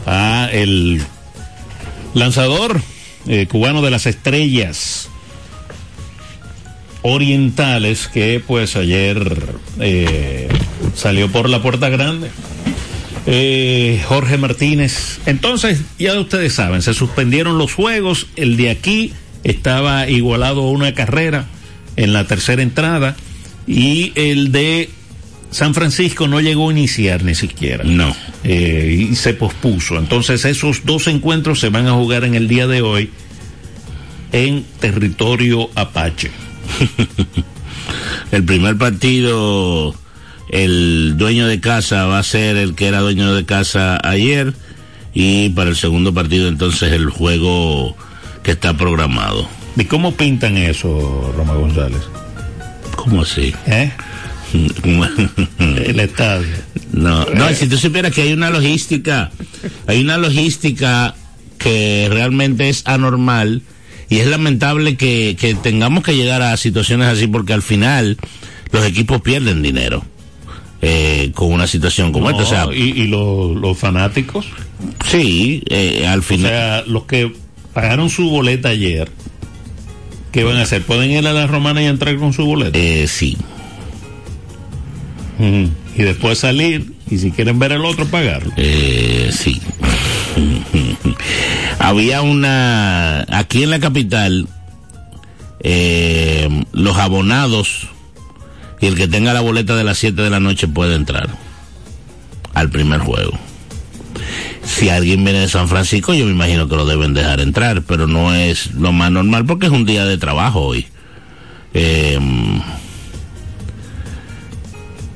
a 0.04 0.50
el 0.52 1.00
lanzador 2.12 2.78
eh, 3.26 3.46
cubano 3.46 3.80
de 3.80 3.90
las 3.90 4.04
estrellas 4.04 5.08
orientales 7.00 8.06
que 8.08 8.42
pues 8.46 8.76
ayer 8.76 9.46
eh, 9.80 10.48
salió 10.94 11.32
por 11.32 11.48
la 11.48 11.62
puerta 11.62 11.88
grande. 11.88 12.30
Jorge 14.08 14.36
Martínez. 14.36 15.20
Entonces, 15.24 15.80
ya 15.98 16.20
ustedes 16.20 16.52
saben, 16.52 16.82
se 16.82 16.92
suspendieron 16.92 17.56
los 17.56 17.72
juegos. 17.72 18.26
El 18.36 18.58
de 18.58 18.68
aquí 18.68 19.14
estaba 19.42 20.06
igualado 20.06 20.64
a 20.64 20.70
una 20.70 20.92
carrera 20.92 21.46
en 21.96 22.12
la 22.12 22.26
tercera 22.26 22.60
entrada. 22.60 23.16
Y 23.68 24.12
el 24.14 24.50
de 24.50 24.88
San 25.50 25.74
Francisco 25.74 26.26
no 26.26 26.40
llegó 26.40 26.70
a 26.70 26.72
iniciar 26.72 27.22
ni 27.22 27.34
siquiera. 27.34 27.84
No. 27.84 28.16
Eh, 28.42 29.08
y 29.10 29.14
se 29.14 29.34
pospuso. 29.34 29.98
Entonces, 29.98 30.44
esos 30.46 30.84
dos 30.84 31.06
encuentros 31.06 31.60
se 31.60 31.68
van 31.68 31.86
a 31.86 31.92
jugar 31.92 32.24
en 32.24 32.34
el 32.34 32.48
día 32.48 32.66
de 32.66 32.82
hoy 32.82 33.10
en 34.32 34.64
territorio 34.80 35.70
Apache. 35.74 36.30
El 38.30 38.44
primer 38.44 38.76
partido, 38.76 39.94
el 40.50 41.16
dueño 41.16 41.46
de 41.46 41.60
casa 41.60 42.04
va 42.04 42.18
a 42.18 42.22
ser 42.22 42.56
el 42.56 42.74
que 42.74 42.86
era 42.86 43.00
dueño 43.00 43.34
de 43.34 43.46
casa 43.46 43.98
ayer 44.02 44.52
y 45.14 45.48
para 45.50 45.70
el 45.70 45.76
segundo 45.76 46.12
partido 46.12 46.48
entonces 46.48 46.92
el 46.92 47.08
juego 47.08 47.96
que 48.42 48.50
está 48.50 48.76
programado. 48.76 49.48
¿Y 49.76 49.84
cómo 49.84 50.12
pintan 50.12 50.58
eso, 50.58 51.32
Roma 51.36 51.54
González? 51.54 52.02
¿Cómo 53.08 53.22
así? 53.22 53.54
¿Eh? 53.66 53.90
el 55.58 56.00
estadio. 56.00 56.48
No, 56.92 57.26
no, 57.26 57.48
si 57.54 57.68
tú 57.68 57.76
supieras 57.76 58.12
que 58.12 58.22
hay 58.22 58.32
una 58.32 58.50
logística, 58.50 59.30
hay 59.86 60.00
una 60.00 60.16
logística 60.16 61.14
que 61.58 62.08
realmente 62.10 62.68
es 62.68 62.82
anormal 62.86 63.62
y 64.08 64.18
es 64.18 64.26
lamentable 64.26 64.96
que, 64.96 65.36
que 65.38 65.54
tengamos 65.54 66.02
que 66.02 66.16
llegar 66.16 66.40
a 66.42 66.56
situaciones 66.56 67.08
así 67.08 67.26
porque 67.26 67.52
al 67.52 67.62
final 67.62 68.16
los 68.72 68.84
equipos 68.86 69.20
pierden 69.20 69.62
dinero 69.62 70.04
eh, 70.80 71.32
con 71.34 71.52
una 71.52 71.66
situación 71.66 72.12
como 72.12 72.30
No, 72.30 72.40
esta. 72.40 72.64
O 72.64 72.70
sea, 72.70 72.76
y, 72.76 73.02
y 73.02 73.06
los, 73.08 73.56
los 73.56 73.76
fanáticos. 73.76 74.46
Sí, 75.06 75.62
eh, 75.68 76.06
al 76.06 76.22
final. 76.22 76.46
O 76.46 76.54
sea, 76.54 76.84
los 76.86 77.04
que 77.04 77.32
pagaron 77.74 78.08
su 78.10 78.30
boleta 78.30 78.70
ayer, 78.70 79.10
¿qué 80.32 80.44
van 80.44 80.56
a 80.56 80.62
hacer? 80.62 80.82
¿Pueden 80.82 81.10
ir 81.10 81.26
a 81.26 81.32
la 81.32 81.46
romana 81.46 81.82
y 81.82 81.86
entrar 81.86 82.16
con 82.16 82.32
su 82.32 82.44
boleta? 82.44 82.78
Eh, 82.78 83.06
sí. 83.08 83.36
Y 85.38 86.02
después 86.02 86.38
salir, 86.38 86.92
y 87.08 87.18
si 87.18 87.30
quieren 87.30 87.58
ver 87.58 87.72
el 87.72 87.84
otro, 87.84 88.06
pagarlo. 88.06 88.52
Eh, 88.56 89.30
sí. 89.32 89.60
Había 91.78 92.22
una, 92.22 93.24
aquí 93.30 93.62
en 93.62 93.70
la 93.70 93.80
capital, 93.80 94.48
eh, 95.60 96.48
los 96.72 96.96
abonados 96.96 97.88
y 98.80 98.86
el 98.86 98.96
que 98.96 99.08
tenga 99.08 99.32
la 99.32 99.40
boleta 99.40 99.76
de 99.76 99.84
las 99.84 99.98
7 99.98 100.22
de 100.22 100.30
la 100.30 100.40
noche 100.40 100.68
puede 100.68 100.94
entrar 100.94 101.28
al 102.54 102.70
primer 102.70 103.00
juego. 103.00 103.38
Si 104.68 104.90
alguien 104.90 105.24
viene 105.24 105.40
de 105.40 105.48
San 105.48 105.66
Francisco, 105.66 106.12
yo 106.14 106.26
me 106.26 106.30
imagino 106.32 106.68
que 106.68 106.76
lo 106.76 106.84
deben 106.86 107.14
dejar 107.14 107.40
entrar, 107.40 107.82
pero 107.82 108.06
no 108.06 108.34
es 108.34 108.72
lo 108.74 108.92
más 108.92 109.10
normal 109.10 109.44
porque 109.46 109.66
es 109.66 109.72
un 109.72 109.86
día 109.86 110.04
de 110.04 110.18
trabajo 110.18 110.60
hoy. 110.60 110.86
Eh, 111.74 112.18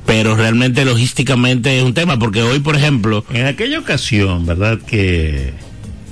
pero 0.05 0.35
realmente 0.35 0.83
logísticamente 0.85 1.77
es 1.77 1.83
un 1.83 1.93
tema, 1.93 2.19
porque 2.19 2.41
hoy, 2.43 2.59
por 2.59 2.75
ejemplo... 2.75 3.25
En 3.31 3.45
aquella 3.45 3.79
ocasión, 3.79 4.45
¿verdad? 4.45 4.79
Que, 4.79 5.53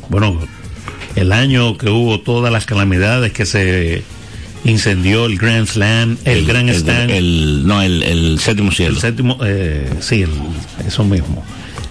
bueno, 0.09 0.39
el 1.15 1.31
año 1.33 1.77
que 1.77 1.89
hubo 1.89 2.21
todas 2.21 2.53
las 2.53 2.65
calamidades, 2.65 3.33
que 3.33 3.45
se 3.45 4.03
incendió 4.63 5.25
el 5.25 5.37
Grand 5.37 5.67
Slam, 5.67 6.17
el, 6.25 6.45
Grand 6.45 6.69
el- 6.69 6.75
Stand. 6.75 7.09
el- 7.11 7.67
no, 7.67 7.81
el, 7.81 8.01
el 8.03 8.39
séptimo 8.39 8.71
cielo. 8.71 8.95
El 8.95 9.01
séptimo, 9.01 9.37
eh, 9.43 9.89
sí, 9.99 10.23
eso 10.87 11.03
mismo. 11.03 11.43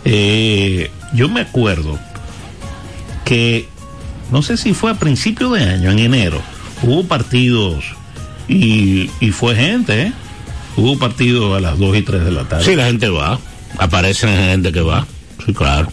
Eh, 0.05 0.91
yo 1.13 1.29
me 1.29 1.41
acuerdo 1.41 1.99
que, 3.25 3.69
no 4.31 4.43
sé 4.43 4.57
si 4.57 4.75
fue 4.75 4.91
a 4.91 4.95
principio 4.95 5.51
de 5.51 5.65
año, 5.65 5.91
en 5.91 5.99
enero, 5.99 6.41
hubo 6.83 7.05
partidos 7.05 7.85
y, 8.49 9.11
y 9.21 9.31
fue 9.31 9.55
gente, 9.55 10.03
¿eh? 10.03 10.13
Hubo 10.77 10.99
partidos 10.99 11.57
a 11.57 11.61
las 11.61 11.79
2 11.79 11.97
y 11.97 12.03
3 12.03 12.25
de 12.25 12.31
la 12.31 12.45
tarde. 12.45 12.65
Sí, 12.65 12.77
la 12.77 12.87
gente 12.87 13.09
va. 13.09 13.39
Aparecen 13.79 14.37
gente 14.37 14.73
que 14.73 14.81
va. 14.81 15.07
Sí, 15.45 15.53
claro. 15.53 15.93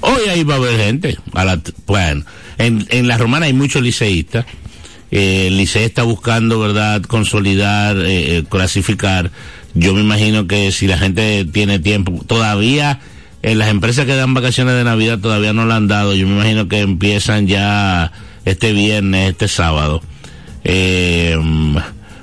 Hoy 0.00 0.28
ahí 0.30 0.44
va 0.44 0.54
a 0.54 0.56
haber 0.58 0.78
gente. 0.78 1.18
A 1.34 1.44
la, 1.44 1.60
bueno, 1.86 2.24
en, 2.58 2.86
en 2.90 3.08
la 3.08 3.18
romana 3.18 3.46
hay 3.46 3.52
muchos 3.52 3.82
liceístas. 3.82 4.46
Eh, 5.10 5.48
el 5.48 5.56
liceo 5.56 5.84
está 5.84 6.04
buscando, 6.04 6.60
¿verdad?, 6.60 7.02
consolidar, 7.02 7.96
eh, 7.98 8.38
eh, 8.38 8.44
clasificar. 8.48 9.30
Yo 9.74 9.92
me 9.92 10.00
imagino 10.00 10.46
que 10.46 10.72
si 10.72 10.86
la 10.86 10.98
gente 10.98 11.44
tiene 11.44 11.78
tiempo, 11.78 12.24
todavía 12.26 13.00
en 13.42 13.58
las 13.58 13.68
empresas 13.68 14.06
que 14.06 14.14
dan 14.16 14.34
vacaciones 14.34 14.74
de 14.74 14.84
Navidad 14.84 15.18
todavía 15.18 15.52
no 15.52 15.64
la 15.66 15.76
han 15.76 15.88
dado. 15.88 16.14
Yo 16.14 16.26
me 16.26 16.34
imagino 16.34 16.68
que 16.68 16.80
empiezan 16.80 17.46
ya 17.46 18.12
este 18.44 18.72
viernes, 18.72 19.30
este 19.30 19.48
sábado. 19.48 20.02
Eh, 20.64 21.36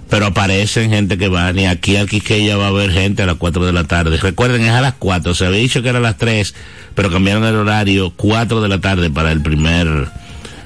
pero 0.10 0.28
aparecen 0.28 0.90
gente 0.90 1.18
que 1.18 1.28
van 1.28 1.58
y 1.60 1.66
aquí 1.66 1.96
al 1.98 2.08
Quisqueya 2.08 2.56
va 2.56 2.66
a 2.66 2.70
haber 2.70 2.92
gente 2.92 3.24
a 3.24 3.26
las 3.26 3.36
4 3.36 3.66
de 3.66 3.74
la 3.74 3.84
tarde. 3.84 4.18
Recuerden, 4.18 4.64
es 4.64 4.72
a 4.72 4.82
las 4.82 4.94
4, 4.94 5.34
se 5.34 5.46
había 5.46 5.60
dicho 5.60 5.82
que 5.82 5.90
era 5.90 5.98
a 5.98 6.02
las 6.02 6.18
3, 6.18 6.54
pero 6.96 7.12
cambiaron 7.12 7.44
el 7.44 7.56
horario 7.56 8.14
4 8.16 8.62
de 8.62 8.68
la 8.70 8.80
tarde 8.80 9.10
para 9.10 9.32
el 9.32 9.42
primer 9.42 10.08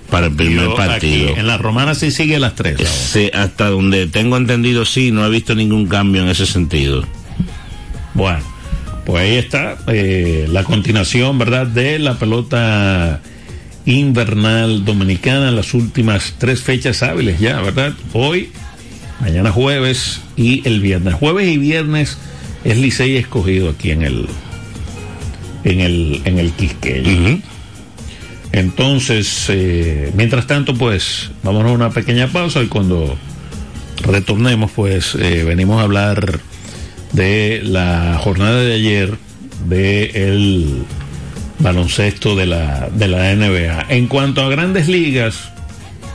para 0.09 0.27
el 0.27 0.35
primer 0.35 0.65
Yo 0.65 0.75
partido. 0.75 1.29
aquí, 1.29 1.39
en 1.39 1.47
la 1.47 1.57
romana 1.57 1.95
sí 1.95 2.11
sigue 2.11 2.35
a 2.35 2.39
las 2.39 2.53
3. 2.55 2.77
ahora. 2.77 2.89
Sí, 2.91 3.31
hasta 3.33 3.69
donde 3.69 4.07
tengo 4.07 4.37
entendido 4.37 4.85
sí, 4.85 5.11
no 5.11 5.25
he 5.25 5.29
visto 5.29 5.55
ningún 5.55 5.87
cambio 5.87 6.21
en 6.21 6.29
ese 6.29 6.45
sentido. 6.45 7.03
Bueno, 8.13 8.39
pues 9.05 9.21
ahí 9.21 9.35
está 9.35 9.77
eh, 9.87 10.47
la 10.49 10.63
continuación, 10.63 11.37
¿verdad? 11.37 11.67
De 11.67 11.99
la 11.99 12.17
pelota 12.17 13.21
invernal 13.85 14.85
dominicana, 14.85 15.51
las 15.51 15.73
últimas 15.73 16.35
tres 16.37 16.61
fechas 16.61 17.01
hábiles 17.03 17.39
ya, 17.39 17.59
¿verdad? 17.61 17.93
Hoy, 18.13 18.51
mañana 19.19 19.51
jueves 19.51 20.21
y 20.35 20.67
el 20.67 20.81
viernes. 20.81 21.15
Jueves 21.15 21.47
y 21.47 21.57
viernes 21.57 22.17
es 22.63 22.77
Licey 22.77 23.17
escogido 23.17 23.69
aquí 23.69 23.91
en 23.91 24.03
el 24.03 24.27
en 25.63 25.79
el 25.79 26.21
en 26.25 26.39
el 26.39 26.51
Quisqueya. 26.51 27.39
Entonces, 28.51 29.45
eh, 29.49 30.11
mientras 30.15 30.45
tanto, 30.45 30.75
pues 30.75 31.31
vamos 31.43 31.63
a 31.65 31.69
una 31.69 31.89
pequeña 31.89 32.27
pausa 32.27 32.61
y 32.61 32.67
cuando 32.67 33.17
retornemos, 34.03 34.71
pues 34.71 35.15
eh, 35.15 35.43
venimos 35.45 35.79
a 35.79 35.83
hablar 35.83 36.39
de 37.13 37.61
la 37.63 38.17
jornada 38.21 38.61
de 38.61 38.73
ayer 38.73 39.17
de 39.67 40.05
el 40.13 40.83
baloncesto 41.59 42.35
de 42.35 42.45
la, 42.45 42.89
de 42.89 43.07
la 43.07 43.35
NBA. 43.35 43.85
En 43.89 44.07
cuanto 44.07 44.41
a 44.41 44.49
grandes 44.49 44.87
ligas, 44.87 45.51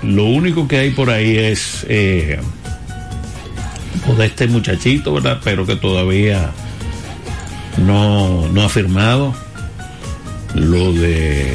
lo 0.03 0.25
único 0.25 0.67
que 0.69 0.79
hay 0.79 0.91
por 0.91 1.11
ahí 1.11 1.37
es 1.37 1.87
eh, 1.89 2.39
lo 4.07 4.15
de 4.15 4.27
este 4.27 4.47
muchachito, 4.49 5.15
¿verdad? 5.15 5.41
Pero 5.43 5.67
que 5.67 5.77
todavía 5.77 6.51
no, 7.79 8.49
no 8.49 8.63
ha 8.63 8.69
firmado. 8.69 9.35
Lo 10.55 10.93
de 10.93 11.55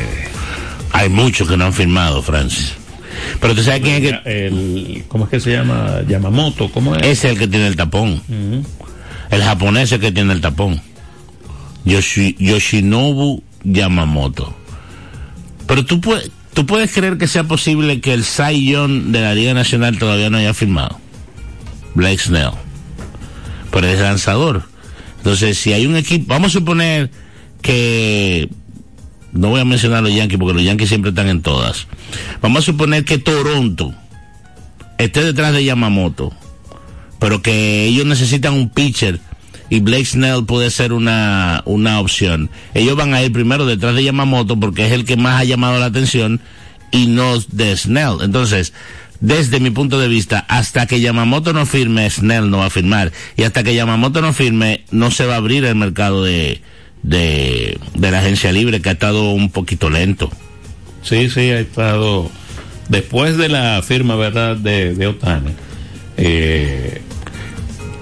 Hay 0.91 1.09
muchos 1.09 1.47
que 1.47 1.57
no 1.57 1.65
han 1.65 1.73
firmado, 1.73 2.21
Francis. 2.21 2.73
Pero 3.39 3.55
tú 3.55 3.63
sabes 3.63 3.81
quién 3.81 4.05
es 4.05 4.19
que... 4.23 4.45
el, 4.45 5.03
¿Cómo 5.07 5.25
es 5.25 5.31
que 5.31 5.39
se 5.39 5.51
llama? 5.51 6.01
Yamamoto, 6.07 6.69
¿cómo 6.71 6.95
es? 6.95 7.01
Ese 7.01 7.11
es 7.27 7.33
el 7.33 7.39
que 7.39 7.47
tiene 7.47 7.67
el 7.67 7.75
tapón. 7.75 8.21
Ujú. 8.27 8.63
El 9.31 9.41
japonés 9.43 9.91
es 9.91 9.99
que 9.99 10.11
tiene 10.11 10.33
el 10.33 10.41
tapón. 10.41 10.81
Yoshi- 11.85 12.35
Yoshinobu 12.37 13.41
Yamamoto. 13.63 14.53
Pero 15.67 15.85
tú 15.85 16.01
puedes, 16.01 16.29
tú 16.53 16.65
puedes 16.65 16.93
creer 16.93 17.17
que 17.17 17.27
sea 17.27 17.45
posible 17.45 18.01
que 18.01 18.13
el 18.13 18.23
Young 18.23 19.11
de 19.11 19.21
la 19.21 19.33
Liga 19.33 19.53
Nacional 19.53 19.97
todavía 19.97 20.29
no 20.29 20.37
haya 20.37 20.53
firmado. 20.53 20.99
Blake 21.95 22.19
Snell. 22.19 22.51
Pero 23.71 23.87
es 23.87 23.99
lanzador. 23.99 24.63
Entonces, 25.17 25.57
si 25.57 25.71
hay 25.73 25.85
un 25.85 25.95
equipo, 25.95 26.25
vamos 26.27 26.49
a 26.51 26.59
suponer 26.59 27.09
que 27.61 28.49
no 29.31 29.49
voy 29.49 29.61
a 29.61 29.65
mencionar 29.65 30.03
los 30.03 30.13
Yankees 30.13 30.37
porque 30.39 30.55
los 30.55 30.63
Yankees 30.63 30.89
siempre 30.89 31.09
están 31.09 31.29
en 31.29 31.41
todas. 31.41 31.87
Vamos 32.41 32.63
a 32.63 32.65
suponer 32.65 33.05
que 33.05 33.17
Toronto 33.17 33.93
esté 34.97 35.23
detrás 35.23 35.53
de 35.53 35.63
Yamamoto, 35.63 36.33
pero 37.21 37.43
que 37.43 37.85
ellos 37.85 38.07
necesitan 38.07 38.55
un 38.55 38.69
pitcher 38.69 39.19
y 39.69 39.79
Blake 39.79 40.05
Snell 40.05 40.43
puede 40.43 40.71
ser 40.71 40.91
una, 40.91 41.61
una 41.65 41.99
opción. 41.99 42.49
Ellos 42.73 42.95
van 42.95 43.13
a 43.13 43.21
ir 43.21 43.31
primero 43.31 43.67
detrás 43.67 43.93
de 43.93 44.03
Yamamoto 44.03 44.59
porque 44.59 44.87
es 44.87 44.91
el 44.91 45.05
que 45.05 45.17
más 45.17 45.39
ha 45.39 45.43
llamado 45.43 45.79
la 45.79 45.85
atención 45.85 46.41
y 46.89 47.05
no 47.05 47.39
de 47.39 47.77
Snell. 47.77 48.17
Entonces, 48.23 48.73
desde 49.19 49.59
mi 49.59 49.69
punto 49.69 49.99
de 49.99 50.07
vista, 50.07 50.39
hasta 50.49 50.87
que 50.87 50.99
Yamamoto 50.99 51.53
no 51.53 51.67
firme, 51.67 52.09
Snell 52.09 52.49
no 52.49 52.57
va 52.57 52.65
a 52.65 52.69
firmar. 52.71 53.11
Y 53.37 53.43
hasta 53.43 53.63
que 53.63 53.75
Yamamoto 53.75 54.19
no 54.21 54.33
firme, 54.33 54.83
no 54.89 55.11
se 55.11 55.27
va 55.27 55.35
a 55.35 55.37
abrir 55.37 55.63
el 55.63 55.75
mercado 55.75 56.23
de, 56.23 56.59
de, 57.03 57.77
de 57.93 58.11
la 58.11 58.17
agencia 58.17 58.51
libre, 58.51 58.81
que 58.81 58.89
ha 58.89 58.93
estado 58.93 59.29
un 59.29 59.51
poquito 59.51 59.91
lento. 59.91 60.31
Sí, 61.03 61.29
sí, 61.29 61.51
ha 61.51 61.59
estado. 61.59 62.31
Después 62.89 63.37
de 63.37 63.47
la 63.47 63.83
firma, 63.83 64.15
¿verdad?, 64.15 64.57
de, 64.57 64.95
de 64.95 65.05
Otani. 65.05 65.51
Eh, 66.17 67.01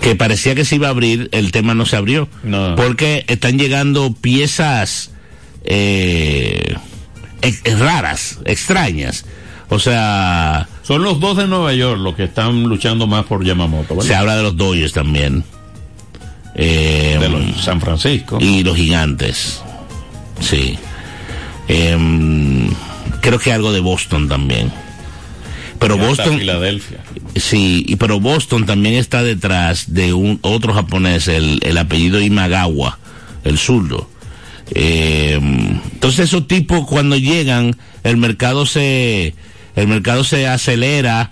que 0.01 0.15
parecía 0.15 0.55
que 0.55 0.65
se 0.65 0.75
iba 0.75 0.87
a 0.87 0.91
abrir, 0.91 1.29
el 1.31 1.51
tema 1.51 1.73
no 1.73 1.85
se 1.85 1.95
abrió. 1.97 2.27
No. 2.43 2.75
Porque 2.75 3.25
están 3.27 3.57
llegando 3.59 4.13
piezas 4.13 5.11
eh, 5.63 6.75
ex- 7.41 7.79
raras, 7.79 8.39
extrañas. 8.45 9.25
O 9.69 9.77
sea, 9.79 10.67
son 10.83 11.03
los 11.03 11.19
dos 11.19 11.37
de 11.37 11.47
Nueva 11.47 11.73
York 11.73 11.99
los 11.99 12.15
que 12.15 12.23
están 12.23 12.63
luchando 12.63 13.05
más 13.07 13.25
por 13.25 13.43
Yamamoto, 13.45 14.01
se 14.01 14.15
habla 14.15 14.35
de 14.37 14.43
los 14.43 14.57
Dodgers 14.57 14.93
también. 14.93 15.43
Eh, 16.55 17.17
De 17.19 17.29
los 17.29 17.63
San 17.63 17.79
Francisco. 17.79 18.37
y 18.41 18.63
los 18.63 18.75
gigantes. 18.75 19.61
Sí. 20.39 20.77
Em, 21.67 22.69
creo 23.21 23.37
que 23.39 23.53
algo 23.53 23.71
de 23.71 23.79
Boston 23.79 24.27
también. 24.27 24.71
Pero 25.79 25.95
Y 25.95 25.99
Boston. 25.99 26.39
Filadelfia. 26.39 26.99
Sí, 27.35 27.85
y 27.87 27.95
pero 27.95 28.19
Boston 28.19 28.65
también 28.65 28.95
está 28.95 29.23
detrás 29.23 29.93
de 29.93 30.13
un 30.13 30.39
otro 30.41 30.73
japonés, 30.73 31.27
el, 31.27 31.59
el 31.63 31.77
apellido 31.77 32.21
Imagawa, 32.21 32.99
el 33.43 33.57
zurdo. 33.57 34.09
Eh, 34.75 35.39
entonces 35.93 36.19
esos 36.25 36.47
tipos 36.47 36.85
cuando 36.85 37.17
llegan, 37.17 37.75
el 38.03 38.17
mercado 38.17 38.65
se, 38.65 39.33
el 39.75 39.87
mercado 39.87 40.23
se 40.23 40.47
acelera 40.47 41.31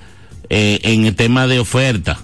eh, 0.49 0.79
en 0.83 1.05
el 1.05 1.15
tema 1.15 1.47
de 1.47 1.59
oferta, 1.59 2.19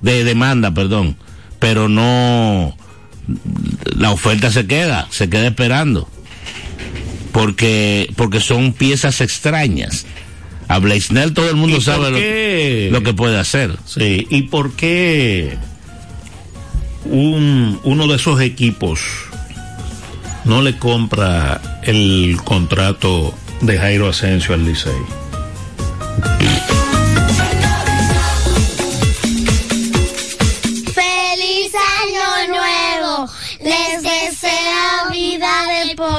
de 0.00 0.24
demanda, 0.24 0.72
perdón, 0.72 1.16
pero 1.58 1.88
no, 1.88 2.76
la 3.96 4.10
oferta 4.10 4.50
se 4.50 4.66
queda, 4.66 5.06
se 5.10 5.28
queda 5.28 5.48
esperando, 5.48 6.08
porque, 7.32 8.10
porque 8.16 8.40
son 8.40 8.72
piezas 8.72 9.20
extrañas. 9.20 10.06
A 10.68 10.78
Blake 10.78 11.00
Snell 11.00 11.34
todo 11.34 11.48
el 11.50 11.56
mundo 11.56 11.76
¿Y 11.76 11.80
sabe 11.80 12.90
lo 12.90 13.02
que 13.02 13.14
puede 13.14 13.38
hacer. 13.38 13.76
Sí, 13.86 14.26
¿y 14.30 14.42
por 14.42 14.72
qué 14.72 15.56
un, 17.04 17.80
uno 17.84 18.06
de 18.06 18.16
esos 18.16 18.40
equipos 18.40 19.00
no 20.44 20.62
le 20.62 20.78
compra 20.78 21.80
el 21.82 22.38
contrato 22.44 23.34
de 23.60 23.78
Jairo 23.78 24.08
Asensio 24.08 24.54
al 24.54 24.64
Licey? 24.64 24.92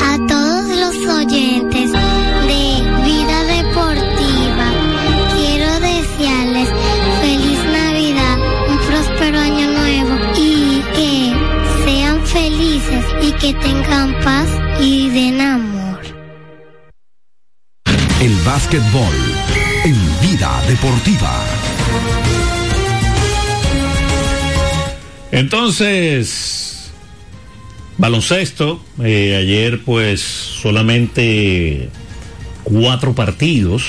A 0.00 0.18
todos 0.26 0.68
los 0.68 0.96
oyentes 1.16 1.92
de 1.92 2.64
Vida 3.04 3.44
Deportiva, 3.44 4.68
quiero 5.36 5.80
desearles 5.80 6.68
feliz 7.20 7.58
Navidad, 7.72 8.38
un 8.68 8.78
próspero 8.78 9.38
año 9.38 9.70
nuevo 9.70 10.16
y 10.36 10.82
que 10.94 11.32
sean 11.84 12.26
felices 12.26 13.04
y 13.22 13.32
que 13.32 13.54
tengan 13.54 14.14
paz 14.22 14.48
y 14.80 15.10
den 15.10 15.40
amor. 15.40 16.00
El 18.20 18.34
básquetbol 18.44 19.14
en 19.84 19.96
Vida 20.20 20.62
Deportiva. 20.66 21.44
Entonces, 25.30 26.63
baloncesto, 27.98 28.84
eh, 29.02 29.36
ayer 29.36 29.82
pues 29.84 30.20
solamente 30.20 31.88
cuatro 32.64 33.14
partidos 33.14 33.84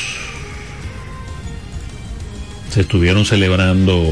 se 2.70 2.82
estuvieron 2.82 3.26
celebrando 3.26 4.04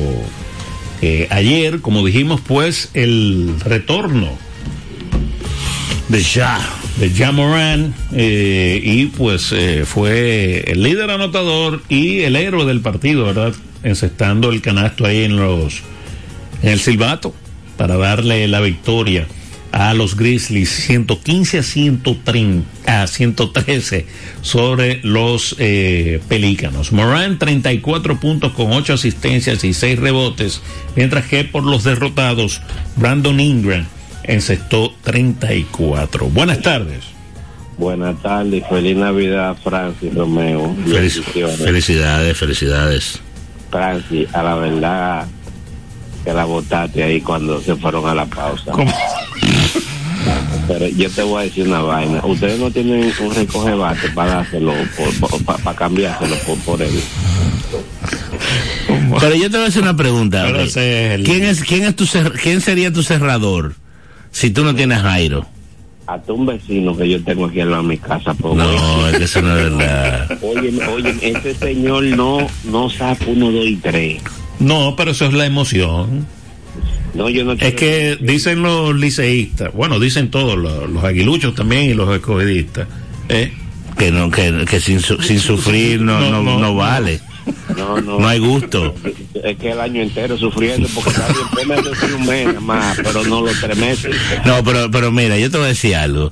eh, 1.02 1.28
ayer, 1.32 1.82
como 1.82 2.06
dijimos, 2.06 2.40
pues 2.40 2.90
el 2.94 3.56
retorno 3.60 4.38
de 6.08 6.24
Ya, 6.24 6.66
de 6.98 7.10
Ja 7.10 7.34
Moran, 7.34 7.94
eh, 8.14 8.80
y 8.82 9.08
pues 9.08 9.52
eh, 9.52 9.84
fue 9.86 10.64
el 10.66 10.82
líder 10.82 11.12
anotador 11.12 11.84
y 11.90 12.22
el 12.22 12.38
héroe 12.38 12.66
del 12.66 12.80
partido, 12.80 13.26
¿verdad? 13.26 13.54
Encestando 13.84 14.50
el 14.50 14.62
canasto 14.62 15.06
ahí 15.06 15.26
en 15.26 15.36
los 15.36 15.82
en 16.62 16.70
el 16.70 16.80
silbato 16.80 17.36
para 17.76 17.98
darle 17.98 18.48
la 18.48 18.62
victoria 18.62 19.28
a 19.74 19.94
los 19.96 20.16
Grizzlies 20.16 20.70
115 20.70 21.58
a 21.58 21.64
130 21.64 22.64
a 22.86 23.08
113 23.08 24.06
sobre 24.42 25.00
los 25.04 25.56
eh, 25.58 26.22
Pelícanos. 26.30 26.92
Moran 26.92 27.40
34 27.40 28.20
puntos 28.20 28.54
con 28.54 28.72
8 28.72 28.94
asistencias 28.94 29.64
y 29.64 29.74
6 29.74 30.00
rebotes, 30.00 30.62
mientras 30.96 31.26
que 31.26 31.44
por 31.44 31.64
los 31.64 31.84
derrotados 31.84 32.62
Brandon 32.96 33.40
Ingram 33.40 33.86
encestó 34.24 34.94
34. 35.04 36.28
Buenas 36.28 36.62
tardes. 36.62 37.06
Buenas 37.76 38.22
tardes, 38.22 38.64
feliz 38.70 38.96
Navidad 38.96 39.58
Francis 39.64 40.14
Romeo. 40.14 40.76
Felic 40.86 41.24
felicidades, 41.58 42.38
felicidades. 42.38 43.20
Francis, 43.72 44.28
a 44.36 44.44
la 44.44 44.56
verdad 44.56 45.28
que 46.24 46.34
la 46.34 46.46
votaste 46.46 47.04
ahí 47.04 47.22
cuando 47.22 47.62
se 47.62 47.76
fueron 47.76 48.08
a 48.08 48.14
la 48.14 48.26
pausa. 48.26 48.72
Pero 50.68 50.88
yo 50.88 51.10
te 51.10 51.24
voy 51.24 51.42
a 51.42 51.46
decir 51.46 51.68
una 51.68 51.82
vaina. 51.82 52.22
Ustedes 52.26 52.60
no 52.60 52.72
tienen 52.72 53.12
un 53.20 53.36
recoge 53.36 53.74
bate 53.74 54.10
para 54.10 54.36
dárselo, 54.36 54.74
para 55.46 55.76
cambiárselo 55.76 56.36
por, 56.48 56.58
por 56.60 56.82
él. 56.82 57.02
Pero 59.20 59.36
yo 59.36 59.50
te 59.50 59.58
voy 59.58 59.66
a 59.66 59.70
hacer 59.70 59.82
una 59.82 59.96
pregunta. 59.96 60.46
¿Quién 60.74 61.44
es, 61.44 61.64
quién 61.64 61.84
es 61.84 61.96
tu 61.96 62.06
quién 62.42 62.62
sería 62.62 62.94
tu 62.94 63.04
cerrador 63.04 63.76
si 64.32 64.52
tú 64.52 64.64
no 64.64 64.74
tienes 64.74 65.02
Jairo? 65.02 65.46
Hasta 66.06 66.34
un 66.34 66.46
vecino 66.46 66.96
que 66.98 67.10
yo 67.10 67.24
tengo 67.24 67.46
aquí 67.46 67.62
en 67.62 67.72
la 67.72 67.82
mi 67.82 67.98
casa. 67.98 68.36
No, 68.42 69.08
es 69.08 69.18
que 69.18 69.24
eso 69.24 69.42
no 69.42 69.58
es 69.58 69.78
verdad. 69.78 70.38
Oye, 70.42 70.74
oye, 70.88 71.16
ese 71.22 71.56
señor 71.56 72.04
no, 72.04 72.46
no 72.66 72.90
saca 72.90 73.26
uno, 73.28 73.52
dos 73.52 73.66
y 73.66 73.76
tres. 73.78 74.22
No, 74.64 74.96
pero 74.96 75.12
eso 75.12 75.26
es 75.26 75.34
la 75.34 75.46
emoción. 75.46 76.26
No, 77.14 77.30
yo 77.30 77.46
no 77.46 77.54
es 77.54 77.76
que 77.76 78.18
dicen 78.20 78.64
los 78.64 78.96
liceístas, 78.96 79.72
bueno, 79.74 80.00
dicen 80.00 80.32
todos, 80.32 80.58
los, 80.58 80.90
los 80.90 81.04
aguiluchos 81.04 81.54
también 81.54 81.84
y 81.84 81.94
los 81.94 82.14
escogidistas, 82.16 82.88
¿eh? 83.30 83.54
que 83.98 84.12
no 84.12 84.32
que, 84.32 84.66
que 84.68 84.80
sin, 84.80 85.00
su, 85.00 85.22
sin 85.22 85.40
sufrir 85.40 86.02
no, 86.02 86.20
no, 86.20 86.42
no, 86.42 86.60
no 86.60 86.76
vale. 86.76 87.20
No, 87.78 88.00
no. 88.02 88.20
No 88.20 88.28
hay 88.28 88.40
gusto. 88.40 88.96
Es 89.44 89.58
que 89.58 89.72
el 89.72 89.80
año 89.80 90.02
entero 90.02 90.38
sufriendo 90.38 90.88
porque 90.96 91.10
está 91.10 91.28
bien, 91.28 91.68
meses 91.68 92.14
un 92.14 92.26
mes 92.26 92.62
más, 92.62 92.98
pero 92.98 93.24
no 93.26 93.42
los 93.42 93.60
tres 93.60 93.78
meses. 93.78 94.16
No, 94.46 94.64
pero, 94.64 94.90
pero 94.90 95.12
mira, 95.12 95.38
yo 95.38 95.52
te 95.52 95.58
voy 95.58 95.66
a 95.66 95.70
decir 95.70 95.96
algo. 95.96 96.32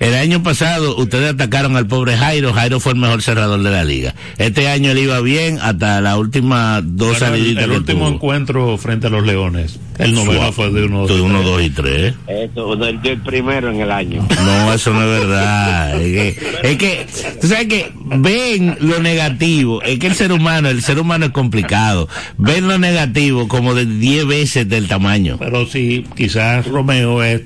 El 0.00 0.14
año 0.14 0.42
pasado 0.42 0.96
ustedes 0.96 1.34
atacaron 1.34 1.76
al 1.76 1.86
pobre 1.86 2.16
Jairo. 2.16 2.52
Jairo 2.54 2.80
fue 2.80 2.92
el 2.92 2.98
mejor 2.98 3.20
cerrador 3.22 3.62
de 3.62 3.70
la 3.70 3.84
liga. 3.84 4.14
Este 4.38 4.66
año 4.68 4.94
le 4.94 5.02
iba 5.02 5.20
bien 5.20 5.58
hasta 5.60 6.00
la 6.00 6.16
última 6.16 6.80
dos 6.82 7.14
el, 7.14 7.18
saliditas 7.20 7.64
el 7.64 7.70
que 7.70 7.76
último 7.76 8.06
tuvo. 8.06 8.14
encuentro 8.14 8.78
frente 8.78 9.06
a 9.08 9.10
los 9.10 9.24
Leones. 9.26 9.78
El 9.98 10.14
noveno 10.14 10.50
fue 10.52 10.70
de 10.72 10.84
uno, 10.84 11.06
De 11.06 11.20
uno, 11.20 11.42
dos 11.42 11.62
y 11.62 11.68
tres. 11.68 12.14
Eso, 12.26 12.74
del, 12.76 13.02
del 13.02 13.20
primero 13.20 13.70
en 13.70 13.80
el 13.80 13.90
año. 13.90 14.26
No, 14.42 14.72
eso 14.72 14.94
no 14.94 15.02
es 15.02 15.20
verdad. 15.20 16.00
Es 16.00 16.12
que, 16.12 16.60
es 16.62 16.78
que, 16.78 17.06
tú 17.38 17.46
sabes 17.46 17.66
que 17.66 17.92
ven 18.16 18.78
lo 18.80 19.00
negativo. 19.00 19.82
Es 19.82 19.98
que 19.98 20.06
el 20.06 20.14
ser 20.14 20.32
humano, 20.32 20.70
el 20.70 20.80
ser 20.80 20.98
humano 20.98 21.26
es 21.26 21.32
complicado. 21.32 22.08
Ven 22.38 22.66
lo 22.66 22.78
negativo 22.78 23.46
como 23.48 23.74
de 23.74 23.84
10 23.84 24.26
veces 24.26 24.66
del 24.66 24.88
tamaño. 24.88 25.36
Pero 25.38 25.66
sí, 25.66 26.06
quizás 26.16 26.66
Romeo 26.66 27.22
es, 27.22 27.42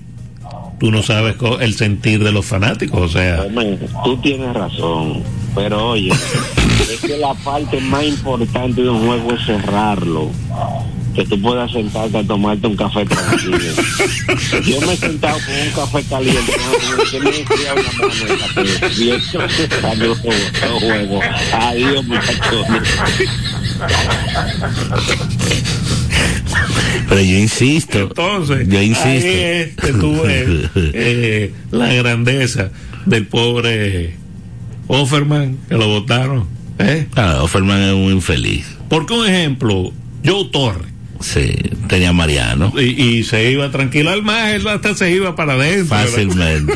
tú 0.85 0.91
no 0.91 1.03
sabes 1.03 1.37
el 1.61 1.73
sentir 1.73 2.23
de 2.23 2.31
los 2.31 2.45
fanáticos, 2.45 3.01
o 3.01 3.09
sea, 3.09 3.47
Tú 4.05 4.19
tienes 4.19 4.53
razón, 4.53 5.23
pero 5.55 5.93
oye, 5.93 6.11
es 6.93 7.01
que 7.01 7.17
la 7.17 7.33
parte 7.33 7.81
más 7.81 8.05
importante 8.05 8.83
de 8.83 8.91
un 8.91 9.07
juego 9.07 9.33
es 9.33 9.47
cerrarlo. 9.47 10.29
Que 11.15 11.25
tú 11.25 11.41
puedas 11.41 11.73
sentarte 11.73 12.19
a 12.19 12.25
tomarte 12.25 12.67
un 12.67 12.77
café 12.77 13.07
tranquilo. 13.07 13.57
Yo 14.67 14.81
me 14.83 14.93
he 14.93 14.97
sentado 14.99 15.39
con 15.47 15.55
un 15.55 15.71
café 15.71 16.03
caliente, 16.03 16.53
que 17.11 17.21
me 17.21 17.31
he 17.31 17.41
enfriado 17.41 17.81
una 17.81 17.93
mano 17.93 18.25
de 18.27 18.37
café. 18.37 19.03
Y 19.03 19.11
eso 19.13 19.39
los 19.97 20.19
juegos, 20.19 20.53
los 20.71 20.83
juegos. 20.83 21.25
Adiós, 21.55 22.05
muchachos. 22.05 22.67
Pero 27.09 27.21
yo 27.21 27.37
insisto. 27.39 27.99
entonces, 28.01 28.69
yo 28.69 28.81
insisto. 28.83 29.09
ahí 29.09 29.19
es 29.25 29.75
que 29.77 30.71
eh, 30.95 31.53
la 31.71 31.93
grandeza 31.93 32.71
del 33.07 33.27
pobre 33.27 34.15
Offerman, 34.87 35.59
que 35.69 35.75
lo 35.77 35.89
votaron. 35.89 36.47
¿eh? 36.79 37.07
Ah, 37.17 37.39
Offerman 37.43 37.83
es 37.83 37.93
un 37.93 38.13
infeliz. 38.13 38.67
Porque 38.89 39.13
un 39.15 39.27
ejemplo, 39.27 39.93
Joe 40.25 40.45
Torre. 40.53 40.95
Sí, 41.21 41.55
tenía 41.89 42.13
Mariano. 42.13 42.73
Y, 42.77 43.03
y 43.03 43.25
se 43.25 43.51
iba 43.51 43.71
tranquilo 43.71 44.11
al 44.11 44.23
más, 44.23 44.51
él 44.53 44.67
hasta 44.69 44.95
se 44.95 45.11
iba 45.11 45.35
para 45.35 45.55
adentro. 45.55 45.97
Fácilmente. 45.97 46.75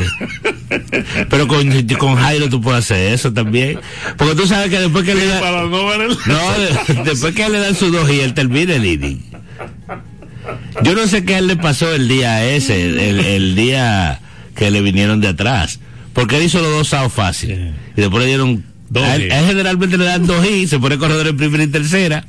Pero 1.29 1.47
con, 1.47 1.69
con 1.99 2.15
Jairo 2.15 2.49
tú 2.49 2.59
puedes 2.61 2.85
hacer 2.85 3.13
eso 3.13 3.31
también. 3.33 3.79
Porque 4.17 4.35
tú 4.35 4.47
sabes 4.47 4.69
que 4.69 4.79
después 4.79 5.03
que 5.05 5.13
le 5.13 5.25
dan. 5.27 5.69
No 5.69 5.77
de- 5.77 7.03
después 7.03 7.35
que 7.35 7.47
le 7.49 7.59
dan 7.59 7.75
su 7.75 7.91
dos 7.91 8.09
y 8.09 8.21
él 8.21 8.33
termina 8.33 8.73
el 8.75 8.85
inning. 8.85 9.19
Yo 10.83 10.95
no 10.95 11.07
sé 11.07 11.23
qué 11.25 11.35
a 11.35 11.37
él 11.39 11.47
le 11.47 11.55
pasó 11.57 11.93
el 11.93 12.07
día 12.07 12.45
ese, 12.45 12.85
el, 12.85 13.19
el 13.19 13.55
día 13.55 14.19
que 14.55 14.71
le 14.71 14.81
vinieron 14.81 15.21
de 15.21 15.29
atrás. 15.29 15.79
Porque 16.13 16.37
él 16.37 16.43
hizo 16.43 16.59
los 16.61 16.71
dos 16.71 16.93
outs 16.93 17.13
fácil. 17.13 17.73
Y 17.95 18.01
después 18.01 18.23
le 18.23 18.27
dieron. 18.27 18.65
Dos 18.89 19.03
a 19.03 19.15
él, 19.15 19.23
hits. 19.23 19.33
a 19.33 19.39
él 19.39 19.45
generalmente 19.47 19.97
le 19.97 20.05
dan 20.05 20.25
dos 20.25 20.45
y 20.45 20.67
se 20.67 20.79
pone 20.79 20.97
corredor 20.97 21.27
en 21.27 21.37
primera 21.37 21.63
y 21.63 21.67
tercera. 21.67 22.25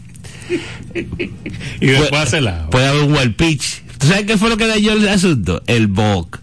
y 1.80 1.86
después 1.86 2.20
hace 2.20 2.40
la. 2.40 2.68
Puede 2.70 2.86
haber 2.86 3.04
un 3.04 3.14
wild 3.14 3.34
pitch. 3.34 3.82
¿Tú 3.98 4.06
sabes 4.06 4.24
qué 4.24 4.36
fue 4.36 4.48
lo 4.48 4.56
que 4.56 4.66
dañó 4.66 4.92
el 4.92 5.08
asunto? 5.08 5.62
El 5.66 5.86
bog. 5.86 6.38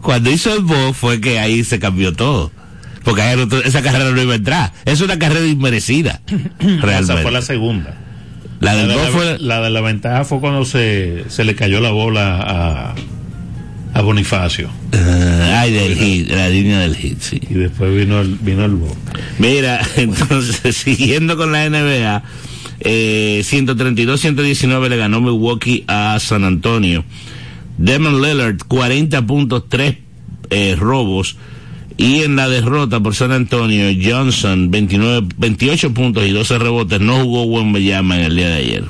Cuando 0.00 0.30
hizo 0.30 0.52
el 0.54 0.62
bog 0.62 0.94
fue 0.94 1.20
que 1.20 1.38
ahí 1.38 1.64
se 1.64 1.78
cambió 1.78 2.12
todo. 2.12 2.52
Porque 3.04 3.22
esa 3.64 3.82
carrera 3.82 4.10
no 4.10 4.20
iba 4.20 4.32
a 4.32 4.36
entrar. 4.36 4.72
Es 4.84 5.00
una 5.00 5.18
carrera 5.18 5.46
inmerecida. 5.46 6.20
Realmente. 6.58 6.90
Esa 7.00 7.16
fue 7.18 7.30
la 7.30 7.42
segunda. 7.42 8.03
La 8.64 8.76
del 8.76 8.88
de 8.88 8.94
bog 8.94 9.04
la, 9.04 9.10
fue. 9.10 9.38
la 9.38 9.60
de 9.60 9.70
la 9.70 9.80
ventaja 9.80 10.24
fue 10.24 10.40
cuando 10.40 10.64
se, 10.64 11.24
se 11.28 11.44
le 11.44 11.54
cayó 11.54 11.80
la 11.80 11.90
bola 11.90 12.40
a, 12.40 12.94
a 13.92 14.00
Bonifacio. 14.00 14.70
Ah, 14.92 15.60
ay, 15.60 15.72
del 15.72 15.96
hit, 15.96 16.30
la 16.30 16.48
línea 16.48 16.80
del 16.80 16.96
hit, 16.96 17.20
sí. 17.20 17.40
Y 17.48 17.54
después 17.54 17.94
vino 17.94 18.20
el, 18.20 18.36
vino 18.40 18.64
el 18.64 18.72
bog. 18.72 18.96
Mira, 19.38 19.80
entonces, 19.96 20.76
siguiendo 20.76 21.36
con 21.36 21.52
la 21.52 21.68
NBA, 21.68 22.22
eh, 22.80 23.42
132-119 23.44 24.88
le 24.88 24.96
ganó 24.96 25.20
Milwaukee 25.20 25.84
a 25.86 26.18
San 26.18 26.44
Antonio. 26.44 27.04
Demon 27.76 28.22
Lillard, 28.22 28.56
40 28.66 29.26
puntos, 29.26 29.68
3 29.68 29.96
eh, 30.50 30.76
robos. 30.78 31.36
Y 31.96 32.22
en 32.22 32.34
la 32.34 32.48
derrota 32.48 33.00
por 33.00 33.14
San 33.14 33.30
Antonio, 33.30 33.86
Johnson, 34.02 34.70
29, 34.70 35.28
28 35.38 35.94
puntos 35.94 36.26
y 36.26 36.30
12 36.30 36.58
rebotes. 36.58 37.00
No 37.00 37.20
jugó 37.20 37.44
Wembanyama 37.44 38.16
en 38.18 38.24
el 38.24 38.36
día 38.36 38.48
de 38.48 38.56
ayer. 38.56 38.84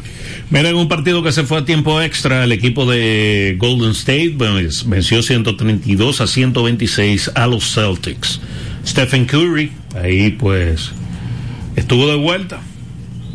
Mira, 0.50 0.70
en 0.70 0.76
un 0.76 0.88
partido 0.88 1.22
que 1.22 1.32
se 1.32 1.44
fue 1.44 1.58
a 1.58 1.64
tiempo 1.64 2.00
extra, 2.00 2.44
el 2.44 2.52
equipo 2.52 2.86
de 2.86 3.56
Golden 3.58 3.90
State 3.90 4.36
venció 4.86 5.22
132 5.22 6.20
a 6.20 6.26
126 6.26 7.32
a 7.34 7.46
los 7.46 7.74
Celtics. 7.74 8.40
Stephen 8.86 9.26
Curry, 9.26 9.72
ahí 10.00 10.30
pues 10.30 10.92
estuvo 11.76 12.06
de 12.06 12.16
vuelta 12.16 12.60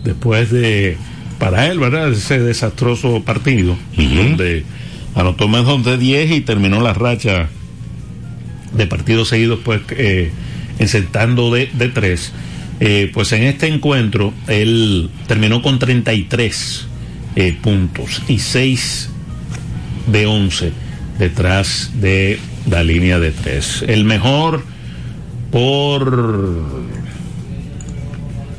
después 0.04 0.52
de, 0.52 0.98
para 1.40 1.68
él, 1.68 1.80
¿verdad? 1.80 2.12
Ese 2.12 2.40
desastroso 2.40 3.24
partido, 3.24 3.78
donde 3.96 4.64
anotó 5.16 5.48
menos 5.48 5.84
de 5.84 5.98
10 5.98 6.32
y 6.32 6.42
terminó 6.42 6.82
la 6.82 6.94
racha 6.94 7.50
de 8.74 8.88
partidos 8.88 9.30
seguidos, 9.30 9.60
pues, 9.64 9.82
eh, 9.92 10.32
de, 10.80 11.92
tres. 11.94 12.32
Eh, 12.80 13.12
pues 13.14 13.34
en 13.34 13.44
este 13.44 13.68
encuentro 13.68 14.34
él 14.48 15.10
terminó 15.28 15.62
con 15.62 15.80
33 15.80 16.88
eh, 17.36 17.58
puntos 17.62 18.22
y 18.30 18.40
6 18.40 19.10
de 20.08 20.26
11 20.26 20.72
detrás 21.20 21.92
de 22.00 22.40
la 22.70 22.84
línea 22.84 23.20
de 23.20 23.32
tres. 23.32 23.84
El 23.86 24.06
mejor 24.06 24.64
por 25.52 26.64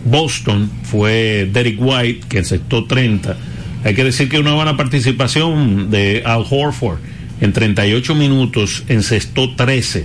Boston 0.05 0.71
fue 0.83 1.49
Derek 1.51 1.77
White, 1.79 2.27
que 2.29 2.39
encestó 2.39 2.85
30, 2.85 3.37
Hay 3.85 3.95
que 3.95 4.05
decir 4.05 4.29
que 4.29 4.39
una 4.39 4.53
buena 4.53 4.77
participación 4.77 5.91
de 5.91 6.23
Al 6.27 6.45
Horford. 6.49 6.99
En 7.41 7.53
38 7.53 8.15
minutos 8.15 8.85
encestó 8.89 9.55
13, 9.55 10.05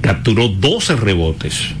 capturó 0.00 0.48
12 0.48 0.96
rebotes 0.96 1.74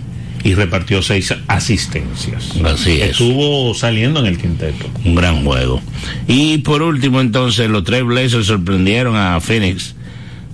y 0.44 0.54
repartió 0.54 1.02
6 1.02 1.34
asistencias. 1.46 2.50
Así 2.64 3.00
es. 3.00 3.12
Estuvo 3.12 3.74
saliendo 3.74 4.20
en 4.20 4.26
el 4.26 4.38
quinteto. 4.38 4.90
Un 5.04 5.14
gran 5.14 5.44
juego. 5.44 5.80
Y 6.26 6.58
por 6.58 6.82
último, 6.82 7.20
entonces, 7.20 7.70
los 7.70 7.84
tres 7.84 8.04
Blazers 8.04 8.46
sorprendieron 8.46 9.16
a 9.16 9.40
Phoenix. 9.40 9.94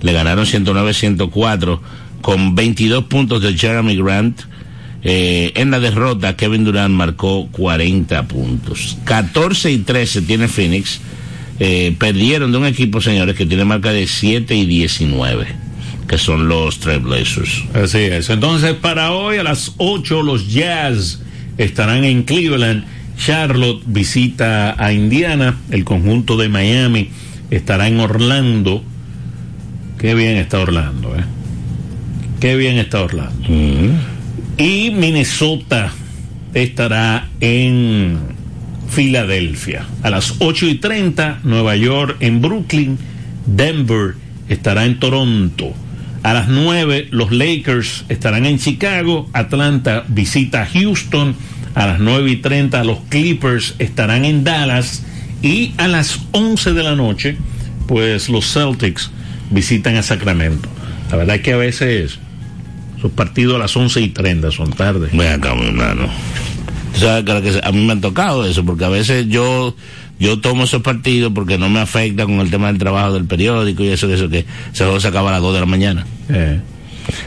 Le 0.01 0.13
ganaron 0.13 0.45
109-104 0.45 1.79
con 2.21 2.55
22 2.55 3.05
puntos 3.05 3.41
de 3.41 3.57
Jeremy 3.57 3.97
Grant. 3.97 4.41
Eh, 5.01 5.53
en 5.55 5.71
la 5.71 5.79
derrota, 5.79 6.35
Kevin 6.35 6.65
Durant 6.65 6.93
marcó 6.93 7.47
40 7.51 8.27
puntos. 8.27 8.97
14 9.05 9.71
y 9.71 9.77
13 9.79 10.21
tiene 10.21 10.47
Phoenix. 10.47 10.99
Eh, 11.59 11.93
perdieron 11.99 12.51
de 12.51 12.57
un 12.57 12.65
equipo, 12.65 13.01
señores, 13.01 13.35
que 13.35 13.45
tiene 13.45 13.65
marca 13.65 13.91
de 13.91 14.07
7 14.07 14.55
y 14.55 14.65
19, 14.65 15.45
que 16.07 16.17
son 16.17 16.47
los 16.47 16.79
Trailblazers. 16.79 17.65
Así 17.73 17.97
es. 17.97 18.29
Entonces, 18.29 18.73
para 18.75 19.11
hoy 19.11 19.37
a 19.37 19.43
las 19.43 19.73
8, 19.77 20.23
los 20.23 20.51
Jazz 20.51 21.21
estarán 21.57 22.05
en 22.05 22.23
Cleveland. 22.23 22.85
Charlotte 23.17 23.83
visita 23.85 24.81
a 24.81 24.93
Indiana. 24.93 25.57
El 25.69 25.83
conjunto 25.83 26.37
de 26.37 26.47
Miami 26.47 27.09
estará 27.51 27.89
en 27.89 27.99
Orlando. 27.99 28.81
Qué 29.97 30.15
bien 30.15 30.37
está 30.37 30.59
Orlando, 30.59 31.13
¿eh? 31.17 31.25
Qué 32.39 32.55
bien 32.55 32.77
está 32.77 33.01
Orlando. 33.01 33.49
Y 34.57 34.91
Minnesota 34.91 35.91
estará 36.53 37.27
en 37.41 38.38
Filadelfia. 38.89 39.85
A 40.03 40.09
las 40.09 40.35
8 40.39 40.67
y 40.67 40.75
30, 40.75 41.39
Nueva 41.43 41.75
York 41.75 42.17
en 42.19 42.41
Brooklyn. 42.41 42.97
Denver 43.45 44.15
estará 44.47 44.85
en 44.85 44.99
Toronto. 44.99 45.73
A 46.23 46.33
las 46.33 46.49
9, 46.49 47.07
los 47.11 47.31
Lakers 47.31 48.05
estarán 48.09 48.45
en 48.45 48.59
Chicago. 48.59 49.29
Atlanta 49.33 50.03
visita 50.07 50.67
Houston. 50.73 51.35
A 51.75 51.87
las 51.87 51.99
9 51.99 52.31
y 52.31 52.35
30, 52.37 52.83
los 52.83 52.99
Clippers 53.09 53.75
estarán 53.79 54.25
en 54.25 54.43
Dallas. 54.43 55.03
Y 55.41 55.73
a 55.77 55.87
las 55.87 56.19
11 56.31 56.73
de 56.73 56.83
la 56.83 56.95
noche, 56.95 57.37
pues 57.87 58.29
los 58.29 58.51
Celtics 58.51 59.11
visitan 59.51 59.95
a 59.95 60.03
Sacramento. 60.03 60.67
La 61.09 61.17
verdad 61.17 61.37
es 61.37 61.41
que 61.41 61.53
a 61.53 61.57
veces 61.57 62.19
sus 63.01 63.11
partidos 63.11 63.55
a 63.55 63.59
las 63.59 63.75
11 63.75 64.01
y 64.01 64.09
30 64.09 64.51
son 64.51 64.71
tarde. 64.71 65.09
Tú 66.99 67.05
sabes 67.05 67.23
que, 67.23 67.51
que 67.51 67.61
a 67.63 67.71
mí 67.71 67.85
me 67.85 67.93
han 67.93 68.01
tocado 68.01 68.45
eso, 68.45 68.65
porque 68.65 68.85
a 68.85 68.89
veces 68.89 69.27
yo 69.29 69.75
yo 70.19 70.39
tomo 70.39 70.65
esos 70.65 70.81
partidos 70.81 71.31
porque 71.33 71.57
no 71.57 71.69
me 71.69 71.79
afecta 71.79 72.25
con 72.25 72.41
el 72.41 72.51
tema 72.51 72.67
del 72.67 72.77
trabajo 72.77 73.13
del 73.13 73.25
periódico 73.25 73.83
y 73.83 73.87
eso, 73.87 74.11
eso 74.13 74.29
que 74.29 74.45
ese 74.73 74.83
juego 74.83 74.99
se 74.99 75.07
acaba 75.07 75.29
a 75.29 75.33
las 75.33 75.41
2 75.41 75.53
de 75.53 75.59
la 75.61 75.65
mañana. 75.65 76.05
Eh. 76.27 76.59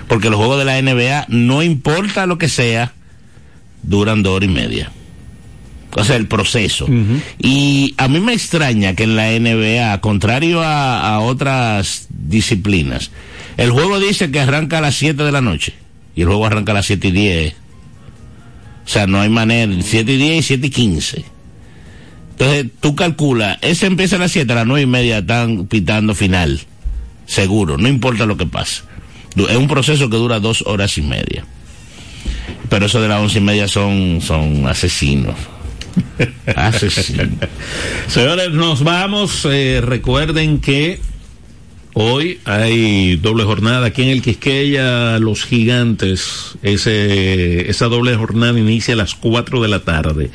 Porque 0.09 0.29
los 0.29 0.37
juegos 0.37 0.59
de 0.59 0.67
la 0.67 0.81
NBA, 0.81 1.27
no 1.29 1.63
importa 1.63 2.27
lo 2.27 2.37
que 2.37 2.49
sea, 2.49 2.93
duran 3.83 4.23
dos 4.23 4.37
horas 4.37 4.51
y 4.51 4.53
media. 4.53 4.93
O 5.95 6.05
sea, 6.05 6.17
el 6.17 6.27
proceso. 6.27 6.87
Y 7.39 7.95
a 7.99 8.09
mí 8.09 8.21
me 8.21 8.33
extraña 8.33 8.95
que 8.95 9.03
en 9.03 9.17
la 9.17 9.31
NBA, 9.39 10.01
contrario 10.01 10.63
a, 10.63 11.15
a 11.15 11.21
otras 11.21 12.07
disciplinas, 12.09 13.11
el 13.59 13.71
juego 13.71 14.01
dice 14.01 14.31
que 14.31 14.41
arranca 14.41 14.79
a 14.79 14.81
las 14.81 14.95
7 14.95 15.23
de 15.23 15.33
la 15.33 15.43
noche 15.43 15.75
y 16.15 16.23
el 16.23 16.29
juego 16.29 16.47
arranca 16.47 16.73
a 16.73 16.77
las 16.77 16.87
7 16.87 17.09
y 17.09 17.13
10. 17.13 17.55
O 18.85 18.89
sea, 18.89 19.07
no 19.07 19.21
hay 19.21 19.29
manera, 19.29 19.73
7 19.81 20.13
y 20.13 20.17
10 20.17 20.39
y 20.39 20.43
7 20.43 20.67
y 20.67 20.71
15. 20.71 21.25
Entonces, 22.33 22.67
tú 22.81 22.97
calculas, 22.97 23.59
ese 23.63 23.87
empieza 23.87 24.17
a 24.17 24.19
las 24.19 24.33
7, 24.33 24.51
a 24.53 24.57
las 24.57 24.67
9 24.67 24.83
y 24.83 24.87
media 24.87 25.19
están 25.19 25.67
pitando 25.67 26.15
final. 26.15 26.61
Seguro, 27.27 27.79
no 27.79 27.89
importa 27.89 28.27
lo 28.27 28.37
que 28.37 28.47
pase. 28.47 28.83
Es 29.37 29.57
un 29.57 29.69
proceso 29.69 30.11
que 30.11 30.17
dura 30.17 30.41
dos 30.41 30.63
horas 30.67 30.99
y 30.99 31.03
media. 31.03 31.45
Pero 32.69 32.87
eso 32.87 33.01
de 33.01 33.09
las 33.09 33.21
once 33.21 33.39
y 33.39 33.43
media 33.43 33.69
son, 33.69 34.21
son 34.21 34.67
asesinos. 34.67 35.37
Asesinos. 36.57 37.29
Señores, 38.09 38.51
nos 38.51 38.83
vamos. 38.83 39.47
Eh, 39.51 39.81
recuerden 39.83 40.59
que 40.59 41.01
hoy 41.95 42.41
hay 42.45 43.17
doble 43.17 43.45
jornada 43.45 43.87
aquí 43.87 44.03
en 44.03 44.09
el 44.09 44.23
Quisqueya, 44.23 45.19
los 45.19 45.45
gigantes. 45.45 46.57
Ese, 46.63 47.71
esa 47.71 47.87
doble 47.87 48.17
jornada 48.17 48.59
inicia 48.59 48.95
a 48.95 48.97
las 48.97 49.15
4 49.15 49.63
de 49.63 49.69
la 49.69 49.81
tarde. 49.81 50.31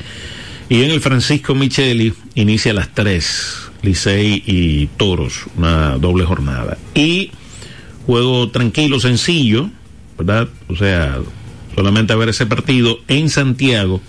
Y 0.68 0.82
en 0.82 0.90
el 0.90 1.00
Francisco 1.00 1.54
Micheli 1.54 2.12
inicia 2.34 2.72
a 2.72 2.74
las 2.74 2.94
3. 2.94 3.68
Licey 3.82 4.42
y 4.46 4.86
Toros, 4.96 5.46
una 5.56 5.98
doble 5.98 6.24
jornada. 6.24 6.78
Y 6.94 7.30
juego 8.06 8.50
tranquilo, 8.50 9.00
sencillo, 9.00 9.70
¿verdad? 10.16 10.48
O 10.68 10.76
sea, 10.76 11.18
solamente 11.74 12.12
a 12.12 12.16
ver 12.16 12.28
ese 12.28 12.46
partido 12.46 12.98
en 13.08 13.30
Santiago 13.30 14.00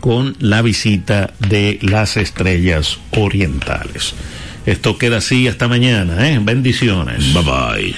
con 0.00 0.34
la 0.40 0.62
visita 0.62 1.32
de 1.48 1.78
las 1.82 2.16
estrellas 2.16 2.98
orientales. 3.12 4.14
Esto 4.64 4.96
queda 4.96 5.18
así 5.18 5.48
hasta 5.48 5.66
mañana, 5.66 6.28
¿eh? 6.28 6.38
Bendiciones. 6.40 7.34
Bye 7.34 7.42
bye. 7.42 7.94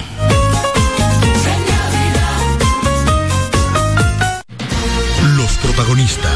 Los 5.37 5.51
protagonistas, 5.57 6.33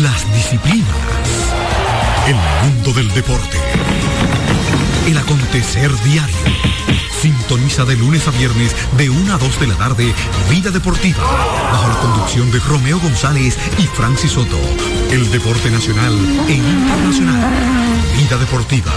las 0.00 0.34
disciplinas, 0.34 0.86
el 2.28 2.36
mundo 2.66 2.92
del 2.94 3.12
deporte, 3.12 3.58
el 5.06 5.18
acontecer 5.18 5.90
diario. 6.02 6.36
Sintoniza 7.20 7.84
de 7.84 7.96
lunes 7.96 8.26
a 8.28 8.30
viernes 8.32 8.74
de 8.98 9.10
1 9.10 9.34
a 9.34 9.38
2 9.38 9.60
de 9.60 9.66
la 9.66 9.74
tarde 9.76 10.14
Vida 10.50 10.70
Deportiva, 10.70 11.22
bajo 11.72 11.88
la 11.88 11.94
conducción 11.96 12.50
de 12.50 12.58
Romeo 12.60 12.98
González 13.00 13.58
y 13.78 13.82
Francis 13.82 14.32
Soto. 14.32 14.58
El 15.10 15.30
deporte 15.30 15.70
nacional 15.70 16.14
e 16.48 16.54
internacional. 16.54 18.03
Vida 18.16 18.36
Deportiva. 18.38 18.92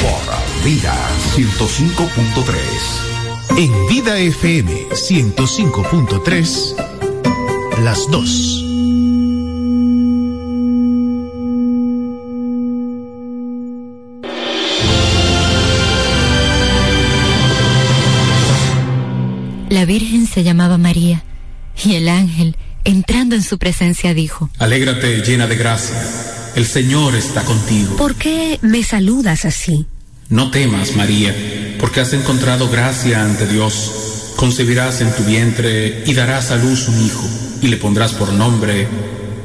Por 0.00 0.20
Vida 0.64 0.94
105.3. 1.34 3.58
En 3.58 3.72
Vida 3.88 4.16
FM 4.18 4.88
105.3, 4.90 6.74
las 7.82 8.10
dos. 8.10 8.62
La 19.70 19.84
Virgen 19.84 20.26
se 20.26 20.42
llamaba 20.42 20.78
María 20.78 21.22
y 21.84 21.96
el 21.96 22.08
ángel, 22.08 22.56
entrando 22.84 23.34
en 23.34 23.42
su 23.42 23.58
presencia, 23.58 24.14
dijo, 24.14 24.48
Alégrate 24.58 25.20
llena 25.22 25.46
de 25.46 25.56
gracia, 25.56 26.02
el 26.56 26.66
Señor 26.66 27.14
está 27.14 27.44
contigo. 27.44 27.96
¿Por 27.96 28.14
qué 28.14 28.58
me 28.62 28.82
saludas 28.82 29.44
así? 29.44 29.86
No 30.30 30.50
temas, 30.50 30.96
María, 30.96 31.76
porque 31.78 32.00
has 32.00 32.14
encontrado 32.14 32.68
gracia 32.70 33.22
ante 33.22 33.46
Dios. 33.46 34.32
Concebirás 34.36 35.02
en 35.02 35.14
tu 35.14 35.22
vientre 35.22 36.02
y 36.06 36.14
darás 36.14 36.50
a 36.50 36.56
luz 36.56 36.88
un 36.88 37.00
hijo, 37.04 37.28
y 37.60 37.68
le 37.68 37.76
pondrás 37.76 38.14
por 38.14 38.32
nombre 38.32 38.88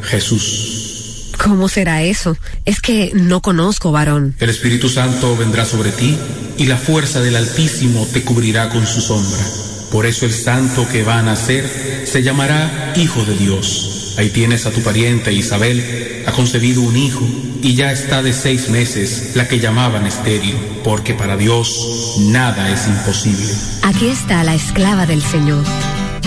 Jesús. 0.03 1.31
¿Cómo 1.37 1.67
será 1.67 2.01
eso? 2.01 2.37
Es 2.65 2.79
que 2.79 3.11
no 3.13 3.41
conozco 3.41 3.91
varón. 3.91 4.35
El 4.39 4.49
Espíritu 4.49 4.87
Santo 4.87 5.35
vendrá 5.35 5.65
sobre 5.65 5.91
ti, 5.91 6.17
y 6.57 6.65
la 6.65 6.77
fuerza 6.77 7.19
del 7.19 7.35
Altísimo 7.35 8.07
te 8.13 8.23
cubrirá 8.23 8.69
con 8.69 8.87
su 8.87 9.01
sombra. 9.01 9.45
Por 9.91 10.05
eso 10.05 10.25
el 10.25 10.33
santo 10.33 10.87
que 10.89 11.03
va 11.03 11.19
a 11.19 11.23
nacer 11.23 12.05
se 12.05 12.23
llamará 12.23 12.93
Hijo 12.95 13.25
de 13.25 13.35
Dios. 13.35 14.00
Ahí 14.17 14.29
tienes 14.29 14.65
a 14.65 14.71
tu 14.71 14.81
pariente 14.81 15.31
Isabel, 15.31 16.23
ha 16.27 16.31
concebido 16.31 16.81
un 16.81 16.95
hijo, 16.95 17.25
y 17.61 17.75
ya 17.75 17.91
está 17.91 18.21
de 18.21 18.33
seis 18.33 18.69
meses, 18.69 19.31
la 19.35 19.47
que 19.47 19.59
llamaban 19.59 20.05
estéril, 20.05 20.55
porque 20.83 21.13
para 21.13 21.37
Dios 21.37 22.17
nada 22.29 22.71
es 22.71 22.87
imposible. 22.87 23.53
Aquí 23.83 24.07
está 24.07 24.43
la 24.43 24.55
esclava 24.55 25.05
del 25.05 25.21
Señor. 25.21 25.63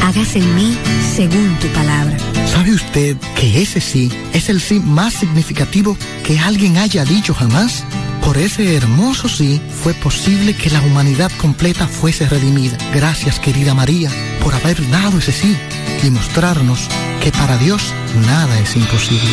Hágase 0.02 0.38
en 0.38 0.54
mí 0.54 0.78
según 1.14 1.56
tu 1.60 1.68
palabra. 1.68 2.16
¿Sabe 2.46 2.72
usted 2.72 3.16
que 3.38 3.62
ese 3.62 3.80
sí 3.80 4.10
es 4.32 4.48
el 4.48 4.60
sí 4.60 4.78
más 4.80 5.14
significativo 5.14 5.96
que 6.26 6.38
alguien 6.38 6.76
haya 6.76 7.04
dicho 7.04 7.34
jamás? 7.34 7.84
Por 8.24 8.38
ese 8.38 8.74
hermoso 8.74 9.28
sí 9.28 9.60
fue 9.82 9.92
posible 9.92 10.56
que 10.56 10.70
la 10.70 10.80
humanidad 10.80 11.30
completa 11.36 11.86
fuese 11.86 12.26
redimida. 12.26 12.78
Gracias 12.94 13.38
querida 13.38 13.74
María 13.74 14.10
por 14.42 14.54
haber 14.54 14.88
dado 14.88 15.18
ese 15.18 15.30
sí 15.30 15.54
y 16.02 16.10
mostrarnos 16.10 16.88
que 17.22 17.30
para 17.32 17.58
Dios 17.58 17.92
nada 18.26 18.58
es 18.58 18.76
imposible. 18.76 19.28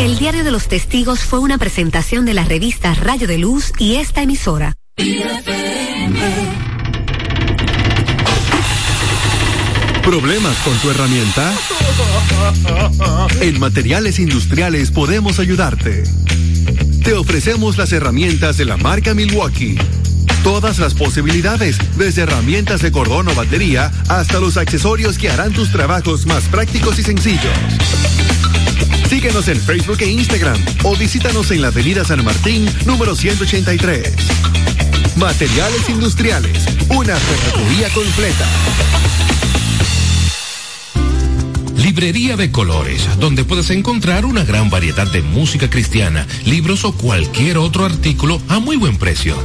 El 0.00 0.16
Diario 0.16 0.44
de 0.44 0.52
los 0.52 0.68
Testigos 0.68 1.20
fue 1.20 1.40
una 1.40 1.58
presentación 1.58 2.24
de 2.24 2.34
la 2.34 2.44
revista 2.44 2.94
Rayo 2.94 3.26
de 3.26 3.38
Luz 3.38 3.72
y 3.78 3.96
esta 3.96 4.22
emisora. 4.22 4.74
¿Problemas 10.08 10.56
con 10.64 10.74
tu 10.78 10.88
herramienta? 10.88 11.52
En 13.42 13.60
Materiales 13.60 14.18
Industriales 14.18 14.90
podemos 14.90 15.38
ayudarte. 15.38 16.02
Te 17.04 17.12
ofrecemos 17.12 17.76
las 17.76 17.92
herramientas 17.92 18.56
de 18.56 18.64
la 18.64 18.78
marca 18.78 19.12
Milwaukee. 19.12 19.76
Todas 20.42 20.78
las 20.78 20.94
posibilidades, 20.94 21.76
desde 21.98 22.22
herramientas 22.22 22.80
de 22.80 22.90
cordón 22.90 23.28
o 23.28 23.34
batería 23.34 23.92
hasta 24.08 24.40
los 24.40 24.56
accesorios 24.56 25.18
que 25.18 25.28
harán 25.28 25.52
tus 25.52 25.70
trabajos 25.72 26.24
más 26.24 26.44
prácticos 26.44 26.98
y 26.98 27.02
sencillos. 27.02 27.52
Síguenos 29.10 29.46
en 29.48 29.60
Facebook 29.60 29.98
e 30.00 30.06
Instagram 30.06 30.58
o 30.84 30.96
visítanos 30.96 31.50
en 31.50 31.60
la 31.60 31.68
Avenida 31.68 32.02
San 32.02 32.24
Martín, 32.24 32.66
número 32.86 33.14
183. 33.14 34.14
Materiales 35.16 35.86
Industriales, 35.90 36.64
una 36.88 37.14
ferretería 37.14 37.90
completa. 37.90 38.46
Librería 41.78 42.36
de 42.36 42.50
Colores, 42.50 43.08
donde 43.20 43.44
puedes 43.44 43.70
encontrar 43.70 44.26
una 44.26 44.44
gran 44.44 44.68
variedad 44.68 45.10
de 45.10 45.22
música 45.22 45.70
cristiana, 45.70 46.26
libros 46.44 46.84
o 46.84 46.92
cualquier 46.92 47.56
otro 47.56 47.84
artículo 47.84 48.42
a 48.48 48.58
muy 48.58 48.76
buen 48.76 48.98
precio. 48.98 49.36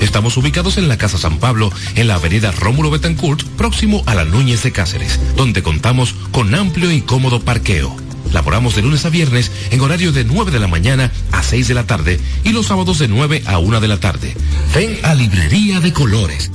Estamos 0.00 0.36
ubicados 0.36 0.76
en 0.76 0.86
la 0.86 0.98
Casa 0.98 1.16
San 1.16 1.38
Pablo, 1.38 1.72
en 1.96 2.08
la 2.08 2.16
avenida 2.16 2.52
Rómulo 2.52 2.90
Betancourt, 2.90 3.42
próximo 3.56 4.02
a 4.06 4.14
la 4.14 4.26
Núñez 4.26 4.62
de 4.62 4.70
Cáceres, 4.70 5.18
donde 5.34 5.62
contamos 5.62 6.14
con 6.30 6.54
amplio 6.54 6.92
y 6.92 7.00
cómodo 7.00 7.40
parqueo. 7.40 7.96
Laboramos 8.32 8.76
de 8.76 8.82
lunes 8.82 9.06
a 9.06 9.08
viernes 9.08 9.50
en 9.70 9.80
horario 9.80 10.12
de 10.12 10.24
9 10.24 10.50
de 10.50 10.60
la 10.60 10.68
mañana 10.68 11.10
a 11.32 11.42
6 11.42 11.68
de 11.68 11.74
la 11.74 11.86
tarde 11.86 12.20
y 12.44 12.52
los 12.52 12.66
sábados 12.66 12.98
de 12.98 13.08
9 13.08 13.44
a 13.46 13.58
1 13.58 13.80
de 13.80 13.88
la 13.88 13.98
tarde. 13.98 14.36
Ven 14.74 14.98
a 15.02 15.14
Librería 15.14 15.80
de 15.80 15.92
Colores. 15.94 16.50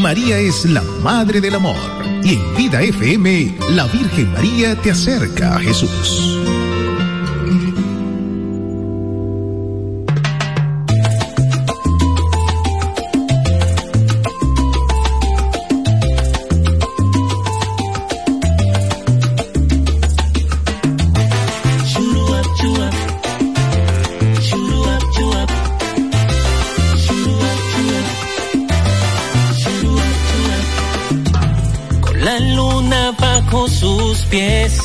María 0.00 0.38
es 0.38 0.64
la 0.64 0.82
Madre 1.02 1.40
del 1.40 1.54
Amor. 1.54 1.76
Y 2.24 2.34
en 2.34 2.56
Vida 2.56 2.80
FM, 2.80 3.56
la 3.70 3.86
Virgen 3.86 4.32
María 4.32 4.74
te 4.80 4.90
acerca 4.90 5.56
a 5.56 5.60
Jesús. 5.60 6.59
pies. 34.30 34.79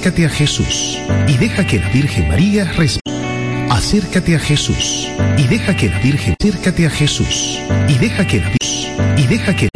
Acércate 0.00 0.24
a 0.24 0.30
Jesús 0.30 0.98
y 1.28 1.36
deja 1.36 1.66
que 1.66 1.78
la 1.78 1.90
Virgen 1.90 2.26
María 2.26 2.64
responda. 2.64 3.74
Acércate 3.74 4.34
a 4.34 4.38
Jesús 4.38 5.06
y 5.36 5.46
deja 5.46 5.76
que 5.76 5.90
la 5.90 5.98
Virgen 5.98 6.34
acércate 6.40 6.86
a 6.86 6.90
Jesús 6.90 7.60
y 7.86 7.98
deja 7.98 8.26
que 8.26 8.40
la 8.40 8.50
y 9.18 9.26
deja 9.26 9.54
que 9.54 9.69